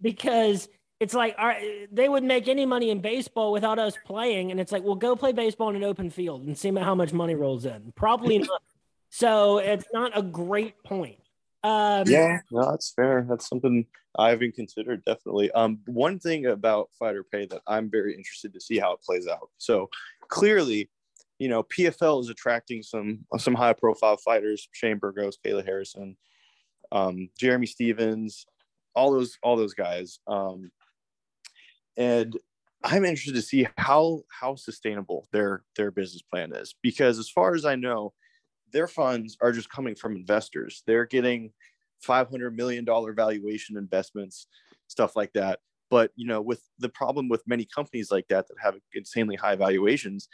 because 0.00 0.70
it's 0.98 1.12
like 1.12 1.34
all 1.38 1.46
right, 1.46 1.86
they 1.92 2.08
would 2.08 2.24
make 2.24 2.48
any 2.48 2.64
money 2.64 2.88
in 2.88 3.02
baseball 3.02 3.52
without 3.52 3.78
us 3.78 3.92
playing, 4.06 4.50
and 4.50 4.58
it's 4.58 4.72
like, 4.72 4.84
well, 4.84 4.94
go 4.94 5.14
play 5.14 5.32
baseball 5.32 5.68
in 5.68 5.76
an 5.76 5.84
open 5.84 6.08
field 6.08 6.46
and 6.46 6.56
see 6.56 6.72
how 6.74 6.94
much 6.94 7.12
money 7.12 7.34
rolls 7.34 7.66
in. 7.66 7.92
Probably 7.94 8.38
not. 8.38 8.62
So 9.10 9.58
it's 9.58 9.86
not 9.92 10.16
a 10.16 10.22
great 10.22 10.82
point. 10.84 11.18
Um, 11.68 12.08
yeah, 12.08 12.40
no, 12.50 12.70
that's 12.70 12.92
fair. 12.92 13.26
That's 13.28 13.46
something 13.46 13.84
I 14.18 14.30
haven't 14.30 14.54
considered. 14.54 15.04
Definitely. 15.04 15.50
Um, 15.50 15.80
one 15.84 16.18
thing 16.18 16.46
about 16.46 16.88
fighter 16.98 17.22
pay 17.22 17.44
that 17.44 17.60
I'm 17.66 17.90
very 17.90 18.14
interested 18.14 18.54
to 18.54 18.60
see 18.60 18.78
how 18.78 18.94
it 18.94 19.02
plays 19.02 19.26
out. 19.28 19.50
So 19.58 19.90
clearly, 20.28 20.88
you 21.38 21.50
know, 21.50 21.62
PFL 21.64 22.22
is 22.22 22.30
attracting 22.30 22.82
some 22.82 23.26
some 23.36 23.54
high 23.54 23.74
profile 23.74 24.16
fighters: 24.16 24.66
Shane 24.72 24.96
Burgos, 24.96 25.36
Kayla 25.44 25.62
Harrison, 25.62 26.16
um, 26.90 27.28
Jeremy 27.38 27.66
Stephens, 27.66 28.46
all 28.94 29.12
those 29.12 29.36
all 29.42 29.56
those 29.56 29.74
guys. 29.74 30.20
Um, 30.26 30.70
and 31.98 32.34
I'm 32.82 33.04
interested 33.04 33.34
to 33.34 33.42
see 33.42 33.68
how 33.76 34.22
how 34.30 34.54
sustainable 34.54 35.28
their 35.32 35.64
their 35.76 35.90
business 35.90 36.22
plan 36.22 36.54
is 36.54 36.74
because 36.82 37.18
as 37.18 37.28
far 37.28 37.54
as 37.54 37.66
I 37.66 37.74
know, 37.74 38.14
their 38.72 38.88
funds 38.88 39.36
are 39.40 39.52
just 39.52 39.70
coming 39.70 39.94
from 39.94 40.16
investors. 40.16 40.82
They're 40.86 41.06
getting 41.06 41.52
500 42.02 42.56
million 42.56 42.84
dollar 42.84 43.12
valuation 43.12 43.76
investments, 43.76 44.46
stuff 44.86 45.16
like 45.16 45.32
that. 45.34 45.60
But 45.90 46.10
you 46.16 46.26
know, 46.26 46.40
with 46.40 46.62
the 46.78 46.88
problem 46.88 47.28
with 47.28 47.42
many 47.46 47.66
companies 47.66 48.10
like 48.10 48.28
that 48.28 48.46
that 48.48 48.56
have 48.62 48.76
insanely 48.92 49.36
high 49.36 49.56
valuations, 49.56 50.28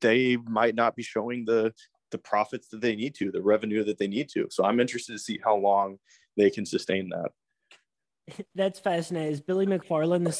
they 0.00 0.36
might 0.36 0.74
not 0.74 0.96
be 0.96 1.02
showing 1.02 1.44
the 1.44 1.72
the 2.10 2.18
profits 2.18 2.68
that 2.68 2.80
they 2.80 2.96
need 2.96 3.14
to, 3.14 3.30
the 3.30 3.42
revenue 3.42 3.84
that 3.84 3.98
they 3.98 4.08
need 4.08 4.28
to. 4.30 4.48
So 4.50 4.64
I'm 4.64 4.80
interested 4.80 5.12
to 5.12 5.18
see 5.18 5.38
how 5.44 5.56
long 5.56 5.98
they 6.36 6.50
can 6.50 6.66
sustain 6.66 7.08
that. 7.10 7.30
That's 8.54 8.80
fascinating. 8.80 9.32
Is 9.32 9.40
Billy 9.40 9.66
McFarland 9.66 10.24
the 10.24 10.30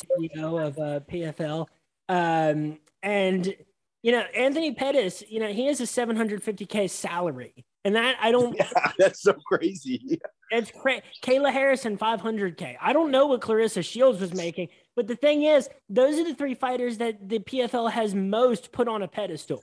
CEO 0.41 0.67
of 0.67 0.79
uh, 0.79 1.01
PFL? 1.09 1.67
Um, 2.09 2.79
and 3.03 3.55
you 4.03 4.13
know, 4.13 4.21
Anthony 4.35 4.73
Pettis, 4.73 5.23
you 5.29 5.41
know, 5.41 5.49
he 5.49 5.67
has 5.67 5.81
a 5.81 5.85
750k 5.85 6.89
salary, 6.89 7.67
and 7.85 7.95
that 7.97 8.17
I 8.21 8.31
don't. 8.31 8.57
Yeah, 8.59 8.93
that's 8.99 9.23
so 9.23 9.35
crazy. 9.35 10.21
It's 10.51 10.71
crazy. 10.71 11.03
Kayla 11.23 11.53
Harrison 11.53 11.99
500k. 11.99 12.77
I 12.81 12.93
don't 12.93 13.11
know 13.11 13.27
what 13.27 13.41
Claressa 13.41 13.85
Shields 13.85 14.21
was 14.21 14.35
making, 14.35 14.69
but 14.97 15.07
the 15.07 15.17
thing 15.17 15.43
is, 15.43 15.69
those 15.89 16.19
are 16.19 16.25
the 16.25 16.35
three 16.35 16.55
fighters 16.55 16.99
that 16.99 17.29
the 17.29 17.41
PFL 17.41 17.91
has 17.91 18.15
most 18.15 18.73
put 18.73 18.89
on 18.89 19.03
a 19.03 19.09
pedestal, 19.09 19.63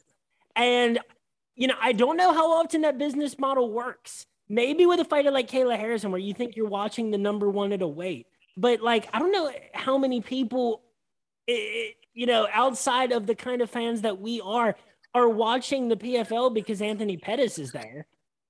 and 0.56 1.00
you 1.56 1.68
know, 1.68 1.76
I 1.82 1.92
don't 1.92 2.18
know 2.18 2.32
how 2.32 2.52
often 2.52 2.82
that 2.82 3.00
business 3.00 3.40
model 3.40 3.72
works. 3.72 4.28
Maybe 4.50 4.86
with 4.86 5.00
a 5.00 5.06
fighter 5.06 5.32
like 5.32 5.50
Kayla 5.50 5.78
Harrison, 5.78 6.12
where 6.12 6.22
you 6.22 6.34
think 6.34 6.56
you're 6.56 6.70
watching 6.70 7.12
the 7.12 7.18
number 7.18 7.50
one 7.50 7.74
at 7.74 7.82
a 7.82 7.88
weight, 7.88 8.28
but 8.56 8.82
like 8.82 9.10
I 9.14 9.20
don't 9.20 9.32
know 9.32 9.52
how 9.74 9.98
many 9.98 10.22
people, 10.22 10.84
it, 11.48 11.96
you 12.18 12.26
know, 12.26 12.47
outside 12.51 13.11
of 13.11 13.28
the 13.28 13.36
kind 13.36 13.61
of 13.61 13.70
fans 13.70 14.01
that 14.01 14.20
we 14.20 14.41
are, 14.41 14.76
are 15.13 15.30
watching 15.30 15.88
the 15.88 15.95
PFL 15.95 16.51
because 16.51 16.82
Anthony 16.82 17.15
Pettis 17.15 17.59
is 17.59 17.72
there. 17.72 18.07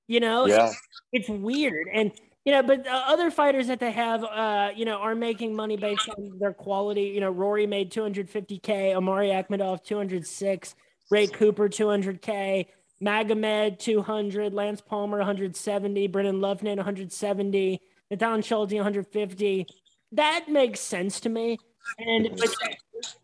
You 0.07 0.21
know, 0.21 0.45
yeah. 0.45 0.69
it's, 1.11 1.27
it's 1.27 1.29
weird, 1.29 1.87
and 1.93 2.13
you 2.45 2.53
know, 2.53 2.63
but 2.63 2.87
uh, 2.87 3.03
other 3.07 3.29
fighters 3.29 3.67
that 3.67 3.81
they 3.81 3.91
have, 3.91 4.23
uh, 4.23 4.69
you 4.73 4.85
know, 4.85 4.99
are 4.99 5.15
making 5.15 5.53
money 5.53 5.75
based 5.75 6.07
on 6.07 6.39
their 6.39 6.53
quality. 6.53 7.11
You 7.13 7.19
know, 7.19 7.29
Rory 7.29 7.67
made 7.67 7.91
250k, 7.91 8.95
Omari 8.95 9.27
Akhmedov 9.27 9.83
206, 9.83 10.75
Ray 11.11 11.27
Cooper 11.27 11.67
200k. 11.67 12.67
Magomed 13.03 13.77
200, 13.77 14.55
Lance 14.55 14.81
Palmer 14.81 15.19
170, 15.19 16.07
Brendan 16.07 16.39
Loughnane 16.39 16.77
170, 16.77 17.79
Natan 18.09 18.41
Schulte 18.41 18.73
150. 18.73 19.67
That 20.13 20.45
makes 20.49 20.79
sense 20.79 21.19
to 21.19 21.29
me. 21.29 21.59
And 21.99 22.29
but 22.37 22.49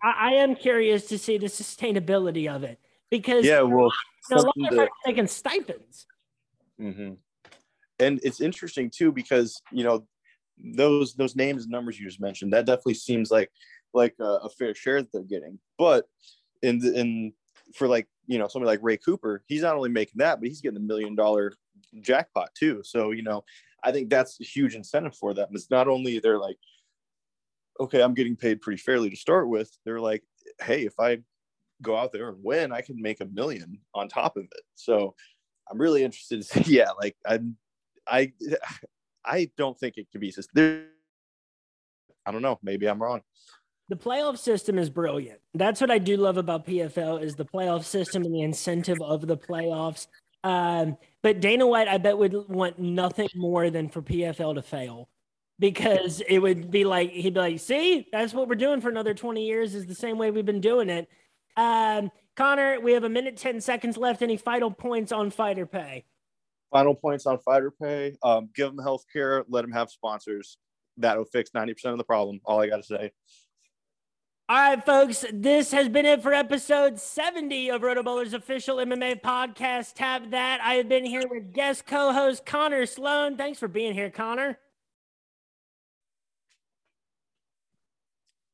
I, 0.03 0.29
I, 0.29 0.33
am 0.33 0.55
curious 0.55 1.07
to 1.07 1.17
see 1.17 1.37
the 1.37 1.47
sustainability 1.47 2.53
of 2.53 2.63
it 2.63 2.79
because 3.09 3.45
yeah, 3.45 3.61
well, 3.61 3.91
you 4.29 4.35
know, 4.35 4.41
a 4.41 4.43
lot 4.43 4.71
of 4.71 4.77
that, 4.77 4.89
taking 5.05 5.27
stipends. 5.27 6.05
Mm-hmm. 6.79 7.13
And 7.99 8.19
it's 8.23 8.41
interesting 8.41 8.89
too 8.89 9.11
because 9.11 9.61
you 9.71 9.83
know 9.83 10.05
those 10.57 11.13
those 11.15 11.35
names 11.35 11.63
and 11.63 11.71
numbers 11.71 11.99
you 11.99 12.05
just 12.05 12.21
mentioned 12.21 12.53
that 12.53 12.65
definitely 12.65 12.93
seems 12.95 13.31
like 13.31 13.51
like 13.93 14.15
a, 14.19 14.23
a 14.23 14.49
fair 14.49 14.73
share 14.73 15.01
that 15.01 15.11
they're 15.11 15.23
getting, 15.23 15.59
but 15.77 16.05
in 16.61 16.79
the, 16.79 16.93
in 16.99 17.33
for 17.75 17.87
like 17.87 18.07
you 18.25 18.39
know 18.39 18.47
somebody 18.47 18.67
like 18.67 18.83
Ray 18.83 18.97
Cooper, 18.97 19.43
he's 19.47 19.61
not 19.61 19.75
only 19.75 19.89
making 19.89 20.17
that, 20.17 20.39
but 20.39 20.47
he's 20.47 20.61
getting 20.61 20.77
a 20.77 20.81
million 20.81 21.15
dollar 21.15 21.53
jackpot 22.01 22.49
too. 22.55 22.81
So 22.83 23.11
you 23.11 23.23
know, 23.23 23.43
I 23.83 23.91
think 23.91 24.09
that's 24.09 24.39
a 24.39 24.43
huge 24.43 24.75
incentive 24.75 25.15
for 25.15 25.33
them. 25.33 25.49
It's 25.51 25.69
not 25.69 25.87
only 25.87 26.19
they're 26.19 26.39
like, 26.39 26.57
okay, 27.79 28.01
I'm 28.01 28.13
getting 28.13 28.35
paid 28.35 28.61
pretty 28.61 28.81
fairly 28.81 29.09
to 29.09 29.15
start 29.15 29.49
with. 29.49 29.71
They're 29.85 29.99
like, 29.99 30.23
hey, 30.61 30.85
if 30.85 30.99
I 30.99 31.19
go 31.81 31.95
out 31.97 32.11
there 32.11 32.29
and 32.29 32.43
win, 32.43 32.71
I 32.71 32.81
can 32.81 33.01
make 33.01 33.21
a 33.21 33.25
million 33.25 33.79
on 33.93 34.07
top 34.07 34.37
of 34.37 34.43
it. 34.43 34.61
So 34.75 35.15
I'm 35.69 35.79
really 35.79 36.03
interested 36.03 36.41
to 36.41 36.43
see. 36.63 36.75
Yeah, 36.75 36.91
like 36.91 37.15
I'm, 37.25 37.57
I, 38.07 38.33
I 39.25 39.49
don't 39.57 39.79
think 39.79 39.97
it 39.97 40.07
could 40.11 40.21
be. 40.21 40.33
I 42.25 42.31
don't 42.31 42.41
know. 42.41 42.59
Maybe 42.63 42.87
I'm 42.87 43.01
wrong 43.01 43.21
the 43.89 43.95
playoff 43.95 44.37
system 44.37 44.77
is 44.77 44.89
brilliant. 44.89 45.39
That's 45.53 45.81
what 45.81 45.91
I 45.91 45.97
do 45.97 46.17
love 46.17 46.37
about 46.37 46.65
PFL 46.65 47.21
is 47.21 47.35
the 47.35 47.45
playoff 47.45 47.83
system 47.83 48.23
and 48.23 48.33
the 48.33 48.41
incentive 48.41 49.01
of 49.01 49.27
the 49.27 49.37
playoffs. 49.37 50.07
Um, 50.43 50.97
but 51.21 51.39
Dana 51.39 51.67
White, 51.67 51.87
I 51.87 51.97
bet, 51.97 52.17
would 52.17 52.33
want 52.49 52.79
nothing 52.79 53.29
more 53.35 53.69
than 53.69 53.89
for 53.89 54.01
PFL 54.01 54.55
to 54.55 54.61
fail 54.61 55.09
because 55.59 56.21
it 56.27 56.39
would 56.39 56.71
be 56.71 56.83
like 56.83 57.11
he'd 57.11 57.33
be 57.33 57.39
like, 57.39 57.59
"See, 57.59 58.07
that's 58.11 58.33
what 58.33 58.47
we're 58.47 58.55
doing 58.55 58.81
for 58.81 58.89
another 58.89 59.13
twenty 59.13 59.45
years. 59.45 59.75
Is 59.75 59.85
the 59.85 59.95
same 59.95 60.17
way 60.17 60.31
we've 60.31 60.45
been 60.45 60.61
doing 60.61 60.89
it." 60.89 61.07
Um, 61.55 62.11
Connor, 62.35 62.79
we 62.79 62.93
have 62.93 63.03
a 63.03 63.09
minute 63.09 63.37
ten 63.37 63.61
seconds 63.61 63.97
left. 63.97 64.21
Any 64.21 64.37
final 64.37 64.71
points 64.71 65.11
on 65.11 65.29
fighter 65.31 65.65
pay? 65.65 66.05
Final 66.71 66.95
points 66.95 67.25
on 67.25 67.37
fighter 67.39 67.71
pay. 67.71 68.17
Um, 68.23 68.49
give 68.55 68.75
them 68.75 68.83
health 68.83 69.05
care. 69.11 69.43
Let 69.47 69.61
them 69.61 69.71
have 69.71 69.91
sponsors. 69.91 70.57
That'll 70.97 71.25
fix 71.25 71.51
ninety 71.53 71.73
percent 71.73 71.93
of 71.93 71.97
the 71.97 72.03
problem. 72.03 72.41
All 72.45 72.61
I 72.61 72.67
got 72.67 72.77
to 72.77 72.83
say. 72.83 73.11
All 74.49 74.57
right, 74.57 74.85
folks, 74.85 75.23
this 75.31 75.71
has 75.71 75.87
been 75.87 76.05
it 76.05 76.21
for 76.21 76.33
episode 76.33 76.99
70 76.99 77.69
of 77.69 77.81
RotoBaller's 77.81 78.33
official 78.33 78.75
MMA 78.75 79.21
podcast. 79.21 79.93
Tap 79.93 80.31
that. 80.31 80.59
I 80.61 80.73
have 80.73 80.89
been 80.89 81.05
here 81.05 81.23
with 81.29 81.53
guest 81.53 81.85
co 81.87 82.11
host 82.11 82.45
Connor 82.45 82.85
Slone. 82.85 83.37
Thanks 83.37 83.57
for 83.57 83.69
being 83.69 83.93
here, 83.93 84.09
Connor. 84.09 84.59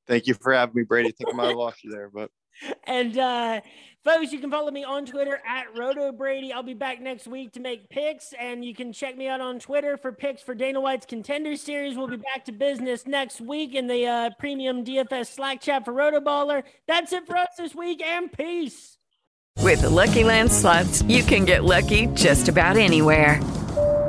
Thank 0.10 0.26
you 0.26 0.34
for 0.34 0.51
having 0.51 0.74
me, 0.76 0.84
Brady. 0.84 1.10
I 1.10 1.12
think 1.12 1.30
I 1.32 1.38
might 1.38 1.47
have 1.49 1.55
lost 1.55 1.84
you 1.84 1.91
there, 1.91 2.10
but. 2.10 2.32
And 2.86 3.18
uh, 3.18 3.62
folks, 4.03 4.34
you 4.34 4.39
can 4.39 4.51
follow 4.51 4.70
me 4.70 4.84
on 4.84 5.05
Twitter 5.05 5.39
at 5.47 5.74
RotoBrady. 5.76 6.51
I'll 6.51 6.62
be 6.62 6.74
back 6.74 6.99
next 6.99 7.26
week 7.26 7.53
to 7.53 7.62
make 7.62 7.88
picks, 7.89 8.34
and 8.38 8.66
you 8.66 8.76
can 8.76 8.91
check 8.91 9.16
me 9.16 9.30
out 9.30 9.39
on 9.39 9.60
Twitter 9.60 9.95
for 9.95 10.12
picks 10.12 10.41
for 10.41 10.53
Dana 10.53 10.82
White's 10.82 11.05
Contender 11.05 11.55
Series. 11.55 11.95
We'll 11.95 12.10
be 12.10 12.18
back 12.18 12.43
to 12.45 12.51
business 12.51 13.07
next 13.07 13.39
week 13.39 13.76
in 13.76 13.88
the 13.88 14.05
uh, 14.05 14.30
premium 14.39 14.84
DFS 14.84 15.36
Slack 15.36 15.62
chat 15.62 15.86
for 15.86 15.93
RotoBaller. 15.93 16.64
That's 16.86 17.14
it 17.14 17.26
for 17.26 17.38
us 17.38 17.55
this 17.57 17.74
week, 17.74 18.01
and 18.01 18.30
peace. 18.30 18.97
With 19.60 19.82
the 19.82 19.88
LuckyLand 19.88 20.49
slots, 20.49 21.01
you 21.03 21.24
can 21.24 21.45
get 21.45 21.64
lucky 21.64 22.07
just 22.07 22.49
about 22.49 22.76
anywhere. 22.76 23.39